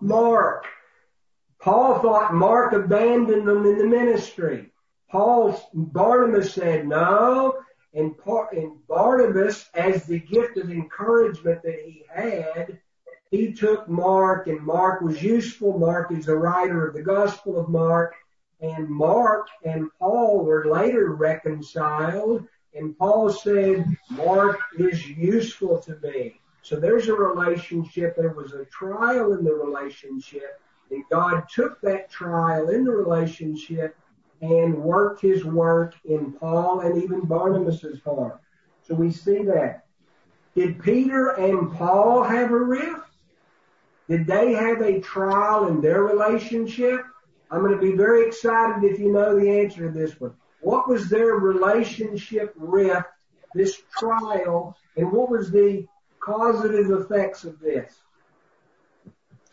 Mark. 0.00 0.66
Paul 1.60 2.00
thought 2.00 2.34
Mark 2.34 2.72
abandoned 2.72 3.48
them 3.48 3.66
in 3.66 3.78
the 3.78 3.86
ministry. 3.86 4.70
Paul, 5.10 5.60
Barnabas 5.72 6.52
said 6.52 6.86
no, 6.86 7.58
and, 7.94 8.14
and 8.52 8.86
Barnabas, 8.86 9.68
as 9.74 10.04
the 10.04 10.18
gift 10.18 10.58
of 10.58 10.70
encouragement 10.70 11.62
that 11.62 11.80
he 11.84 12.04
had, 12.12 12.78
he 13.30 13.52
took 13.52 13.88
Mark, 13.88 14.46
and 14.46 14.60
Mark 14.60 15.00
was 15.00 15.22
useful. 15.22 15.78
Mark 15.78 16.12
is 16.12 16.26
the 16.26 16.36
writer 16.36 16.86
of 16.86 16.94
the 16.94 17.02
Gospel 17.02 17.58
of 17.58 17.68
Mark, 17.68 18.14
and 18.60 18.88
Mark 18.88 19.48
and 19.64 19.88
Paul 19.98 20.44
were 20.44 20.66
later 20.66 21.14
reconciled, 21.14 22.46
and 22.74 22.96
Paul 22.96 23.30
said, 23.30 23.96
Mark 24.10 24.58
is 24.78 25.08
useful 25.08 25.78
to 25.80 25.98
me. 26.00 26.40
So 26.66 26.74
there's 26.74 27.06
a 27.06 27.14
relationship. 27.14 28.16
There 28.16 28.30
was 28.30 28.52
a 28.52 28.64
trial 28.64 29.34
in 29.34 29.44
the 29.44 29.54
relationship. 29.54 30.60
And 30.90 31.04
God 31.12 31.44
took 31.48 31.80
that 31.82 32.10
trial 32.10 32.70
in 32.70 32.82
the 32.82 32.90
relationship 32.90 33.96
and 34.40 34.76
worked 34.76 35.22
his 35.22 35.44
work 35.44 35.94
in 36.04 36.32
Paul 36.32 36.80
and 36.80 37.00
even 37.00 37.20
Barnabas's 37.20 38.00
heart. 38.02 38.40
So 38.82 38.96
we 38.96 39.12
see 39.12 39.44
that. 39.44 39.84
Did 40.56 40.82
Peter 40.82 41.28
and 41.36 41.72
Paul 41.72 42.24
have 42.24 42.50
a 42.50 42.58
rift? 42.58 43.10
Did 44.08 44.26
they 44.26 44.52
have 44.54 44.80
a 44.80 45.00
trial 45.00 45.68
in 45.68 45.80
their 45.80 46.02
relationship? 46.02 47.00
I'm 47.48 47.60
going 47.60 47.78
to 47.78 47.80
be 47.80 47.96
very 47.96 48.26
excited 48.26 48.82
if 48.82 48.98
you 48.98 49.12
know 49.12 49.38
the 49.38 49.60
answer 49.60 49.86
to 49.86 49.96
this 49.96 50.18
one. 50.20 50.34
What 50.62 50.88
was 50.88 51.08
their 51.08 51.34
relationship 51.34 52.52
rift, 52.56 53.06
this 53.54 53.80
trial, 53.96 54.76
and 54.96 55.12
what 55.12 55.30
was 55.30 55.52
the 55.52 55.86
causative 56.26 56.90
effects 56.90 57.44
of 57.44 57.60
this. 57.60 57.94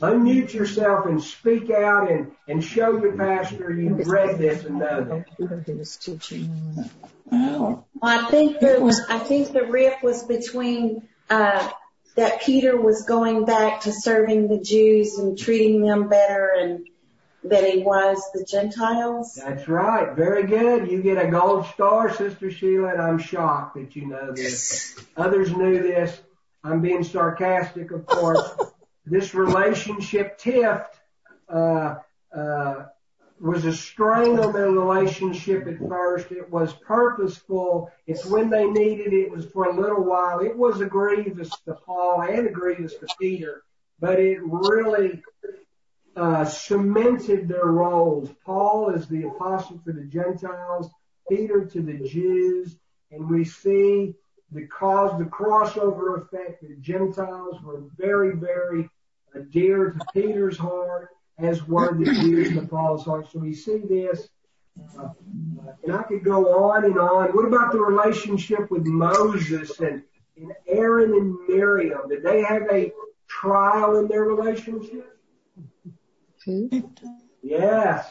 Unmute 0.02 0.54
yourself 0.54 1.06
and 1.06 1.22
speak 1.24 1.70
out 1.70 2.12
and, 2.12 2.32
and 2.48 2.64
show 2.64 3.00
your 3.00 3.16
pastor 3.16 3.72
you've 3.72 4.08
read 4.08 4.40
this 4.40 4.66
and 4.66 4.80
know 4.80 5.04
that. 5.04 5.26
Well, 7.32 7.88
I 8.02 8.26
think 8.30 8.60
the 8.60 9.06
I 9.08 9.20
think 9.20 9.54
the 9.54 9.66
rift 9.66 10.04
was 10.04 10.24
between 10.24 11.08
uh, 11.30 11.70
that 12.16 12.42
Peter 12.42 12.76
was 12.80 13.04
going 13.04 13.46
back 13.46 13.82
to 13.82 13.94
serving 13.94 14.48
the 14.48 14.60
Jews 14.60 15.20
and 15.20 15.38
treating 15.38 15.82
them 15.82 16.10
better 16.10 16.52
and 16.60 16.88
than 17.44 17.66
he 17.66 17.80
was 17.80 18.22
the 18.34 18.46
Gentiles. 18.46 19.40
That's 19.44 19.68
right. 19.68 20.16
Very 20.16 20.48
good. 20.48 20.90
You 20.90 21.02
get 21.02 21.24
a 21.24 21.30
gold 21.30 21.66
star, 21.68 22.14
Sister 22.14 22.50
Sheila, 22.52 22.90
and 22.94 23.02
I'm 23.02 23.20
shocked 23.20 23.76
that 23.76 23.96
you 23.96 24.08
know 24.08 24.32
this. 24.32 24.98
Others 25.18 25.56
knew 25.56 25.82
this. 25.82 26.18
I'm 26.64 26.82
being 26.82 27.04
sarcastic, 27.04 27.92
of 27.92 28.06
course. 28.06 28.56
this 29.06 29.34
relationship 29.34 30.40
tift 30.40 30.88
uh, 31.50 31.96
uh, 32.36 32.86
was 33.40 33.66
a 33.66 33.74
strain 33.74 34.40
on 34.40 34.54
their 34.54 34.72
relationship 34.72 35.68
at 35.68 35.78
first. 35.80 36.32
It 36.32 36.50
was 36.50 36.74
purposeful. 36.74 37.92
It's 38.08 38.26
when 38.26 38.50
they 38.50 38.66
needed 38.66 39.14
it. 39.14 39.26
It 39.26 39.32
was 39.32 39.46
for 39.46 39.66
a 39.66 39.76
little 39.76 40.04
while. 40.04 40.40
It 40.40 40.56
was 40.58 40.80
a 40.80 40.86
grievous 40.86 41.50
to 41.66 41.74
Paul 41.74 42.22
and 42.22 42.48
a 42.48 42.52
grievous 42.52 42.96
to 42.96 43.08
Peter, 43.20 43.64
but 44.00 44.20
it 44.20 44.40
really 44.42 45.22
uh, 46.16 46.46
cemented 46.46 47.50
their 47.50 47.66
roles. 47.66 48.30
Paul 48.46 48.92
is 48.92 49.08
the 49.08 49.28
apostle 49.28 49.80
to 49.80 49.92
the 49.92 50.06
Gentiles, 50.06 50.90
Peter 51.30 51.66
to 51.66 51.82
the 51.82 52.08
Jews, 52.08 52.78
and 53.12 53.30
we 53.30 53.44
see 53.44 54.16
the 54.54 54.68
cause, 54.68 55.18
the 55.18 55.26
crossover 55.26 56.22
effect. 56.22 56.62
The 56.62 56.76
Gentiles 56.80 57.62
were 57.64 57.84
very, 57.98 58.36
very 58.36 58.90
uh, 59.36 59.40
dear 59.52 59.92
to 59.92 60.06
Peter's 60.14 60.58
heart, 60.58 61.10
as 61.38 61.68
were 61.68 61.98
the 61.98 62.06
Jews 62.06 62.54
to 62.54 62.68
Paul's 62.68 63.06
heart. 63.06 63.32
So 63.32 63.40
we 63.40 63.54
see 63.54 63.80
this, 63.80 64.30
uh, 65.00 65.10
and 65.84 65.94
I 65.94 66.04
could 66.04 66.24
go 66.24 66.66
on 66.66 66.86
and 66.86 66.98
on. 66.98 67.30
What 67.36 67.46
about 67.46 67.72
the 67.72 67.80
relationship 67.80 68.70
with 68.70 68.86
Moses 68.86 69.80
and, 69.80 70.04
and 70.38 70.54
Aaron 70.68 71.14
and 71.14 71.38
Miriam? 71.48 72.10
Did 72.10 72.24
they 72.24 72.44
have 72.44 72.64
a 72.72 72.92
trial 73.28 73.98
in 73.98 74.08
their 74.08 74.24
relationship? 74.24 75.18
Yes. 77.42 78.08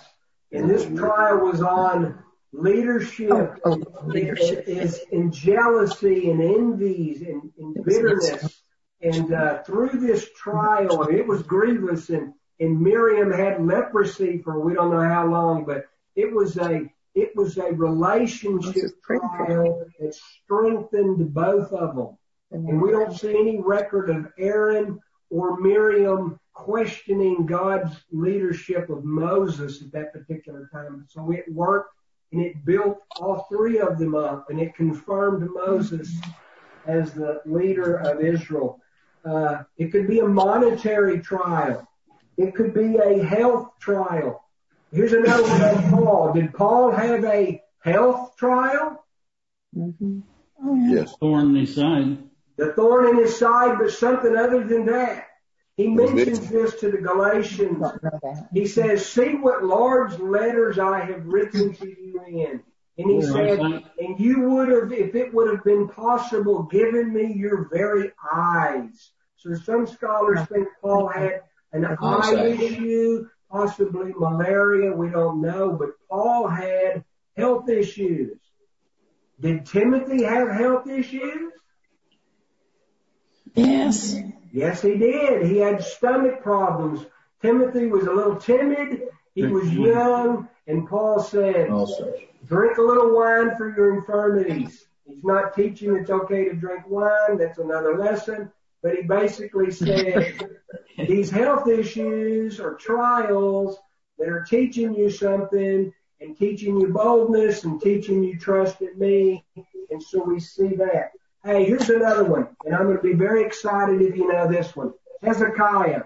And 0.53 0.69
this 0.69 0.85
trial 0.99 1.39
was 1.39 1.63
on 1.63 2.23
leadership, 2.53 3.31
oh, 3.31 3.59
oh, 3.65 4.07
leadership. 4.07 4.65
Is 4.67 5.01
in 5.11 5.33
jealousy 5.33 6.31
and 6.31 6.43
envies 6.43 7.23
and, 7.23 7.51
and 7.59 7.85
bitterness. 7.85 8.63
And 9.01 9.35
uh, 9.35 9.63
through 9.65 10.01
this 10.01 10.29
trial, 10.37 11.09
it 11.09 11.27
was 11.27 11.43
grievous, 11.43 12.09
and, 12.11 12.35
and 12.61 12.81
Miriam 12.81 13.33
had 13.33 13.65
leprosy 13.65 14.39
for 14.39 14.61
we 14.61 14.75
don't 14.75 14.93
know 14.93 15.09
how 15.09 15.27
long, 15.27 15.65
but 15.65 15.87
it 16.15 16.33
was 16.33 16.57
a 16.57 16.89
it 17.15 17.37
was 17.37 17.59
a 17.59 17.73
relationship 17.73 18.91
trial 19.03 19.85
that 20.01 20.15
strengthened 20.15 21.35
both 21.35 21.73
of 21.73 21.95
them. 21.95 22.17
And 22.53 22.81
we 22.81 22.91
don't 22.91 23.17
see 23.17 23.31
any 23.31 23.61
record 23.61 24.09
of 24.09 24.29
Aaron 24.39 24.99
or 25.31 25.59
Miriam 25.59 26.39
questioning 26.53 27.47
God's 27.47 27.95
leadership 28.13 28.89
of 28.91 29.05
Moses 29.05 29.83
at 29.83 29.93
that 29.93 30.13
particular 30.13 30.69
time. 30.73 31.07
So 31.09 31.31
it 31.33 31.45
worked 31.51 31.95
and 32.33 32.43
it 32.43 32.65
built 32.65 32.99
all 33.21 33.47
three 33.51 33.79
of 33.79 33.99
them 33.99 34.15
up 34.15 34.51
and 34.51 34.61
it 34.61 34.75
confirmed 34.75 35.49
Moses 35.53 36.15
as 36.87 37.13
the 37.13 37.41
leader 37.45 37.97
of 37.97 38.21
Israel. 38.21 38.81
Uh, 39.25 39.63
it 39.77 39.93
could 39.93 40.09
be 40.09 40.19
a 40.19 40.27
monetary 40.27 41.21
trial. 41.21 41.87
It 42.37 42.55
could 42.55 42.75
be 42.75 42.97
a 42.97 43.23
health 43.23 43.71
trial. 43.79 44.43
Here's 44.91 45.13
another 45.13 45.43
one 45.43 45.63
of 45.63 45.91
Paul. 45.91 46.33
Did 46.33 46.53
Paul 46.53 46.91
have 46.91 47.25
a 47.25 47.63
health 47.81 48.37
trial? 48.37 49.05
Mm-hmm. 49.77 50.21
Oh, 50.65 50.75
yeah. 50.75 51.01
Yes. 51.01 51.15
Thorn 51.21 51.51
in 51.51 51.57
his 51.57 51.75
side. 51.75 52.19
The 52.57 52.73
thorn 52.73 53.09
in 53.11 53.17
his 53.23 53.39
side, 53.39 53.79
but 53.79 53.91
something 53.91 54.37
other 54.37 54.65
than 54.65 54.87
that. 54.87 55.27
He 55.77 55.89
mentions 55.89 56.51
this 56.51 56.81
to 56.81 56.91
the 56.91 56.99
Galatians. 56.99 57.85
He 58.53 58.67
says, 58.67 59.07
see 59.07 59.35
what 59.35 59.65
large 59.65 60.19
letters 60.19 60.79
I 60.79 61.01
have 61.01 61.27
written 61.27 61.73
to 61.75 61.87
you 61.87 62.23
in. 62.27 62.63
And 62.99 63.11
he 63.11 63.23
said, 63.23 63.59
and 63.59 64.21
you 64.21 64.51
would 64.51 64.69
have, 64.69 64.93
if 64.93 65.15
it 65.15 65.33
would 65.33 65.51
have 65.51 65.65
been 65.65 65.89
possible, 65.89 66.65
given 66.65 67.13
me 67.13 67.33
your 67.33 67.69
very 67.73 68.13
eyes. 68.33 69.13
So 69.37 69.55
some 69.55 69.87
scholars 69.87 70.41
think 70.53 70.69
Paul 70.83 71.09
had 71.09 71.41
an 71.73 71.87
eye 71.87 72.55
issue, 72.61 73.29
possibly 73.51 74.13
malaria, 74.15 74.93
we 74.93 75.09
don't 75.09 75.41
know, 75.41 75.73
but 75.73 75.91
Paul 76.09 76.49
had 76.49 77.03
health 77.37 77.71
issues. 77.71 78.39
Did 79.41 79.65
Timothy 79.67 80.25
have 80.25 80.51
health 80.51 80.87
issues? 80.87 81.53
Yes. 83.55 84.17
Yes, 84.53 84.83
he 84.83 84.97
did. 84.97 85.47
He 85.47 85.57
had 85.57 85.83
stomach 85.83 86.43
problems. 86.43 87.07
Timothy 87.41 87.87
was 87.87 88.05
a 88.05 88.13
little 88.13 88.37
timid. 88.37 89.03
He 89.35 89.45
was 89.45 89.73
young. 89.73 90.49
And 90.67 90.87
Paul 90.87 91.21
said, 91.21 91.69
drink 92.47 92.77
a 92.79 92.83
little 92.83 93.17
wine 93.17 93.57
for 93.57 93.75
your 93.75 93.97
infirmities. 93.97 94.87
He's 95.07 95.25
not 95.25 95.55
teaching 95.55 95.97
it's 95.97 96.11
okay 96.11 96.45
to 96.45 96.55
drink 96.55 96.85
wine. 96.87 97.39
That's 97.39 97.59
another 97.59 97.99
lesson. 97.99 98.53
But 98.83 98.97
he 98.97 99.03
basically 99.03 99.71
said 99.71 100.51
these 100.99 101.31
health 101.31 101.67
issues 101.67 102.61
or 102.61 102.75
trials 102.75 103.79
that 104.19 104.29
are 104.29 104.45
teaching 104.45 104.95
you 104.95 105.11
something 105.11 105.93
and 106.21 106.37
teaching 106.37 106.79
you 106.79 106.89
boldness 106.89 107.65
and 107.65 107.81
teaching 107.81 108.23
you 108.23 108.39
trust 108.39 108.81
in 108.83 108.99
me. 108.99 109.45
And 109.91 110.03
so 110.03 110.23
we 110.23 110.39
see 110.41 110.75
that. 110.77 111.13
Hey, 111.45 111.65
here's 111.65 111.91
another 111.91 112.23
one, 112.23 112.47
and 112.65 112.73
I'm 112.75 112.85
going 112.85 112.99
to 112.99 113.03
be 113.03 113.15
very 113.15 113.45
excited 113.45 114.01
if 114.01 114.17
you 114.17 114.33
know 114.33 114.47
this 114.47 114.77
one. 114.77 114.93
Hezekiah. 115.23 116.03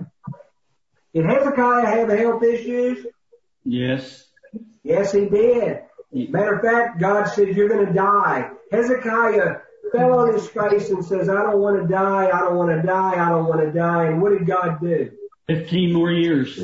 Did 1.13 1.27
Hezekiah 1.27 1.87
have 1.87 2.09
health 2.09 2.43
issues? 2.43 3.07
Yes. 3.63 4.25
Yes, 4.83 5.13
he 5.13 5.27
did. 5.27 5.81
Matter 6.11 6.55
of 6.55 6.63
fact, 6.63 6.99
God 6.99 7.25
said, 7.25 7.49
you're 7.49 7.69
going 7.69 7.87
to 7.87 7.93
die. 7.93 8.51
Hezekiah 8.73 9.57
fell 9.93 10.19
on 10.19 10.33
his 10.33 10.49
face 10.49 10.89
and 10.89 11.05
says, 11.05 11.29
I 11.29 11.43
don't 11.43 11.61
want 11.61 11.83
to 11.83 11.87
die, 11.87 12.31
I 12.33 12.41
don't 12.41 12.57
want 12.57 12.71
to 12.71 12.87
die, 12.87 13.13
I 13.15 13.29
don't 13.29 13.47
want 13.47 13.61
to 13.61 13.73
die. 13.73 14.07
And 14.07 14.23
what 14.23 14.31
did 14.31 14.47
God 14.47 14.81
do? 14.81 15.11
15 15.49 15.93
more 15.93 16.11
years. 16.11 16.59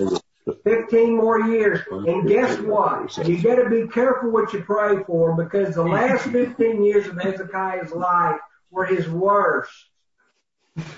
15 0.64 1.16
more 1.16 1.40
years. 1.40 1.80
And 1.90 2.26
guess 2.26 2.58
what? 2.60 3.28
You 3.28 3.42
got 3.42 3.56
to 3.56 3.68
be 3.68 3.86
careful 3.88 4.30
what 4.30 4.52
you 4.54 4.62
pray 4.62 5.02
for 5.04 5.36
because 5.36 5.74
the 5.74 5.82
last 5.82 6.24
15 6.24 6.82
years 6.82 7.06
of 7.06 7.20
Hezekiah's 7.20 7.92
life 7.92 8.40
were 8.72 8.86
his 8.86 9.08
worst. 9.08 9.70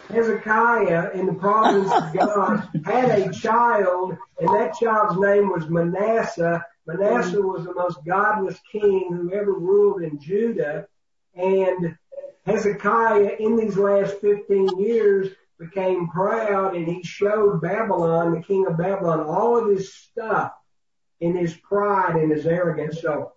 Hezekiah 0.09 1.11
in 1.14 1.27
the 1.27 1.35
province 1.35 1.91
of 1.93 2.14
God 2.18 2.68
had 2.85 3.18
a 3.18 3.33
child 3.33 4.16
and 4.39 4.49
that 4.49 4.75
child's 4.81 5.18
name 5.20 5.51
was 5.51 5.68
Manasseh. 5.68 6.64
Manasseh 6.87 7.41
was 7.41 7.64
the 7.64 7.75
most 7.75 7.99
godless 8.07 8.61
king 8.70 9.09
who 9.11 9.33
ever 9.35 9.53
ruled 9.53 10.03
in 10.03 10.20
Judah 10.20 10.87
and 11.35 11.97
Hezekiah 12.47 13.37
in 13.41 13.57
these 13.57 13.77
last 13.77 14.20
15 14.20 14.79
years 14.79 15.31
became 15.59 16.09
proud 16.09 16.77
and 16.77 16.87
he 16.87 17.03
showed 17.03 17.61
Babylon, 17.61 18.35
the 18.35 18.43
king 18.43 18.66
of 18.66 18.77
Babylon, 18.77 19.20
all 19.20 19.59
of 19.59 19.68
his 19.68 19.93
stuff 19.93 20.53
in 21.20 21.35
his 21.35 21.55
pride 21.55 22.16
and 22.16 22.31
his 22.31 22.47
arrogance. 22.47 23.01
So 23.01 23.33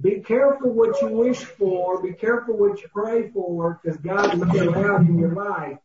be 0.00 0.20
careful 0.20 0.70
what 0.70 1.00
you 1.02 1.08
wish 1.08 1.38
for. 1.38 2.02
Be 2.02 2.12
careful 2.12 2.56
what 2.56 2.80
you 2.80 2.88
pray 2.92 3.30
for 3.30 3.80
because 3.82 3.98
God 3.98 4.38
will 4.38 4.46
may 4.46 4.60
allow 4.60 4.96
in 4.96 5.18
your 5.18 5.34
life. 5.34 5.78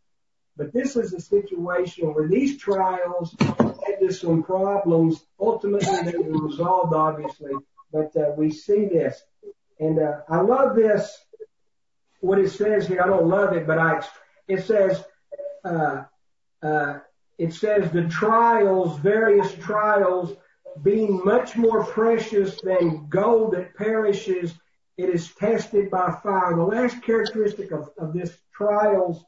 But 0.55 0.71
this 0.71 0.95
is 0.95 1.13
a 1.13 1.19
situation 1.19 2.13
where 2.13 2.27
these 2.27 2.59
trials 2.59 3.35
led 3.39 3.99
to 3.99 4.11
some 4.11 4.43
problems. 4.43 5.23
Ultimately, 5.39 6.11
they 6.11 6.17
were 6.17 6.47
resolved, 6.47 6.93
obviously, 6.93 7.53
but 7.91 8.15
uh, 8.15 8.31
we 8.37 8.51
see 8.51 8.85
this. 8.85 9.19
And 9.79 9.99
uh, 9.99 10.21
I 10.29 10.41
love 10.41 10.75
this, 10.75 11.17
what 12.19 12.37
it 12.37 12.51
says 12.51 12.87
here. 12.87 13.01
I 13.01 13.07
don't 13.07 13.27
love 13.27 13.53
it, 13.53 13.65
but 13.65 13.79
I, 13.79 14.03
it 14.47 14.63
says, 14.63 15.03
uh, 15.65 16.03
uh, 16.61 16.99
it 17.39 17.53
says 17.53 17.89
the 17.91 18.07
trials, 18.07 18.99
various 18.99 19.51
trials 19.55 20.35
being 20.81 21.23
much 21.23 21.55
more 21.55 21.85
precious 21.85 22.59
than 22.61 23.07
gold 23.09 23.53
that 23.53 23.75
perishes, 23.75 24.55
it 24.97 25.09
is 25.09 25.33
tested 25.35 25.89
by 25.89 26.17
fire. 26.23 26.55
The 26.55 26.63
last 26.63 27.01
characteristic 27.03 27.71
of, 27.71 27.89
of 27.97 28.13
this 28.13 28.37
trials, 28.53 29.23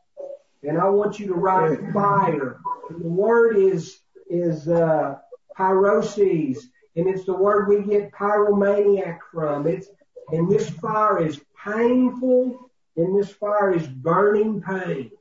and 0.63 0.79
I 0.79 0.89
want 0.89 1.19
you 1.19 1.27
to 1.27 1.33
write 1.35 1.79
fire. 1.93 2.59
The 2.89 3.07
word 3.07 3.57
is 3.57 3.99
is 4.29 4.67
uh, 4.67 5.17
pyroses, 5.55 6.69
and 6.95 7.07
it's 7.07 7.25
the 7.25 7.35
word 7.35 7.67
we 7.67 7.83
get 7.83 8.11
pyromaniac 8.11 9.19
from. 9.31 9.67
It's 9.67 9.87
and 10.31 10.51
this 10.51 10.69
fire 10.69 11.23
is 11.23 11.39
painful, 11.63 12.71
and 12.97 13.17
this 13.17 13.31
fire 13.31 13.73
is 13.73 13.87
burning 13.87 14.61
pain. 14.61 15.11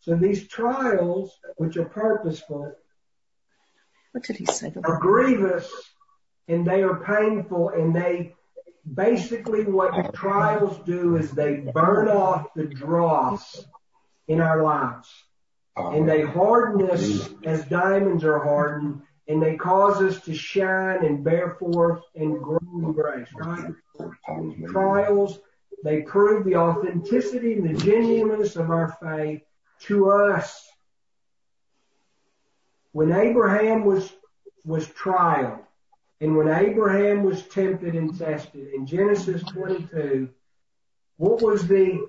So 0.00 0.16
these 0.16 0.48
trials, 0.48 1.38
which 1.56 1.78
are 1.78 1.86
purposeful, 1.86 2.74
what 4.14 4.22
did 4.22 4.36
he 4.36 4.46
say? 4.46 4.72
are 4.84 5.00
grievous 5.00 5.68
and 6.46 6.64
they 6.64 6.84
are 6.84 7.04
painful 7.04 7.70
and 7.70 7.94
they 7.94 8.32
basically 8.94 9.64
what 9.64 10.14
trials 10.14 10.78
do 10.86 11.16
is 11.16 11.32
they 11.32 11.56
burn 11.56 12.06
off 12.08 12.46
the 12.54 12.62
dross 12.64 13.64
in 14.28 14.40
our 14.40 14.62
lives. 14.62 15.08
And 15.76 16.08
they 16.08 16.22
harden 16.22 16.88
us 16.88 17.28
as 17.44 17.64
diamonds 17.64 18.22
are 18.22 18.38
hardened 18.38 19.02
and 19.26 19.42
they 19.42 19.56
cause 19.56 20.00
us 20.00 20.20
to 20.26 20.34
shine 20.34 21.04
and 21.04 21.24
bear 21.24 21.56
forth 21.58 22.02
and 22.14 22.40
grow 22.40 22.60
in 22.72 22.92
grace, 22.92 23.26
right? 23.34 23.72
Trials, 24.68 25.40
they 25.82 26.02
prove 26.02 26.44
the 26.44 26.54
authenticity 26.54 27.54
and 27.54 27.68
the 27.68 27.82
genuineness 27.82 28.54
of 28.54 28.70
our 28.70 28.96
faith 29.02 29.42
to 29.86 30.10
us. 30.12 30.64
When 32.94 33.10
Abraham 33.10 33.84
was, 33.84 34.12
was 34.64 34.86
trialed 34.86 35.64
and 36.20 36.36
when 36.36 36.46
Abraham 36.46 37.24
was 37.24 37.42
tempted 37.42 37.96
and 37.96 38.16
tested 38.16 38.72
in 38.72 38.86
Genesis 38.86 39.42
22, 39.42 40.28
what 41.16 41.42
was 41.42 41.66
the 41.66 42.06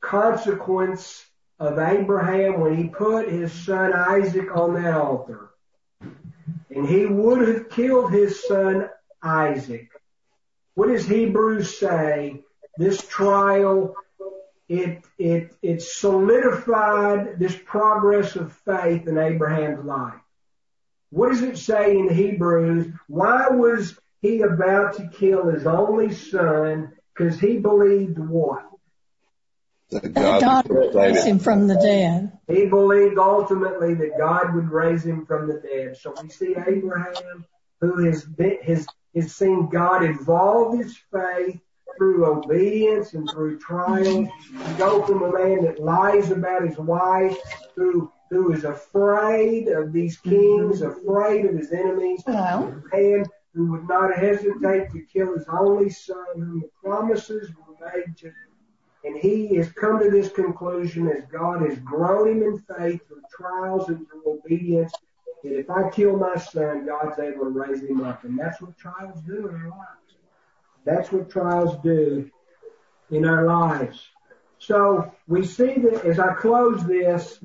consequence 0.00 1.26
of 1.58 1.80
Abraham 1.80 2.60
when 2.60 2.76
he 2.76 2.86
put 2.86 3.28
his 3.28 3.52
son 3.52 3.92
Isaac 3.92 4.56
on 4.56 4.74
that 4.74 4.94
altar? 4.94 5.50
And 6.00 6.88
he 6.88 7.06
would 7.06 7.48
have 7.48 7.68
killed 7.70 8.12
his 8.12 8.46
son 8.46 8.88
Isaac. 9.20 9.90
What 10.76 10.90
does 10.90 11.08
Hebrews 11.08 11.76
say? 11.76 12.44
This 12.78 13.04
trial, 13.04 13.96
it, 14.68 15.04
it, 15.18 15.54
it 15.62 15.82
solidified 15.82 17.38
this 17.38 17.56
progress 17.64 18.36
of 18.36 18.52
faith 18.64 19.06
in 19.06 19.18
Abraham's 19.18 19.84
life. 19.84 20.14
What 21.10 21.28
does 21.28 21.42
it 21.42 21.58
say 21.58 21.96
in 21.96 22.12
Hebrews? 22.12 22.92
Why 23.06 23.48
was 23.50 23.98
he 24.20 24.40
about 24.40 24.94
to 24.96 25.08
kill 25.08 25.48
his 25.48 25.66
only 25.66 26.12
son? 26.12 26.92
Because 27.14 27.38
he 27.38 27.58
believed 27.58 28.18
what? 28.18 28.64
That 29.90 30.14
God 30.14 30.68
would 30.68 30.94
raise 30.94 31.24
him 31.24 31.38
from 31.38 31.68
the 31.68 31.76
dead. 31.76 32.32
He 32.48 32.66
believed 32.66 33.18
ultimately 33.18 33.94
that 33.94 34.18
God 34.18 34.54
would 34.54 34.70
raise 34.70 35.04
him 35.04 35.24
from 35.26 35.46
the 35.46 35.60
dead. 35.60 35.96
So 35.98 36.14
we 36.20 36.30
see 36.30 36.56
Abraham, 36.56 37.44
who 37.80 38.04
has 38.06 38.24
been, 38.24 38.58
has, 38.64 38.86
has 39.14 39.34
seen 39.34 39.68
God 39.68 40.02
evolve 40.04 40.78
his 40.78 40.98
faith 41.12 41.60
through 41.96 42.26
obedience 42.26 43.14
and 43.14 43.28
through 43.30 43.58
trials. 43.58 44.28
You 44.52 44.74
go 44.78 45.04
from 45.04 45.22
a 45.22 45.32
man 45.32 45.64
that 45.64 45.80
lies 45.80 46.30
about 46.30 46.66
his 46.66 46.78
wife, 46.78 47.36
who 47.76 48.10
who 48.30 48.52
is 48.52 48.64
afraid 48.64 49.68
of 49.68 49.92
these 49.92 50.18
kings, 50.18 50.82
afraid 50.82 51.44
of 51.44 51.56
his 51.56 51.70
enemies, 51.72 52.22
Well, 52.26 52.82
man 52.92 53.24
who 53.54 53.70
would 53.70 53.88
not 53.88 54.12
hesitate 54.14 54.90
to 54.90 55.06
kill 55.12 55.34
his 55.34 55.46
only 55.48 55.88
son, 55.90 56.16
whom 56.34 56.60
the 56.60 56.70
promises 56.82 57.50
were 57.54 57.92
made 57.92 58.16
to. 58.18 58.32
And 59.04 59.16
he 59.16 59.54
has 59.56 59.70
come 59.72 60.02
to 60.02 60.10
this 60.10 60.32
conclusion 60.32 61.08
as 61.08 61.24
God 61.26 61.62
has 61.68 61.78
grown 61.80 62.28
him 62.28 62.42
in 62.42 62.58
faith 62.58 63.06
through 63.06 63.22
trials 63.30 63.88
and 63.88 64.06
through 64.08 64.40
obedience. 64.44 64.92
That 65.44 65.58
if 65.58 65.70
I 65.70 65.90
kill 65.90 66.16
my 66.16 66.36
son, 66.36 66.86
God's 66.86 67.18
able 67.20 67.44
to 67.44 67.50
raise 67.50 67.82
him 67.82 68.02
up. 68.02 68.24
And 68.24 68.38
that's 68.38 68.60
what 68.62 68.76
trials 68.78 69.20
do 69.26 69.46
in 69.48 69.54
our 69.54 69.68
lives. 69.68 70.03
That's 70.84 71.10
what 71.12 71.30
trials 71.30 71.76
do 71.82 72.30
in 73.10 73.24
our 73.24 73.46
lives. 73.46 74.00
So 74.58 75.12
we 75.26 75.44
see 75.44 75.74
that 75.78 76.04
as 76.04 76.18
I 76.18 76.34
close 76.34 76.84
this, 76.84 77.40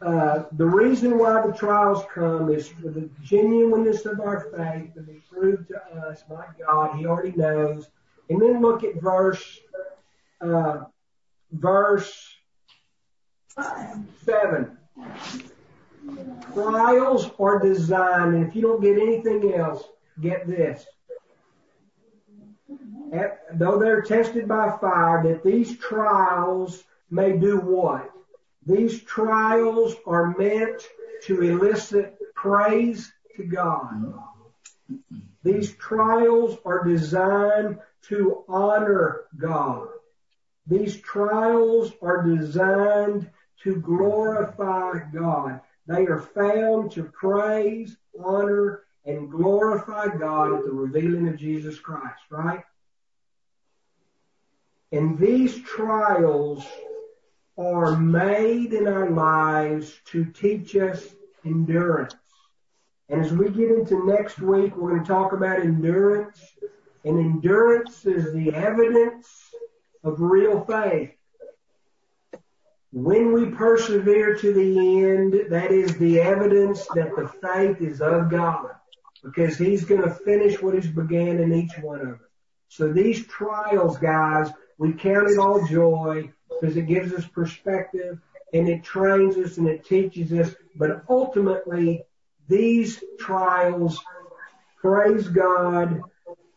uh, 0.00 0.44
the 0.52 0.66
reason 0.66 1.18
why 1.18 1.44
the 1.46 1.52
trials 1.52 2.04
come 2.12 2.50
is 2.50 2.68
for 2.68 2.90
the 2.90 3.08
genuineness 3.22 4.06
of 4.06 4.20
our 4.20 4.48
faith 4.56 4.94
to 4.94 5.02
be 5.02 5.20
proved 5.30 5.68
to 5.68 5.78
us 5.96 6.22
by 6.28 6.46
God. 6.64 6.96
He 6.96 7.06
already 7.06 7.32
knows. 7.32 7.88
And 8.30 8.40
then 8.40 8.60
look 8.60 8.84
at 8.84 9.00
verse, 9.00 9.58
uh, 10.40 10.84
verse 11.52 12.34
seven. 14.24 14.76
Trials 16.54 17.30
are 17.38 17.58
designed, 17.58 18.34
and 18.34 18.46
if 18.46 18.54
you 18.54 18.62
don't 18.62 18.80
get 18.80 18.98
anything 18.98 19.54
else, 19.54 19.84
get 20.20 20.46
this. 20.46 20.86
Though 23.54 23.78
they're 23.78 24.02
tested 24.02 24.46
by 24.46 24.76
fire, 24.78 25.22
that 25.24 25.42
these 25.42 25.78
trials 25.78 26.84
may 27.10 27.36
do 27.38 27.58
what? 27.58 28.10
These 28.66 29.02
trials 29.04 29.94
are 30.06 30.36
meant 30.36 30.82
to 31.22 31.42
elicit 31.42 32.18
praise 32.34 33.10
to 33.36 33.44
God. 33.44 34.14
These 35.42 35.74
trials 35.76 36.58
are 36.64 36.84
designed 36.84 37.78
to 38.08 38.44
honor 38.48 39.24
God. 39.36 39.88
These 40.66 41.00
trials 41.00 41.92
are 42.02 42.22
designed 42.22 43.30
to 43.62 43.76
glorify 43.76 44.98
God. 45.12 45.60
They 45.86 46.06
are 46.06 46.20
found 46.20 46.92
to 46.92 47.04
praise, 47.04 47.96
honor, 48.22 48.82
and 49.08 49.30
glorify 49.30 50.06
God 50.06 50.52
at 50.52 50.64
the 50.64 50.70
revealing 50.70 51.28
of 51.28 51.36
Jesus 51.36 51.80
Christ, 51.80 52.20
right? 52.30 52.62
And 54.92 55.18
these 55.18 55.62
trials 55.62 56.66
are 57.56 57.96
made 57.96 58.74
in 58.74 58.86
our 58.86 59.08
lives 59.08 59.98
to 60.06 60.26
teach 60.26 60.76
us 60.76 61.02
endurance. 61.44 62.14
And 63.08 63.24
as 63.24 63.32
we 63.32 63.48
get 63.48 63.70
into 63.70 64.06
next 64.06 64.40
week, 64.40 64.76
we're 64.76 64.90
going 64.90 65.02
to 65.02 65.08
talk 65.08 65.32
about 65.32 65.60
endurance. 65.60 66.38
And 67.04 67.18
endurance 67.18 68.04
is 68.04 68.34
the 68.34 68.52
evidence 68.54 69.26
of 70.04 70.20
real 70.20 70.66
faith. 70.66 71.12
When 72.92 73.32
we 73.32 73.46
persevere 73.46 74.34
to 74.36 74.52
the 74.52 74.78
end, 75.02 75.50
that 75.50 75.70
is 75.70 75.96
the 75.96 76.20
evidence 76.20 76.86
that 76.94 77.16
the 77.16 77.28
faith 77.42 77.80
is 77.80 78.02
of 78.02 78.30
God. 78.30 78.77
Because 79.22 79.58
He's 79.58 79.84
going 79.84 80.02
to 80.02 80.10
finish 80.10 80.60
what 80.60 80.74
He's 80.74 80.88
began 80.88 81.38
in 81.40 81.52
each 81.52 81.72
one 81.80 82.00
of 82.00 82.14
us. 82.14 82.20
So 82.68 82.92
these 82.92 83.26
trials, 83.26 83.98
guys, 83.98 84.50
we 84.78 84.92
count 84.92 85.30
it 85.30 85.38
all 85.38 85.66
joy 85.66 86.30
because 86.48 86.76
it 86.76 86.86
gives 86.86 87.12
us 87.12 87.26
perspective 87.26 88.20
and 88.52 88.68
it 88.68 88.84
trains 88.84 89.36
us 89.36 89.58
and 89.58 89.68
it 89.68 89.84
teaches 89.84 90.32
us. 90.32 90.54
But 90.76 91.04
ultimately, 91.08 92.04
these 92.48 93.02
trials 93.18 94.00
praise 94.80 95.28
God, 95.28 96.02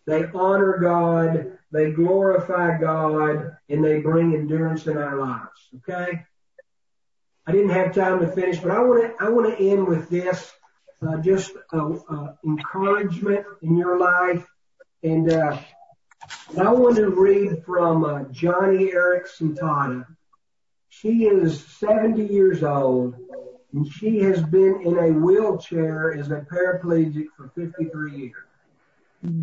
they 0.06 0.26
honor 0.34 0.78
God, 0.78 1.58
they 1.72 1.92
glorify 1.92 2.78
God, 2.78 3.58
and 3.70 3.84
they 3.84 4.00
bring 4.00 4.34
endurance 4.34 4.88
in 4.88 4.98
our 4.98 5.18
lives. 5.18 5.70
Okay? 5.78 6.24
I 7.48 7.52
didn't 7.52 7.70
have 7.70 7.96
time 7.96 8.20
to 8.20 8.28
finish, 8.28 8.60
but 8.60 8.72
I 8.72 8.80
want 8.80 9.18
to 9.18 9.26
I 9.26 9.30
want 9.30 9.58
to 9.58 9.64
end 9.64 9.88
with 9.88 10.10
this, 10.10 10.52
just 11.22 11.52
uh, 11.74 11.94
uh, 12.10 12.34
encouragement 12.46 13.46
in 13.62 13.78
your 13.78 13.98
life, 13.98 14.46
and 15.04 15.32
uh, 15.32 15.58
I 16.60 16.72
want 16.72 16.98
to 16.98 17.10
read 17.10 17.64
from 17.66 18.04
Joni 18.32 18.94
Eareckson 18.94 19.58
Tada. 19.58 20.06
She 20.90 21.26
is 21.26 21.64
70 21.80 22.26
years 22.26 22.64
old, 22.64 23.16
and 23.74 23.92
she 23.92 24.20
has 24.20 24.44
been 24.44 24.82
in 24.84 24.98
a 24.98 25.12
wheelchair 25.12 26.14
as 26.14 26.30
a 26.30 26.46
paraplegic 26.52 27.28
for 27.36 27.50
53 27.56 28.16
years. 28.16 28.36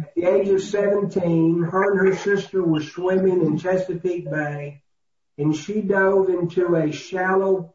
At 0.01 0.15
the 0.15 0.25
age 0.25 0.49
of 0.49 0.61
17, 0.61 1.63
her 1.63 1.91
and 1.91 2.09
her 2.09 2.17
sister 2.17 2.63
were 2.63 2.83
swimming 2.83 3.43
in 3.43 3.59
Chesapeake 3.59 4.31
Bay, 4.31 4.83
and 5.39 5.55
she 5.55 5.81
dove 5.81 6.29
into 6.29 6.75
a 6.75 6.93
shallow 6.93 7.75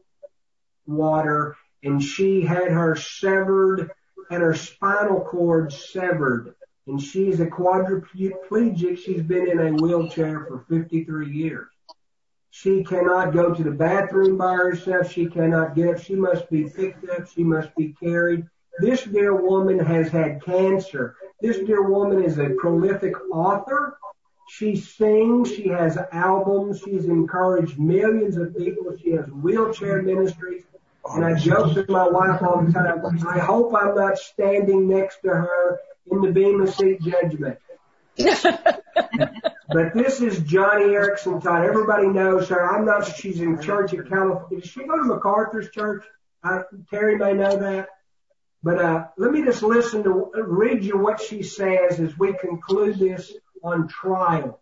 water, 0.85 1.55
and 1.83 2.01
she 2.01 2.41
had 2.41 2.71
her 2.71 2.95
severed, 2.95 3.91
and 4.31 4.41
her 4.41 4.53
spinal 4.53 5.21
cord 5.21 5.71
severed, 5.71 6.55
and 6.87 7.01
she's 7.01 7.39
a 7.39 7.45
quadriplegic. 7.45 8.97
She's 8.97 9.21
been 9.21 9.49
in 9.49 9.59
a 9.59 9.73
wheelchair 9.73 10.45
for 10.45 10.65
53 10.69 11.29
years. 11.29 11.67
She 12.51 12.83
cannot 12.83 13.33
go 13.33 13.53
to 13.53 13.63
the 13.63 13.71
bathroom 13.71 14.37
by 14.37 14.53
herself. 14.53 15.11
She 15.11 15.25
cannot 15.25 15.75
get 15.75 15.89
up. 15.89 15.99
She 15.99 16.15
must 16.15 16.49
be 16.49 16.69
picked 16.69 17.09
up. 17.09 17.27
She 17.27 17.43
must 17.43 17.75
be 17.75 17.95
carried. 17.99 18.45
This 18.79 19.03
dear 19.03 19.35
woman 19.35 19.79
has 19.79 20.09
had 20.09 20.43
cancer. 20.43 21.15
This 21.41 21.57
dear 21.59 21.83
woman 21.83 22.23
is 22.23 22.37
a 22.37 22.51
prolific 22.59 23.13
author. 23.31 23.97
She 24.47 24.75
sings. 24.75 25.51
She 25.51 25.67
has 25.69 25.97
albums. 26.11 26.81
She's 26.85 27.05
encouraged 27.05 27.79
millions 27.79 28.37
of 28.37 28.55
people. 28.55 28.95
She 28.97 29.11
has 29.11 29.25
wheelchair 29.31 30.01
ministries. 30.01 30.63
And 31.05 31.25
I 31.25 31.37
joke 31.37 31.75
with 31.75 31.89
my 31.89 32.07
wife 32.07 32.41
all 32.41 32.63
the 32.63 32.71
time. 32.71 33.27
I 33.27 33.39
hope 33.39 33.73
I'm 33.75 33.95
not 33.95 34.17
standing 34.17 34.87
next 34.87 35.21
to 35.23 35.29
her 35.29 35.79
in 36.09 36.21
the 36.21 36.31
Bema 36.31 36.67
Seat 36.67 37.01
judgment. 37.01 37.59
But 39.73 39.95
this 39.95 40.21
is 40.21 40.39
Joni 40.39 40.89
Eareckson 40.89 41.41
Tada. 41.41 41.67
Everybody 41.67 42.07
knows 42.07 42.49
her. 42.49 42.75
I'm 42.75 42.85
not 42.85 43.05
sure 43.05 43.15
she's 43.15 43.41
in 43.41 43.59
church 43.59 43.93
at 43.93 44.07
California. 44.07 44.61
Did 44.61 44.69
she 44.69 44.83
go 44.83 44.97
to 44.97 45.03
MacArthur's 45.03 45.71
church? 45.71 46.03
I, 46.43 46.61
Terry 46.91 47.17
may 47.17 47.33
know 47.33 47.57
that. 47.57 47.89
But 48.61 48.79
uh, 48.79 49.05
let 49.17 49.31
me 49.31 49.43
just 49.43 49.63
listen 49.63 50.03
to 50.03 50.31
read 50.35 50.83
you 50.83 50.97
what 50.97 51.19
she 51.19 51.41
says 51.41 51.99
as 51.99 52.17
we 52.19 52.33
conclude 52.33 52.99
this 52.99 53.33
on 53.63 53.87
trial. 53.87 54.61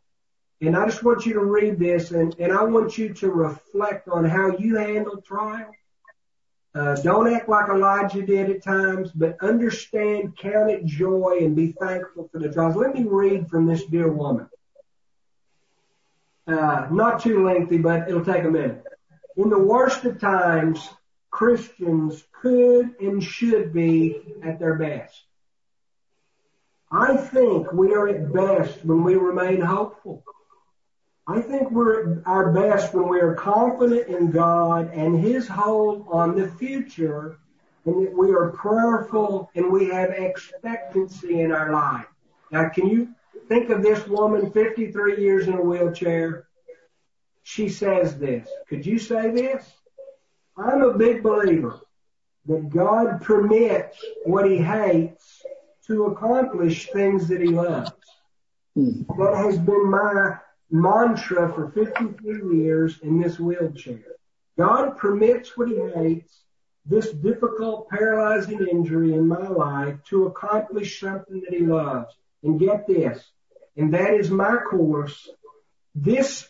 And 0.62 0.78
I 0.78 0.86
just 0.86 1.04
want 1.04 1.26
you 1.26 1.34
to 1.34 1.44
read 1.44 1.78
this 1.78 2.12
and, 2.12 2.34
and 2.40 2.54
I 2.54 2.64
want 2.64 2.98
you 2.98 3.14
to 3.16 3.30
reflect 3.30 4.08
on 4.08 4.24
how 4.24 4.58
you 4.58 4.78
handle 4.78 5.22
trial. 5.22 5.72
Uh, 6.74 6.96
don't 7.02 7.34
act 7.34 7.50
like 7.50 7.70
Elijah 7.70 8.22
did 8.22 8.50
at 8.50 8.64
times, 8.64 9.12
but 9.12 9.38
understand, 9.42 10.38
count 10.38 10.70
it 10.72 10.86
joy, 10.86 11.40
and 11.42 11.56
be 11.56 11.74
thankful 11.74 12.30
for 12.32 12.40
the 12.40 12.52
trials. 12.52 12.78
Let 12.78 12.94
me 12.94 13.04
read 13.04 13.50
from 13.50 13.66
this 13.66 13.84
dear 13.86 14.12
woman. 14.12 14.48
Uh, 16.48 16.88
not 16.92 17.22
too 17.22 17.46
lengthy, 17.46 17.78
but 17.78 18.08
it'll 18.08 18.24
take 18.24 18.46
a 18.46 18.50
minute. 18.50 18.84
In 19.36 19.50
the 19.50 19.60
worst 19.60 20.06
of 20.06 20.20
times, 20.20 20.88
Christians 21.30 22.24
could 22.42 22.96
and 23.00 23.24
should 23.24 23.74
be 23.74 24.22
at 24.44 24.60
their 24.60 24.76
best. 24.76 25.24
I 26.92 27.16
think 27.16 27.72
we 27.72 27.94
are 27.94 28.08
at 28.10 28.34
best 28.34 28.84
when 28.84 29.04
we 29.04 29.16
remain 29.16 29.62
hopeful. 29.62 30.24
I 31.32 31.42
think 31.42 31.72
we're 31.72 32.20
at 32.20 32.28
our 32.28 32.52
best 32.52 32.94
when 32.94 33.08
we 33.08 33.22
are 33.22 33.36
confident 33.36 34.10
in 34.10 34.32
God 34.32 34.94
and 34.94 35.18
His 35.18 35.48
hold 35.48 36.06
on 36.12 36.36
the 36.36 36.50
future 36.50 37.38
and 37.86 38.06
that 38.06 38.14
we 38.14 38.32
are 38.32 38.50
prayerful 38.50 39.50
and 39.56 39.72
we 39.72 39.88
have 39.88 40.10
expectancy 40.10 41.40
in 41.40 41.54
our 41.54 41.72
life. 41.72 42.08
Now, 42.52 42.68
can 42.68 42.88
you 42.88 43.16
think 43.48 43.70
of 43.70 43.82
this 43.82 44.06
woman, 44.08 44.52
53 44.52 45.22
years 45.22 45.48
in 45.48 45.54
a 45.54 45.62
wheelchair? 45.62 46.48
She 47.44 47.70
says 47.70 48.18
this. 48.18 48.48
Could 48.68 48.86
you 48.86 49.00
say 49.00 49.32
this? 49.32 49.66
I'm 50.58 50.82
a 50.82 50.98
big 50.98 51.24
believer 51.24 51.80
that 52.46 52.70
God 52.70 53.22
permits 53.22 54.04
what 54.26 54.50
he 54.50 54.58
hates 54.58 55.44
to 55.88 56.08
accomplish 56.08 56.90
things 56.90 57.30
that 57.30 57.40
he 57.40 57.48
loves. 57.48 57.92
Hmm. 58.76 59.04
That 59.18 59.36
has 59.38 59.58
been 59.58 59.90
my 59.90 60.38
mantra 60.72 61.52
for 61.54 61.70
53 61.72 62.58
years 62.58 63.00
in 63.04 63.20
this 63.20 63.40
wheelchair. 63.40 64.04
God 64.58 64.98
permits 64.98 65.58
what 65.58 65.70
he 65.70 65.80
hates, 65.94 66.44
this 66.86 67.12
difficult 67.12 67.90
paralyzing 67.90 68.66
injury 68.68 69.14
in 69.14 69.28
my 69.28 69.48
life 69.48 69.98
to 70.10 70.26
accomplish 70.28 71.00
something 71.00 71.42
that 71.42 71.54
he 71.54 71.66
loves. 71.66 72.14
And 72.44 72.60
get 72.60 72.88
this, 72.88 73.24
and 73.78 73.94
that 73.94 74.16
is 74.16 74.32
my 74.32 74.58
course. 74.58 75.30
This 75.94 76.48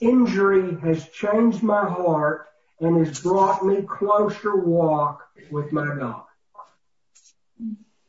injury 0.00 0.78
has 0.80 1.06
changed 1.10 1.62
my 1.62 1.86
heart 1.86 2.46
and 2.80 3.04
has 3.04 3.20
brought 3.20 3.64
me 3.64 3.82
closer 3.82 4.56
walk 4.56 5.22
with 5.50 5.70
my 5.70 5.94
God. 5.96 6.22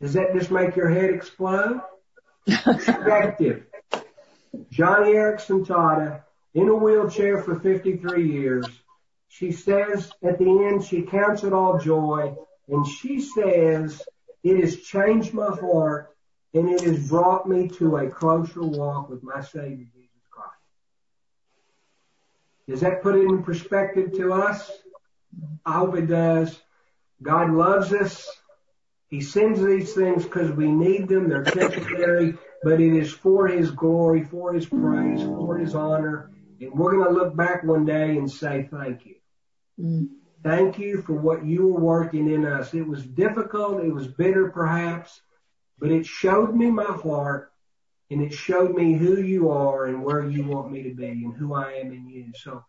Does 0.02 0.14
that 0.14 0.34
just 0.34 0.52
make 0.52 0.76
your 0.76 0.90
head 0.90 1.10
explode? 1.10 1.82
Perspective. 2.64 3.66
Joni 4.72 5.14
Eareckson 5.14 5.66
Tada 5.66 6.22
in 6.54 6.70
a 6.70 6.76
wheelchair 6.76 7.42
for 7.44 7.60
53 7.60 8.32
years. 8.32 8.66
She 9.28 9.52
says 9.52 10.12
at 10.24 10.40
the 10.40 10.66
end, 10.66 10.84
she 10.86 11.02
counts 11.02 11.44
it 11.44 11.54
all 11.54 11.78
joy 11.78 12.36
and 12.68 12.88
she 12.88 13.20
says, 13.20 14.02
it 14.44 14.60
has 14.62 14.78
changed 14.82 15.34
my 15.34 15.50
heart 15.50 16.16
and 16.54 16.70
it 16.70 16.82
has 16.82 17.10
brought 17.10 17.48
me 17.48 17.68
to 17.68 17.98
a 17.98 18.10
closer 18.10 18.62
walk 18.64 19.10
with 19.10 19.24
my 19.24 19.42
Savior 19.42 19.86
Jesus 19.94 20.28
Christ. 20.32 20.52
Does 22.70 22.82
that 22.82 23.02
put 23.02 23.16
it 23.16 23.26
in 23.26 23.44
perspective 23.44 24.14
to 24.14 24.34
us? 24.34 24.72
I 25.66 25.74
hope 25.74 25.98
it 25.98 26.08
does. 26.08 26.58
God 27.22 27.52
loves 27.52 27.92
us. 27.92 28.30
He 29.10 29.22
sends 29.22 29.62
these 29.62 29.94
things 29.94 30.24
because 30.24 30.52
we 30.52 30.72
need 30.72 31.10
them. 31.10 31.30
They're 31.30 31.44
temporary 31.44 32.38
but 32.66 32.82
it 32.82 32.96
is 32.96 33.14
for 33.14 33.48
his 33.48 33.70
glory, 33.70 34.24
for 34.24 34.52
his 34.52 34.66
praise, 34.66 35.22
for 35.22 35.56
his 35.56 35.76
honor. 35.76 36.32
And 36.60 36.74
we're 36.74 36.94
going 36.94 37.06
to 37.06 37.12
look 37.14 37.36
back 37.36 37.64
one 37.64 37.86
day 37.86 38.18
and 38.18 38.30
say 38.30 38.68
thank 38.72 39.06
you. 39.06 39.16
Mm. 39.80 40.08
Thank 40.42 40.80
you 40.80 41.04
for 41.04 41.14
what 41.14 41.46
you 41.46 41.68
were 41.68 41.80
working 41.80 42.28
in 42.28 42.44
us. 42.44 42.74
It 42.74 42.82
was 42.82 43.06
difficult. 43.06 43.84
It 43.84 43.94
was 43.94 44.08
bitter 44.08 44.50
perhaps, 44.50 45.22
but 45.78 45.92
it 45.92 46.08
showed 46.08 46.56
me 46.56 46.72
my 46.72 46.86
heart 46.86 47.52
and 48.10 48.20
it 48.24 48.34
showed 48.34 48.76
me 48.76 48.94
who 48.94 49.22
you 49.22 49.52
are 49.52 49.86
and 49.86 50.04
where 50.04 50.28
you 50.28 50.44
want 50.46 50.72
me 50.72 50.82
to 50.82 50.94
be 50.96 51.06
and 51.06 51.36
who 51.36 51.54
I 51.54 51.74
am 51.74 51.92
in 51.92 52.10
you. 52.10 52.32
So, 52.34 52.66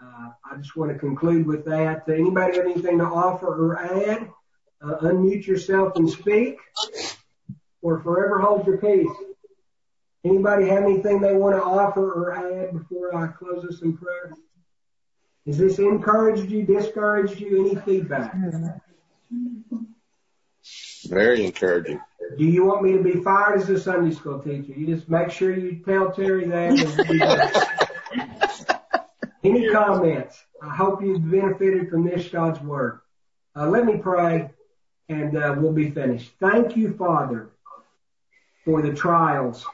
uh, 0.00 0.28
I 0.48 0.56
just 0.58 0.76
want 0.76 0.92
to 0.92 0.98
conclude 0.98 1.44
with 1.44 1.64
that. 1.64 2.08
Anybody 2.08 2.56
have 2.56 2.66
anything 2.66 2.98
to 2.98 3.04
offer 3.04 3.48
or 3.48 3.80
add? 3.80 4.30
Uh, 4.80 4.98
unmute 4.98 5.44
yourself 5.44 5.96
and 5.96 6.08
speak 6.08 6.56
or 7.82 7.98
forever 7.98 8.38
hold 8.38 8.64
your 8.64 8.78
peace. 8.78 9.08
Anybody 10.24 10.68
have 10.68 10.84
anything 10.84 11.20
they 11.20 11.34
want 11.34 11.56
to 11.56 11.62
offer 11.62 12.12
or 12.12 12.32
add 12.34 12.72
before 12.72 13.14
I 13.16 13.28
close 13.28 13.64
this 13.64 13.80
in 13.80 13.96
prayer? 13.96 14.32
Has 15.46 15.56
this 15.56 15.78
encouraged 15.78 16.50
you, 16.50 16.62
discouraged 16.64 17.40
you? 17.40 17.66
Any 17.66 17.74
feedback? 17.76 18.34
Very 21.08 21.46
encouraging. 21.46 22.00
Do 22.36 22.44
you 22.44 22.64
want 22.64 22.82
me 22.82 22.92
to 22.92 23.02
be 23.02 23.22
fired 23.22 23.60
as 23.60 23.70
a 23.70 23.80
Sunday 23.80 24.14
school 24.14 24.38
teacher? 24.38 24.72
You 24.76 24.86
just 24.86 25.08
make 25.08 25.30
sure 25.30 25.56
you 25.56 25.82
tell 25.84 26.12
Terry 26.12 26.46
that. 26.46 27.66
Any 29.42 29.70
comments? 29.70 30.44
I 30.62 30.68
hope 30.68 31.02
you've 31.02 31.28
benefited 31.28 31.88
from 31.88 32.04
this 32.04 32.28
God's 32.28 32.60
word. 32.60 33.00
Uh, 33.56 33.68
let 33.68 33.86
me 33.86 33.96
pray 33.96 34.50
and 35.08 35.36
uh, 35.36 35.54
we'll 35.58 35.72
be 35.72 35.90
finished. 35.90 36.32
Thank 36.38 36.76
you, 36.76 36.94
Father, 36.96 37.50
for 38.64 38.82
the 38.82 38.92
trials 38.92 39.66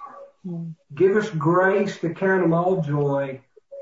Give 0.94 1.16
us 1.16 1.30
grace 1.30 1.98
to 2.00 2.14
count 2.14 2.42
them 2.42 2.52
all 2.52 2.80
joy, 2.80 3.40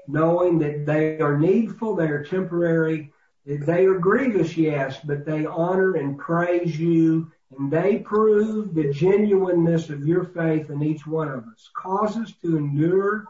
knowing 0.09 0.59
that 0.61 0.87
they 0.87 1.19
are 1.21 1.39
needful, 1.39 1.95
they 1.95 2.09
are 2.09 2.25
temporary, 2.25 3.13
that 3.45 3.67
they 3.67 3.85
are 3.85 3.99
grievous, 3.99 4.57
yes, 4.57 4.99
but 5.05 5.27
they 5.27 5.45
honor 5.45 5.97
and 5.97 6.19
praise 6.19 6.79
you, 6.79 7.31
and 7.57 7.71
they 7.71 7.99
prove 7.99 8.75
the 8.75 8.91
genuineness 8.93 9.91
of 9.91 10.07
your 10.07 10.25
faith 10.25 10.71
in 10.71 10.83
each 10.83 11.07
one 11.07 11.29
of 11.29 11.45
us. 11.47 11.69
Cause 11.77 12.17
us 12.17 12.33
to 12.43 12.57
endure 12.57 13.27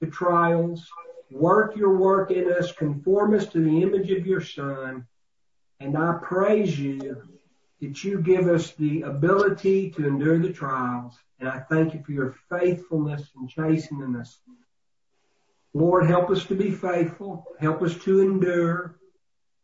the 0.00 0.08
trials, 0.08 0.88
work 1.30 1.76
your 1.76 1.96
work 1.96 2.32
in 2.32 2.50
us, 2.52 2.72
conform 2.72 3.34
us 3.34 3.46
to 3.46 3.60
the 3.60 3.82
image 3.82 4.10
of 4.10 4.26
your 4.26 4.40
Son, 4.40 5.06
and 5.78 5.96
I 5.96 6.18
praise 6.20 6.78
you 6.78 7.22
that 7.80 8.02
you 8.02 8.20
give 8.20 8.48
us 8.48 8.72
the 8.72 9.02
ability 9.02 9.90
to 9.92 10.06
endure 10.06 10.38
the 10.38 10.52
trials. 10.52 11.16
And 11.38 11.48
I 11.48 11.58
thank 11.58 11.94
you 11.94 12.02
for 12.02 12.12
your 12.12 12.34
faithfulness 12.48 13.30
in 13.36 13.48
chastening 13.48 14.16
us. 14.16 14.38
Lord, 15.74 16.06
help 16.06 16.30
us 16.30 16.44
to 16.46 16.54
be 16.54 16.70
faithful. 16.70 17.44
Help 17.60 17.82
us 17.82 17.96
to 18.04 18.20
endure. 18.20 18.98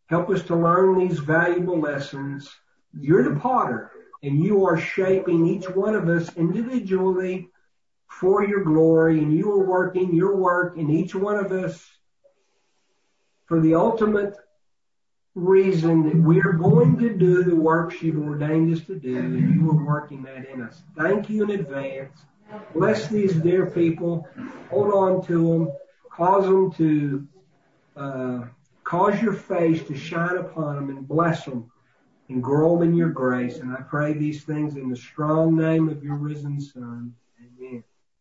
Help 0.06 0.28
us 0.28 0.42
to 0.42 0.56
learn 0.56 0.98
these 0.98 1.18
valuable 1.18 1.80
lessons. 1.80 2.50
You're 2.92 3.32
the 3.32 3.40
potter 3.40 3.90
and 4.22 4.44
you 4.44 4.66
are 4.66 4.76
shaping 4.76 5.46
each 5.46 5.68
one 5.70 5.94
of 5.94 6.08
us 6.08 6.36
individually 6.36 7.48
for 8.08 8.44
your 8.44 8.62
glory 8.62 9.18
and 9.20 9.32
you 9.32 9.50
are 9.50 9.66
working 9.66 10.14
your 10.14 10.36
work 10.36 10.76
in 10.76 10.90
each 10.90 11.14
one 11.14 11.42
of 11.42 11.50
us 11.50 11.88
for 13.46 13.60
the 13.60 13.74
ultimate 13.74 14.34
reason 15.34 16.02
that 16.04 16.16
we 16.16 16.40
are 16.40 16.52
going 16.52 16.98
to 16.98 17.14
do 17.14 17.42
the 17.42 17.56
works 17.56 18.02
you've 18.02 18.22
ordained 18.22 18.72
us 18.74 18.84
to 18.86 18.96
do, 18.96 19.16
and 19.16 19.54
you 19.54 19.70
are 19.70 19.84
working 19.84 20.22
that 20.22 20.48
in 20.48 20.62
us. 20.62 20.82
Thank 20.96 21.30
you 21.30 21.44
in 21.44 21.50
advance. 21.50 22.18
Bless 22.74 23.08
these 23.08 23.34
dear 23.34 23.66
people. 23.70 24.28
Hold 24.70 24.92
on 24.92 25.26
to 25.26 25.48
them. 25.48 25.72
Cause 26.10 26.44
them 26.44 26.70
to 26.72 27.26
uh, 27.96 28.46
cause 28.84 29.20
your 29.22 29.32
face 29.32 29.82
to 29.84 29.96
shine 29.96 30.36
upon 30.36 30.74
them 30.76 30.90
and 30.90 31.08
bless 31.08 31.46
them 31.46 31.70
and 32.28 32.42
grow 32.42 32.78
them 32.78 32.90
in 32.90 32.94
your 32.94 33.08
grace. 33.08 33.58
And 33.58 33.72
I 33.72 33.80
pray 33.80 34.12
these 34.12 34.44
things 34.44 34.76
in 34.76 34.90
the 34.90 34.96
strong 34.96 35.56
name 35.56 35.88
of 35.88 36.04
your 36.04 36.16
risen 36.16 36.60
Son. 36.60 37.14